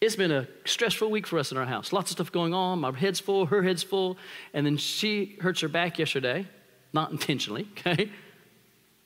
It's 0.00 0.16
been 0.16 0.30
a 0.30 0.48
stressful 0.64 1.10
week 1.10 1.26
for 1.26 1.38
us 1.38 1.52
in 1.52 1.58
our 1.58 1.66
house. 1.66 1.92
Lots 1.92 2.10
of 2.10 2.16
stuff 2.16 2.32
going 2.32 2.54
on. 2.54 2.80
My 2.80 2.90
head's 2.90 3.20
full, 3.20 3.46
her 3.46 3.62
head's 3.62 3.82
full. 3.82 4.16
And 4.54 4.64
then 4.64 4.78
she 4.78 5.36
hurts 5.40 5.60
her 5.60 5.68
back 5.68 5.98
yesterday, 5.98 6.46
not 6.92 7.10
intentionally, 7.10 7.68
okay? 7.78 8.10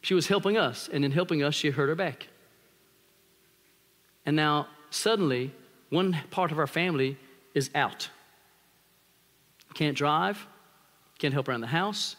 She 0.02 0.14
was 0.14 0.28
helping 0.28 0.56
us, 0.56 0.88
and 0.92 1.04
in 1.04 1.10
helping 1.10 1.42
us, 1.42 1.54
she 1.54 1.70
hurt 1.70 1.88
her 1.88 1.94
back. 1.94 2.28
And 4.24 4.36
now, 4.36 4.68
suddenly, 4.90 5.52
one 5.90 6.16
part 6.30 6.52
of 6.52 6.58
our 6.58 6.66
family 6.66 7.18
is 7.54 7.70
out. 7.74 8.08
Can't 9.74 9.96
drive, 9.96 10.46
can't 11.18 11.34
help 11.34 11.48
around 11.48 11.62
the 11.62 11.66
house, 11.66 12.16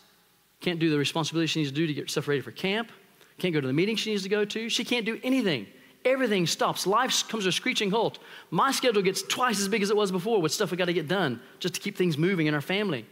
can't 0.60 0.80
do 0.80 0.90
the 0.90 0.98
responsibility 0.98 1.48
she 1.48 1.60
needs 1.60 1.72
to 1.72 1.76
do 1.76 1.88
to 1.88 1.94
get 1.94 2.10
stuff 2.10 2.28
ready 2.28 2.42
for 2.42 2.52
camp, 2.52 2.92
can't 3.38 3.54
go 3.54 3.62
to 3.62 3.68
the 3.68 3.74
meeting 3.74 3.96
she 3.96 4.10
needs 4.10 4.24
to 4.24 4.30
go 4.30 4.44
to. 4.46 4.68
She 4.68 4.84
can't 4.84 5.06
do 5.06 5.20
anything 5.24 5.68
everything 6.06 6.48
stops. 6.48 6.88
Life 6.88 7.28
comes 7.28 7.44
to 7.44 7.50
a 7.50 7.52
screeching 7.52 7.92
halt. 7.92 8.20
My 8.52 8.72
schedule 8.72 9.02
gets 9.02 9.24
twice 9.24 9.60
as 9.60 9.68
big 9.68 9.82
as 9.82 9.90
it 9.90 9.98
was 9.98 10.12
before 10.12 10.42
with 10.42 10.52
stuff 10.52 10.72
we 10.72 10.78
got 10.78 10.86
to 10.86 10.94
get 10.94 11.08
done 11.08 11.42
just 11.60 11.74
to 11.74 11.82
keep 11.82 11.98
things 11.98 12.18
moving 12.18 12.48
in 12.48 12.54
our 12.54 12.62
family. 12.62 13.06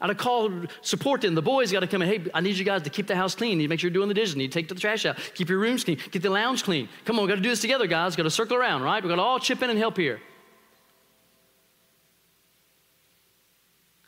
I'd 0.00 0.10
have 0.10 0.18
called 0.18 0.68
support 0.80 1.24
in. 1.24 1.34
The 1.34 1.42
boys 1.42 1.72
got 1.72 1.80
to 1.80 1.88
come 1.88 2.02
in. 2.02 2.08
Hey, 2.08 2.30
I 2.32 2.40
need 2.40 2.56
you 2.56 2.64
guys 2.64 2.82
to 2.82 2.90
keep 2.90 3.08
the 3.08 3.16
house 3.16 3.34
clean. 3.34 3.58
You 3.58 3.66
to 3.66 3.68
make 3.68 3.80
sure 3.80 3.88
you're 3.88 3.94
doing 3.94 4.08
the 4.08 4.14
dishes. 4.14 4.34
You 4.34 4.42
need 4.42 4.52
to 4.52 4.58
take 4.58 4.68
the 4.68 4.76
trash 4.76 5.04
out. 5.06 5.18
Keep 5.34 5.48
your 5.48 5.58
rooms 5.58 5.82
clean. 5.82 5.98
Get 6.12 6.22
the 6.22 6.30
lounge 6.30 6.62
clean. 6.62 6.88
Come 7.04 7.18
on, 7.18 7.24
we 7.24 7.28
got 7.28 7.36
to 7.36 7.40
do 7.40 7.48
this 7.48 7.60
together, 7.60 7.88
guys. 7.88 8.14
Got 8.14 8.22
to 8.22 8.30
circle 8.30 8.56
around, 8.56 8.82
right? 8.82 9.02
We 9.02 9.08
got 9.08 9.16
to 9.16 9.22
all 9.22 9.40
chip 9.40 9.60
in 9.62 9.70
and 9.70 9.78
help 9.78 9.96
here. 9.96 10.20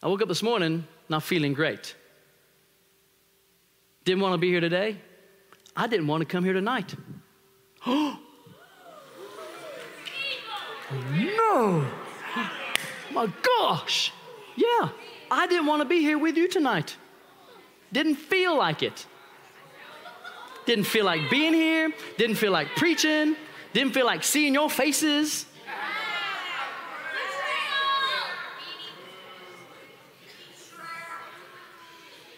I 0.02 0.09
woke 0.09 0.22
up 0.22 0.28
this 0.28 0.42
morning 0.42 0.87
not 1.09 1.24
feeling 1.24 1.54
great. 1.54 1.94
Didn't 4.04 4.22
want 4.22 4.35
to 4.35 4.38
be 4.38 4.48
here 4.48 4.61
today. 4.61 4.96
I 5.76 5.87
didn't 5.88 6.06
want 6.06 6.20
to 6.20 6.24
come 6.24 6.44
here 6.44 6.54
tonight. 6.54 6.94
no! 7.87 8.16
My 13.12 13.33
gosh! 13.43 14.12
Yeah, 14.57 14.90
I 15.31 15.47
didn't 15.47 15.66
want 15.66 15.81
to 15.83 15.88
be 15.88 16.01
here 16.01 16.19
with 16.19 16.37
you 16.37 16.49
tonight. 16.49 16.97
Didn't 17.93 18.16
feel 18.16 18.57
like 18.57 18.83
it. 18.83 19.07
Didn't 20.66 20.85
feel 20.85 21.05
like 21.05 21.31
being 21.31 21.55
here. 21.55 21.90
Didn't 22.19 22.37
feel 22.37 22.53
like 22.53 22.69
preaching. 22.77 23.35
Didn't 23.73 23.95
feel 23.95 24.07
like 24.07 24.23
seeing 24.23 24.55
your 24.55 24.69
faces. 24.69 25.47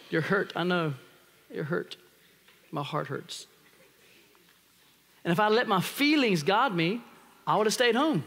You're 0.09 0.23
hurt, 0.23 0.53
I 0.55 0.63
know. 0.63 0.95
You're 1.51 1.65
hurt. 1.65 1.97
My 2.71 2.83
heart 2.83 3.07
hurts. 3.09 3.47
And 5.25 5.33
if 5.33 5.41
I 5.41 5.49
let 5.49 5.69
my 5.69 5.81
feelings 5.81 6.43
guide 6.43 6.75
me, 6.75 7.01
I 7.47 7.57
would 7.57 7.67
have 7.67 7.75
stayed 7.75 7.95
home. 7.95 8.25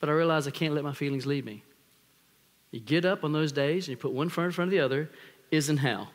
But 0.00 0.08
I 0.08 0.12
realize 0.12 0.46
I 0.46 0.50
can't 0.50 0.74
let 0.74 0.84
my 0.84 0.92
feelings 0.92 1.26
lead 1.26 1.44
me. 1.44 1.62
You 2.70 2.80
get 2.80 3.04
up 3.04 3.24
on 3.24 3.32
those 3.32 3.52
days 3.52 3.86
and 3.86 3.92
you 3.92 3.96
put 3.96 4.12
one 4.12 4.28
foot 4.28 4.44
in 4.46 4.50
front 4.50 4.68
of 4.68 4.72
the 4.72 4.80
other. 4.80 5.08
Is 5.50 5.68
and 5.68 5.78
how? 5.78 6.08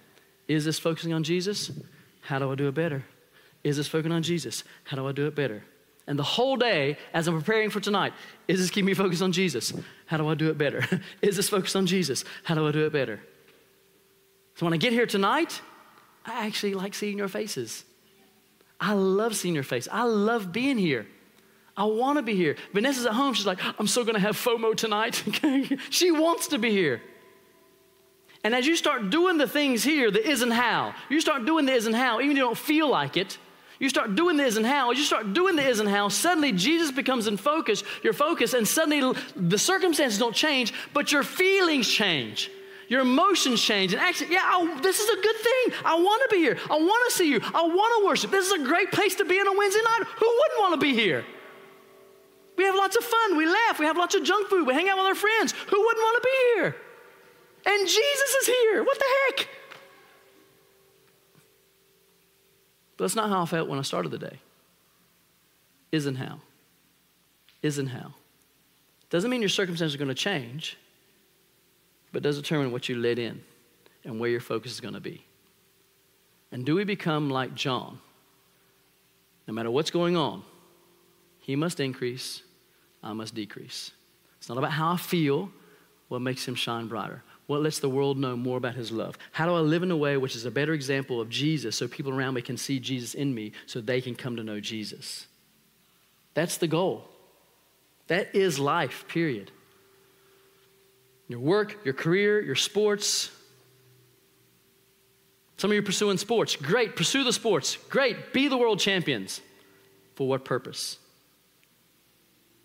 Is 0.47 0.65
this 0.65 0.77
focusing 0.77 1.13
on 1.13 1.23
Jesus? 1.23 1.71
How 2.21 2.37
do 2.39 2.51
I 2.51 2.55
do 2.55 2.67
it 2.67 2.75
better? 2.75 3.05
Is 3.63 3.77
this 3.77 3.87
focusing 3.87 4.11
on 4.11 4.23
Jesus? 4.23 4.63
How 4.83 4.97
do 4.97 5.07
I 5.07 5.11
do 5.11 5.25
it 5.27 5.35
better? 5.35 5.63
And 6.05 6.17
the 6.17 6.23
whole 6.23 6.57
day, 6.57 6.97
as 7.13 7.27
I'm 7.27 7.37
preparing 7.37 7.69
for 7.69 7.79
tonight, 7.79 8.13
is 8.47 8.59
this 8.59 8.69
keeping 8.69 8.87
me 8.87 8.93
focused 8.93 9.21
on 9.21 9.31
Jesus? 9.31 9.73
How 10.07 10.17
do 10.17 10.27
I 10.27 10.33
do 10.33 10.49
it 10.49 10.57
better? 10.57 10.83
is 11.21 11.35
this 11.35 11.49
focused 11.49 11.75
on 11.75 11.85
Jesus? 11.85 12.25
How 12.43 12.55
do 12.55 12.67
I 12.67 12.71
do 12.71 12.85
it 12.85 12.91
better? 12.91 13.21
So 14.59 14.65
when 14.65 14.73
I 14.73 14.77
get 14.77 14.91
here 14.91 15.05
tonight, 15.05 15.61
I 16.25 16.45
actually 16.45 16.73
like 16.73 16.93
seeing 16.93 17.17
your 17.17 17.29
faces. 17.29 17.85
I 18.77 18.91
love 18.91 19.33
seeing 19.33 19.55
your 19.55 19.63
face. 19.63 19.87
I 19.89 20.03
love 20.03 20.51
being 20.51 20.77
here. 20.77 21.07
I 21.77 21.85
want 21.85 22.17
to 22.17 22.23
be 22.23 22.35
here. 22.35 22.57
Vanessa's 22.73 23.05
at 23.05 23.13
home. 23.13 23.33
She's 23.33 23.45
like, 23.45 23.59
I'm 23.79 23.87
still 23.87 24.03
going 24.03 24.15
to 24.15 24.19
have 24.19 24.35
FOMO 24.35 24.75
tonight. 24.75 25.23
she 25.89 26.11
wants 26.11 26.47
to 26.47 26.57
be 26.57 26.71
here. 26.71 27.01
And 28.43 28.53
as 28.53 28.67
you 28.67 28.75
start 28.75 29.09
doing 29.09 29.37
the 29.37 29.47
things 29.47 29.81
here, 29.81 30.11
the 30.11 30.29
is 30.29 30.41
and 30.41 30.51
how, 30.51 30.93
you 31.07 31.21
start 31.21 31.45
doing 31.45 31.65
the 31.65 31.71
is 31.71 31.85
and 31.85 31.95
how, 31.95 32.19
even 32.19 32.31
if 32.31 32.37
you 32.37 32.43
don't 32.43 32.57
feel 32.57 32.89
like 32.89 33.15
it, 33.15 33.37
you 33.79 33.87
start 33.87 34.15
doing 34.15 34.35
the 34.35 34.43
is 34.43 34.57
and 34.57 34.65
how, 34.65 34.91
as 34.91 34.97
you 34.97 35.05
start 35.05 35.31
doing 35.31 35.55
the 35.55 35.65
is 35.65 35.79
and 35.79 35.87
how, 35.87 36.09
suddenly 36.09 36.51
Jesus 36.51 36.91
becomes 36.91 37.27
in 37.27 37.37
focus, 37.37 37.81
your 38.03 38.11
focus, 38.11 38.53
and 38.53 38.67
suddenly 38.67 39.17
the 39.37 39.57
circumstances 39.57 40.19
don't 40.19 40.35
change, 40.35 40.73
but 40.93 41.13
your 41.13 41.23
feelings 41.23 41.87
change 41.87 42.51
your 42.89 43.01
emotions 43.01 43.61
change. 43.61 43.93
And 43.93 44.01
actually, 44.01 44.33
yeah, 44.33 44.41
I, 44.43 44.79
this 44.81 44.99
is 44.99 45.07
a 45.07 45.21
good 45.21 45.35
thing. 45.35 45.79
I 45.85 45.95
want 45.95 46.23
to 46.29 46.35
be 46.35 46.41
here. 46.41 46.57
I 46.69 46.75
want 46.75 47.11
to 47.11 47.15
see 47.15 47.29
you. 47.29 47.39
I 47.41 47.61
want 47.61 48.01
to 48.01 48.05
worship. 48.05 48.31
This 48.31 48.47
is 48.47 48.51
a 48.51 48.65
great 48.65 48.91
place 48.91 49.15
to 49.15 49.25
be 49.25 49.39
on 49.39 49.47
a 49.47 49.57
Wednesday 49.57 49.81
night. 49.81 50.07
Who 50.17 50.25
wouldn't 50.25 50.59
want 50.59 50.73
to 50.73 50.79
be 50.79 50.93
here? 50.93 51.23
We 52.57 52.65
have 52.65 52.75
lots 52.75 52.97
of 52.97 53.03
fun. 53.03 53.37
We 53.37 53.45
laugh. 53.45 53.79
We 53.79 53.85
have 53.85 53.95
lots 53.95 54.15
of 54.15 54.23
junk 54.23 54.49
food. 54.49 54.65
We 54.65 54.73
hang 54.73 54.89
out 54.89 54.97
with 54.97 55.05
our 55.05 55.15
friends. 55.15 55.53
Who 55.53 55.79
wouldn't 55.79 56.03
want 56.03 56.23
to 56.23 56.27
be 56.27 56.59
here? 56.59 56.75
And 57.67 57.87
Jesus 57.87 58.35
is 58.41 58.47
here. 58.47 58.83
What 58.83 58.97
the 58.97 59.05
heck? 59.27 59.47
But 62.97 63.03
that's 63.03 63.15
not 63.15 63.29
how 63.29 63.43
I 63.43 63.45
felt 63.45 63.69
when 63.69 63.77
I 63.77 63.83
started 63.83 64.09
the 64.09 64.17
day. 64.17 64.39
Isn't 65.91 66.15
how. 66.15 66.41
Isn't 67.61 67.87
how. 67.87 68.13
Doesn't 69.11 69.29
mean 69.29 69.41
your 69.41 69.49
circumstances 69.49 69.93
are 69.93 69.99
going 69.99 70.09
to 70.09 70.15
change 70.15 70.75
but 72.11 72.23
does 72.23 72.37
determine 72.37 72.71
what 72.71 72.89
you 72.89 72.95
let 72.95 73.19
in 73.19 73.41
and 74.03 74.19
where 74.19 74.29
your 74.29 74.39
focus 74.39 74.71
is 74.71 74.79
going 74.79 74.93
to 74.93 74.99
be. 74.99 75.25
And 76.51 76.65
do 76.65 76.75
we 76.75 76.83
become 76.83 77.29
like 77.29 77.53
John? 77.53 77.99
No 79.47 79.53
matter 79.53 79.71
what's 79.71 79.91
going 79.91 80.15
on, 80.15 80.43
he 81.39 81.55
must 81.55 81.79
increase, 81.79 82.43
I 83.03 83.13
must 83.13 83.35
decrease. 83.35 83.91
It's 84.37 84.49
not 84.49 84.57
about 84.57 84.71
how 84.71 84.93
I 84.93 84.97
feel, 84.97 85.51
what 86.07 86.21
makes 86.21 86.47
him 86.47 86.55
shine 86.55 86.87
brighter. 86.87 87.23
What 87.47 87.61
lets 87.61 87.79
the 87.79 87.89
world 87.89 88.17
know 88.19 88.35
more 88.35 88.57
about 88.57 88.75
his 88.75 88.91
love? 88.91 89.17
How 89.31 89.47
do 89.47 89.55
I 89.55 89.59
live 89.59 89.81
in 89.81 89.89
a 89.89 89.97
way 89.97 90.17
which 90.17 90.35
is 90.35 90.45
a 90.45 90.51
better 90.51 90.73
example 90.73 91.19
of 91.19 91.29
Jesus 91.29 91.75
so 91.75 91.87
people 91.87 92.11
around 92.11 92.35
me 92.35 92.43
can 92.43 92.57
see 92.57 92.79
Jesus 92.79 93.15
in 93.15 93.33
me 93.33 93.53
so 93.65 93.81
they 93.81 94.01
can 94.01 94.13
come 94.13 94.35
to 94.35 94.43
know 94.43 94.59
Jesus? 94.59 95.25
That's 96.35 96.57
the 96.57 96.67
goal. 96.67 97.09
That 98.07 98.35
is 98.35 98.59
life, 98.59 99.05
period 99.07 99.51
your 101.29 101.39
work, 101.39 101.77
your 101.85 101.93
career, 101.93 102.41
your 102.41 102.55
sports. 102.55 103.31
Some 105.57 105.69
of 105.69 105.75
you 105.75 105.79
are 105.79 105.85
pursuing 105.85 106.17
sports. 106.17 106.55
Great, 106.55 106.95
pursue 106.95 107.23
the 107.23 107.31
sports. 107.31 107.77
Great, 107.89 108.33
be 108.33 108.49
the 108.49 108.57
world 108.57 108.79
champions. 108.79 109.39
For 110.15 110.27
what 110.27 110.43
purpose? 110.43 110.97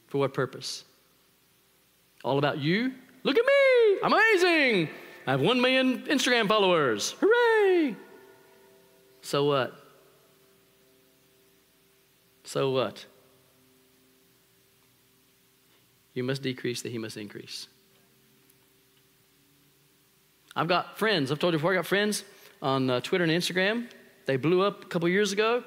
For 0.08 0.18
what 0.18 0.32
purpose? 0.32 0.84
All 2.24 2.38
about 2.38 2.58
you? 2.58 2.92
Look 3.22 3.36
at 3.36 3.44
me! 3.44 3.98
I'm 4.02 4.12
amazing! 4.12 4.88
I 5.26 5.32
have 5.32 5.40
one 5.40 5.60
million 5.60 6.02
Instagram 6.04 6.48
followers. 6.48 7.14
Hooray! 7.20 7.94
So 9.20 9.44
what? 9.44 9.74
So 12.44 12.70
what? 12.70 13.04
You 16.14 16.22
must 16.22 16.42
decrease 16.42 16.82
that 16.82 16.92
he 16.92 16.98
must 16.98 17.16
increase. 17.16 17.68
I've 20.56 20.68
got 20.68 20.98
friends, 20.98 21.32
I've 21.32 21.38
told 21.38 21.52
you 21.52 21.58
before, 21.58 21.72
I 21.72 21.76
got 21.76 21.86
friends 21.86 22.24
on 22.62 22.88
uh, 22.88 23.00
Twitter 23.00 23.24
and 23.24 23.32
Instagram. 23.32 23.90
They 24.26 24.36
blew 24.36 24.62
up 24.62 24.84
a 24.84 24.86
couple 24.86 25.08
years 25.08 25.32
ago. 25.32 25.64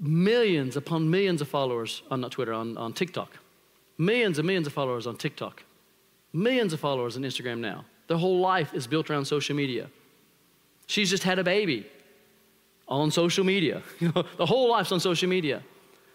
Millions 0.00 0.76
upon 0.76 1.10
millions 1.10 1.40
of 1.40 1.48
followers 1.48 2.02
on 2.10 2.20
not 2.20 2.32
Twitter, 2.32 2.52
on, 2.52 2.76
on 2.76 2.92
TikTok. 2.92 3.38
Millions 3.98 4.38
and 4.38 4.46
millions 4.46 4.66
of 4.66 4.72
followers 4.72 5.06
on 5.06 5.16
TikTok. 5.16 5.62
Millions 6.32 6.72
of 6.72 6.80
followers 6.80 7.16
on 7.16 7.22
Instagram 7.22 7.58
now. 7.58 7.84
Their 8.08 8.16
whole 8.16 8.40
life 8.40 8.74
is 8.74 8.86
built 8.86 9.10
around 9.10 9.26
social 9.26 9.54
media. 9.54 9.88
She's 10.86 11.10
just 11.10 11.22
had 11.22 11.38
a 11.38 11.44
baby 11.44 11.86
on 12.88 13.10
social 13.10 13.44
media. 13.44 13.82
the 14.00 14.46
whole 14.46 14.70
life's 14.70 14.92
on 14.92 15.00
social 15.00 15.28
media. 15.28 15.62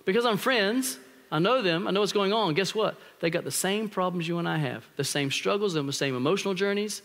Because 0.06 0.26
I'm 0.26 0.38
friends, 0.38 1.00
I 1.32 1.40
know 1.40 1.62
them, 1.62 1.88
I 1.88 1.92
know 1.92 2.00
what's 2.00 2.14
going 2.14 2.34
on. 2.34 2.54
Guess 2.56 2.74
what? 2.74 2.98
They 3.20 3.30
got 3.30 3.44
the 3.44 3.52
same 3.52 3.90
problems 3.90 4.28
you 4.28 4.40
and 4.40 4.50
I 4.50 4.58
have, 4.58 4.86
the 4.96 5.04
same 5.04 5.32
struggles, 5.32 5.76
and 5.76 5.88
the 5.88 5.94
same 5.94 6.16
emotional 6.16 6.54
journeys, 6.54 7.02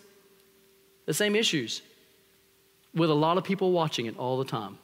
the 1.07 1.15
same 1.15 1.35
issues, 1.35 1.83
with 2.95 3.11
a 3.11 3.15
lot 3.15 3.39
of 3.39 3.45
people 3.45 3.73
watching 3.73 4.07
it 4.07 4.19
all 4.19 4.39
the 4.39 4.45
time. 4.45 4.79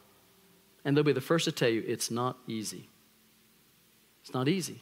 And 0.83 0.95
they'll 0.95 1.03
be 1.03 1.13
the 1.13 1.21
first 1.21 1.45
to 1.45 1.51
tell 1.51 1.69
you 1.69 1.83
it's 1.85 2.09
not 2.09 2.37
easy. 2.47 2.89
It's 4.21 4.33
not 4.33 4.47
easy. 4.47 4.81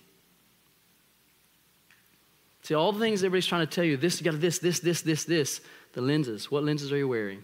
See, 2.61 2.73
all 2.73 2.91
the 2.91 2.99
things 2.99 3.21
everybody's 3.21 3.45
trying 3.45 3.65
to 3.65 3.73
tell 3.73 3.83
you 3.83 3.97
this, 3.97 4.19
you 4.19 4.29
got 4.29 4.39
this, 4.39 4.59
this, 4.59 4.79
this, 4.79 5.01
this, 5.01 5.23
this. 5.23 5.61
The 5.93 6.01
lenses. 6.01 6.51
What 6.51 6.63
lenses 6.63 6.91
are 6.91 6.97
you 6.97 7.07
wearing? 7.07 7.43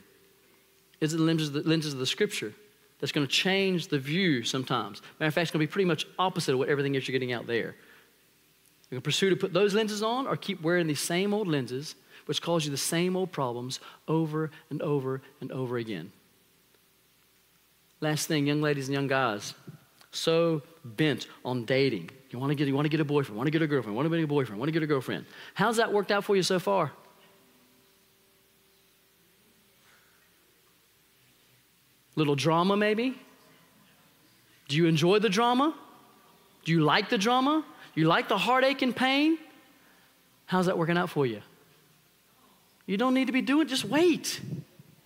Is 1.02 1.14
it 1.14 1.18
the 1.18 1.24
lenses, 1.24 1.52
the 1.52 1.62
lenses 1.62 1.94
of 1.94 2.00
the 2.00 2.06
scripture 2.06 2.54
that's 3.00 3.12
going 3.12 3.26
to 3.26 3.34
change 3.34 3.88
the 3.88 3.98
view 3.98 4.44
sometimes? 4.44 5.02
Matter 5.20 5.30
of 5.30 5.34
fact, 5.34 5.44
it's 5.44 5.52
going 5.52 5.66
to 5.66 5.68
be 5.68 5.72
pretty 5.72 5.88
much 5.88 6.06
opposite 6.20 6.54
of 6.54 6.60
what 6.60 6.70
everything 6.70 6.94
is 6.94 7.08
you're 7.08 7.14
getting 7.14 7.34
out 7.34 7.48
there. 7.48 7.76
You 8.92 8.98
can 8.98 9.02
pursue 9.02 9.32
to 9.32 9.36
put 9.36 9.54
those 9.54 9.74
lenses 9.74 10.04
on 10.04 10.28
or 10.28 10.38
keep 10.38 10.62
wearing 10.62 10.86
these 10.86 11.00
same 11.00 11.34
old 11.34 11.48
lenses, 11.48 11.96
which 12.26 12.42
cause 12.42 12.66
you 12.66 12.72
the 12.72 12.78
same 12.78 13.16
old 13.16 13.32
problems 13.32 13.80
over 14.08 14.52
and 14.70 14.82
over 14.82 15.22
and 15.42 15.52
over 15.52 15.78
again. 15.78 16.12
Last 18.02 18.28
thing, 18.28 18.48
young 18.48 18.62
ladies 18.62 18.88
and 18.88 18.94
young 18.94 19.08
guys, 19.08 19.54
so 20.12 20.62
bent 20.84 21.28
on 21.46 21.66
dating. 21.66 22.10
You 22.30 22.40
want 22.40 22.52
to 22.52 22.56
get, 22.56 22.68
you 22.68 22.76
want 22.76 22.86
to 22.86 22.90
get 22.90 23.00
a 23.00 23.06
boyfriend, 23.06 23.38
want 23.38 23.48
to 23.48 23.52
get 23.52 23.62
a 23.62 23.68
girlfriend, 23.68 23.96
want 23.96 24.10
to 24.10 24.18
get 24.18 24.24
a 24.24 24.28
boyfriend, 24.28 24.60
want 24.60 24.68
to 24.68 24.74
get 24.74 24.84
a 24.84 24.88
girlfriend. 24.88 25.26
How's 25.54 25.78
that 25.78 25.92
worked 25.92 26.12
out 26.12 26.24
for 26.24 26.36
you 26.36 26.44
so 26.44 26.60
far? 26.60 26.92
Little 32.16 32.36
drama, 32.36 32.78
maybe? 32.78 33.18
Do 34.68 34.76
you 34.78 34.86
enjoy 34.86 35.20
the 35.20 35.30
drama? 35.30 35.74
Do 36.64 36.72
you 36.72 36.82
like 36.82 37.10
the 37.10 37.18
drama? 37.18 37.66
You 37.96 38.06
like 38.06 38.28
the 38.28 38.38
heartache 38.38 38.82
and 38.82 38.96
pain? 38.96 39.38
How's 40.46 40.68
that 40.68 40.78
working 40.78 40.98
out 40.98 41.10
for 41.10 41.26
you? 41.26 41.42
You 42.86 42.98
don't 42.98 43.14
need 43.14 43.28
to 43.28 43.34
be 43.34 43.42
doing 43.42 43.68
just 43.68 43.86
wait. 43.86 44.42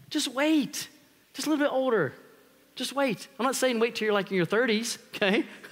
Just 0.10 0.30
wait. 0.30 0.88
Just 1.34 1.48
a 1.48 1.50
little 1.50 1.66
bit 1.66 1.72
older. 1.72 2.14
Just 2.76 2.94
wait. 2.94 3.28
I'm 3.40 3.46
not 3.46 3.56
saying 3.56 3.80
wait 3.80 3.96
till 3.96 4.06
you're 4.06 4.14
like 4.14 4.30
in 4.30 4.38
your 4.38 4.46
30s, 4.46 4.98
okay? 5.16 5.46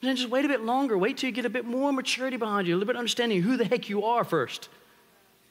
then 0.00 0.16
just 0.16 0.28
wait 0.28 0.44
a 0.44 0.48
bit 0.48 0.62
longer. 0.62 0.96
Wait 0.96 1.16
till 1.16 1.28
you 1.28 1.34
get 1.34 1.44
a 1.44 1.50
bit 1.50 1.64
more 1.64 1.92
maturity 1.92 2.36
behind 2.36 2.66
you, 2.66 2.74
a 2.74 2.76
little 2.76 2.92
bit 2.92 2.96
understanding 2.96 3.42
who 3.42 3.56
the 3.56 3.64
heck 3.64 3.88
you 3.88 4.04
are 4.04 4.24
first. 4.24 4.68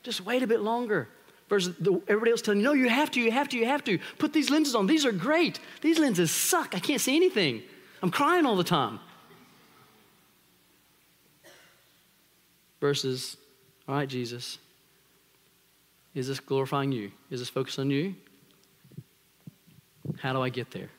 Just 0.03 0.25
wait 0.25 0.43
a 0.43 0.47
bit 0.47 0.61
longer. 0.61 1.09
Versus 1.49 1.75
the, 1.79 2.01
everybody 2.07 2.31
else 2.31 2.41
telling 2.41 2.59
you, 2.59 2.65
no, 2.65 2.73
you 2.73 2.89
have 2.89 3.11
to, 3.11 3.21
you 3.21 3.31
have 3.31 3.49
to, 3.49 3.57
you 3.57 3.65
have 3.65 3.83
to. 3.83 3.99
Put 4.17 4.33
these 4.33 4.49
lenses 4.49 4.75
on. 4.75 4.87
These 4.87 5.05
are 5.05 5.11
great. 5.11 5.59
These 5.81 5.99
lenses 5.99 6.31
suck. 6.31 6.73
I 6.75 6.79
can't 6.79 7.01
see 7.01 7.15
anything. 7.15 7.61
I'm 8.01 8.11
crying 8.11 8.45
all 8.45 8.55
the 8.55 8.63
time. 8.63 8.99
Versus, 12.81 13.37
all 13.87 13.95
right, 13.95 14.09
Jesus, 14.09 14.57
is 16.15 16.27
this 16.27 16.39
glorifying 16.39 16.91
you? 16.91 17.11
Is 17.29 17.41
this 17.41 17.49
focused 17.49 17.77
on 17.77 17.91
you? 17.91 18.15
How 20.17 20.33
do 20.33 20.41
I 20.41 20.49
get 20.49 20.71
there? 20.71 20.89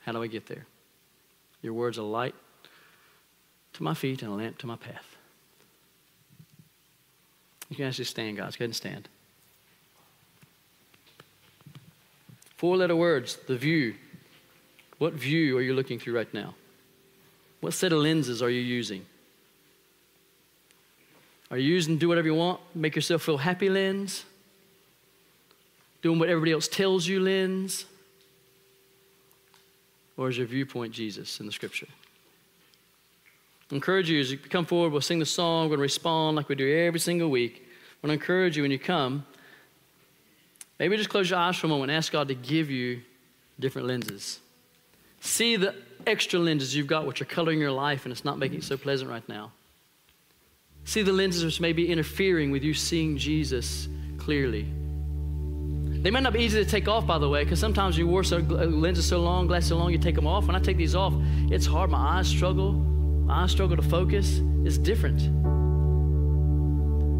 How 0.00 0.12
do 0.12 0.22
I 0.22 0.26
get 0.26 0.46
there? 0.46 0.66
Your 1.62 1.72
words 1.72 1.98
are 1.98 2.02
light 2.02 2.34
to 3.72 3.82
my 3.82 3.94
feet 3.94 4.22
and 4.22 4.30
a 4.30 4.34
lamp 4.34 4.58
to 4.58 4.66
my 4.66 4.76
path. 4.76 5.16
You 7.70 7.76
can 7.76 7.86
actually 7.86 8.04
stand, 8.04 8.36
guys. 8.36 8.56
Go 8.56 8.64
ahead 8.64 8.68
and 8.68 8.76
stand. 8.76 9.08
Four 12.56 12.76
letter 12.76 12.96
words, 12.96 13.38
the 13.46 13.56
view. 13.56 13.94
What 14.98 15.14
view 15.14 15.56
are 15.56 15.62
you 15.62 15.74
looking 15.74 15.98
through 15.98 16.16
right 16.16 16.32
now? 16.34 16.54
What 17.60 17.72
set 17.72 17.92
of 17.92 18.00
lenses 18.00 18.42
are 18.42 18.50
you 18.50 18.60
using? 18.60 19.06
Are 21.50 21.56
you 21.56 21.72
using 21.72 21.98
do 21.98 22.08
whatever 22.08 22.26
you 22.26 22.34
want, 22.34 22.60
make 22.74 22.94
yourself 22.94 23.22
feel 23.22 23.38
happy 23.38 23.68
lens? 23.68 24.24
Doing 26.02 26.18
what 26.18 26.28
everybody 26.28 26.52
else 26.52 26.68
tells 26.68 27.06
you 27.06 27.20
lens? 27.20 27.86
Or 30.16 30.28
is 30.28 30.38
your 30.38 30.46
viewpoint 30.46 30.92
Jesus 30.92 31.40
in 31.40 31.46
the 31.46 31.52
scripture? 31.52 31.86
I 33.70 33.74
encourage 33.74 34.08
you 34.08 34.20
as 34.20 34.32
you 34.32 34.38
come 34.38 34.64
forward, 34.64 34.92
we'll 34.92 35.00
sing 35.00 35.18
the 35.18 35.26
song, 35.26 35.64
we're 35.64 35.76
going 35.76 35.78
to 35.78 35.82
respond 35.82 36.36
like 36.36 36.48
we 36.48 36.54
do 36.54 36.76
every 36.86 37.00
single 37.00 37.30
week. 37.30 37.66
I 37.66 38.06
want 38.06 38.18
to 38.18 38.22
encourage 38.22 38.56
you 38.56 38.62
when 38.62 38.70
you 38.70 38.78
come, 38.78 39.26
Maybe 40.78 40.96
just 40.96 41.10
close 41.10 41.28
your 41.28 41.38
eyes 41.38 41.56
for 41.56 41.66
a 41.66 41.70
moment 41.70 41.90
and 41.90 41.98
ask 41.98 42.12
God 42.12 42.28
to 42.28 42.34
give 42.34 42.70
you 42.70 43.02
different 43.58 43.88
lenses. 43.88 44.38
See 45.20 45.56
the 45.56 45.74
extra 46.06 46.38
lenses 46.38 46.74
you've 46.76 46.86
got, 46.86 47.06
which 47.06 47.20
are 47.20 47.24
coloring 47.24 47.58
your 47.58 47.72
life 47.72 48.04
and 48.04 48.12
it's 48.12 48.24
not 48.24 48.38
making 48.38 48.58
it 48.58 48.64
so 48.64 48.76
pleasant 48.76 49.10
right 49.10 49.28
now. 49.28 49.50
See 50.84 51.02
the 51.02 51.12
lenses 51.12 51.44
which 51.44 51.60
may 51.60 51.72
be 51.72 51.90
interfering 51.90 52.50
with 52.50 52.62
you 52.62 52.74
seeing 52.74 53.18
Jesus 53.18 53.88
clearly. 54.18 54.66
They 56.08 56.12
might 56.12 56.22
not 56.22 56.32
be 56.32 56.40
easy 56.40 56.64
to 56.64 56.70
take 56.70 56.88
off, 56.88 57.06
by 57.06 57.18
the 57.18 57.28
way, 57.28 57.44
because 57.44 57.60
sometimes 57.60 57.98
you 57.98 58.06
wore 58.06 58.24
so, 58.24 58.38
lenses 58.38 59.04
so 59.04 59.20
long, 59.20 59.46
glasses 59.46 59.68
so 59.68 59.76
long, 59.76 59.92
you 59.92 59.98
take 59.98 60.14
them 60.14 60.26
off. 60.26 60.46
When 60.46 60.56
I 60.56 60.58
take 60.58 60.78
these 60.78 60.94
off, 60.94 61.12
it's 61.50 61.66
hard. 61.66 61.90
My 61.90 61.98
eyes 61.98 62.26
struggle. 62.26 62.72
My 62.72 63.42
eyes 63.42 63.50
struggle 63.50 63.76
to 63.76 63.82
focus. 63.82 64.40
It's 64.64 64.78
different. 64.78 65.20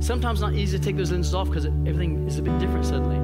Sometimes 0.02 0.40
not 0.40 0.54
easy 0.54 0.78
to 0.78 0.82
take 0.82 0.96
those 0.96 1.12
lenses 1.12 1.34
off 1.34 1.48
because 1.48 1.66
everything 1.66 2.26
is 2.26 2.38
a 2.38 2.42
bit 2.42 2.58
different 2.58 2.86
suddenly. 2.86 3.18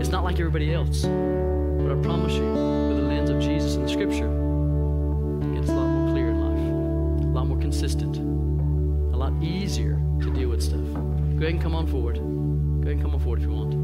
It's 0.00 0.10
not 0.10 0.22
like 0.22 0.38
everybody 0.38 0.72
else. 0.72 1.02
But 1.02 1.90
I 1.90 2.00
promise 2.00 2.34
you, 2.34 2.44
with 2.44 2.98
the 2.98 3.02
lens 3.02 3.28
of 3.28 3.40
Jesus 3.40 3.74
and 3.74 3.84
the 3.84 3.88
scripture, 3.88 4.28
it 4.28 5.54
gets 5.56 5.68
a 5.68 5.74
lot 5.74 5.88
more 5.88 6.12
clear 6.12 6.28
in 6.28 6.40
life, 6.40 7.24
a 7.24 7.26
lot 7.26 7.48
more 7.48 7.58
consistent, 7.58 8.18
a 8.18 9.16
lot 9.16 9.32
easier 9.42 10.00
to 10.20 10.32
deal 10.32 10.50
with 10.50 10.62
stuff. 10.62 10.78
Go 10.78 10.98
ahead 11.38 11.54
and 11.54 11.60
come 11.60 11.74
on 11.74 11.88
forward. 11.88 12.18
Go 12.18 12.82
ahead 12.82 12.92
and 12.92 13.02
come 13.02 13.14
on 13.16 13.20
forward 13.20 13.40
if 13.40 13.46
you 13.46 13.52
want. 13.52 13.81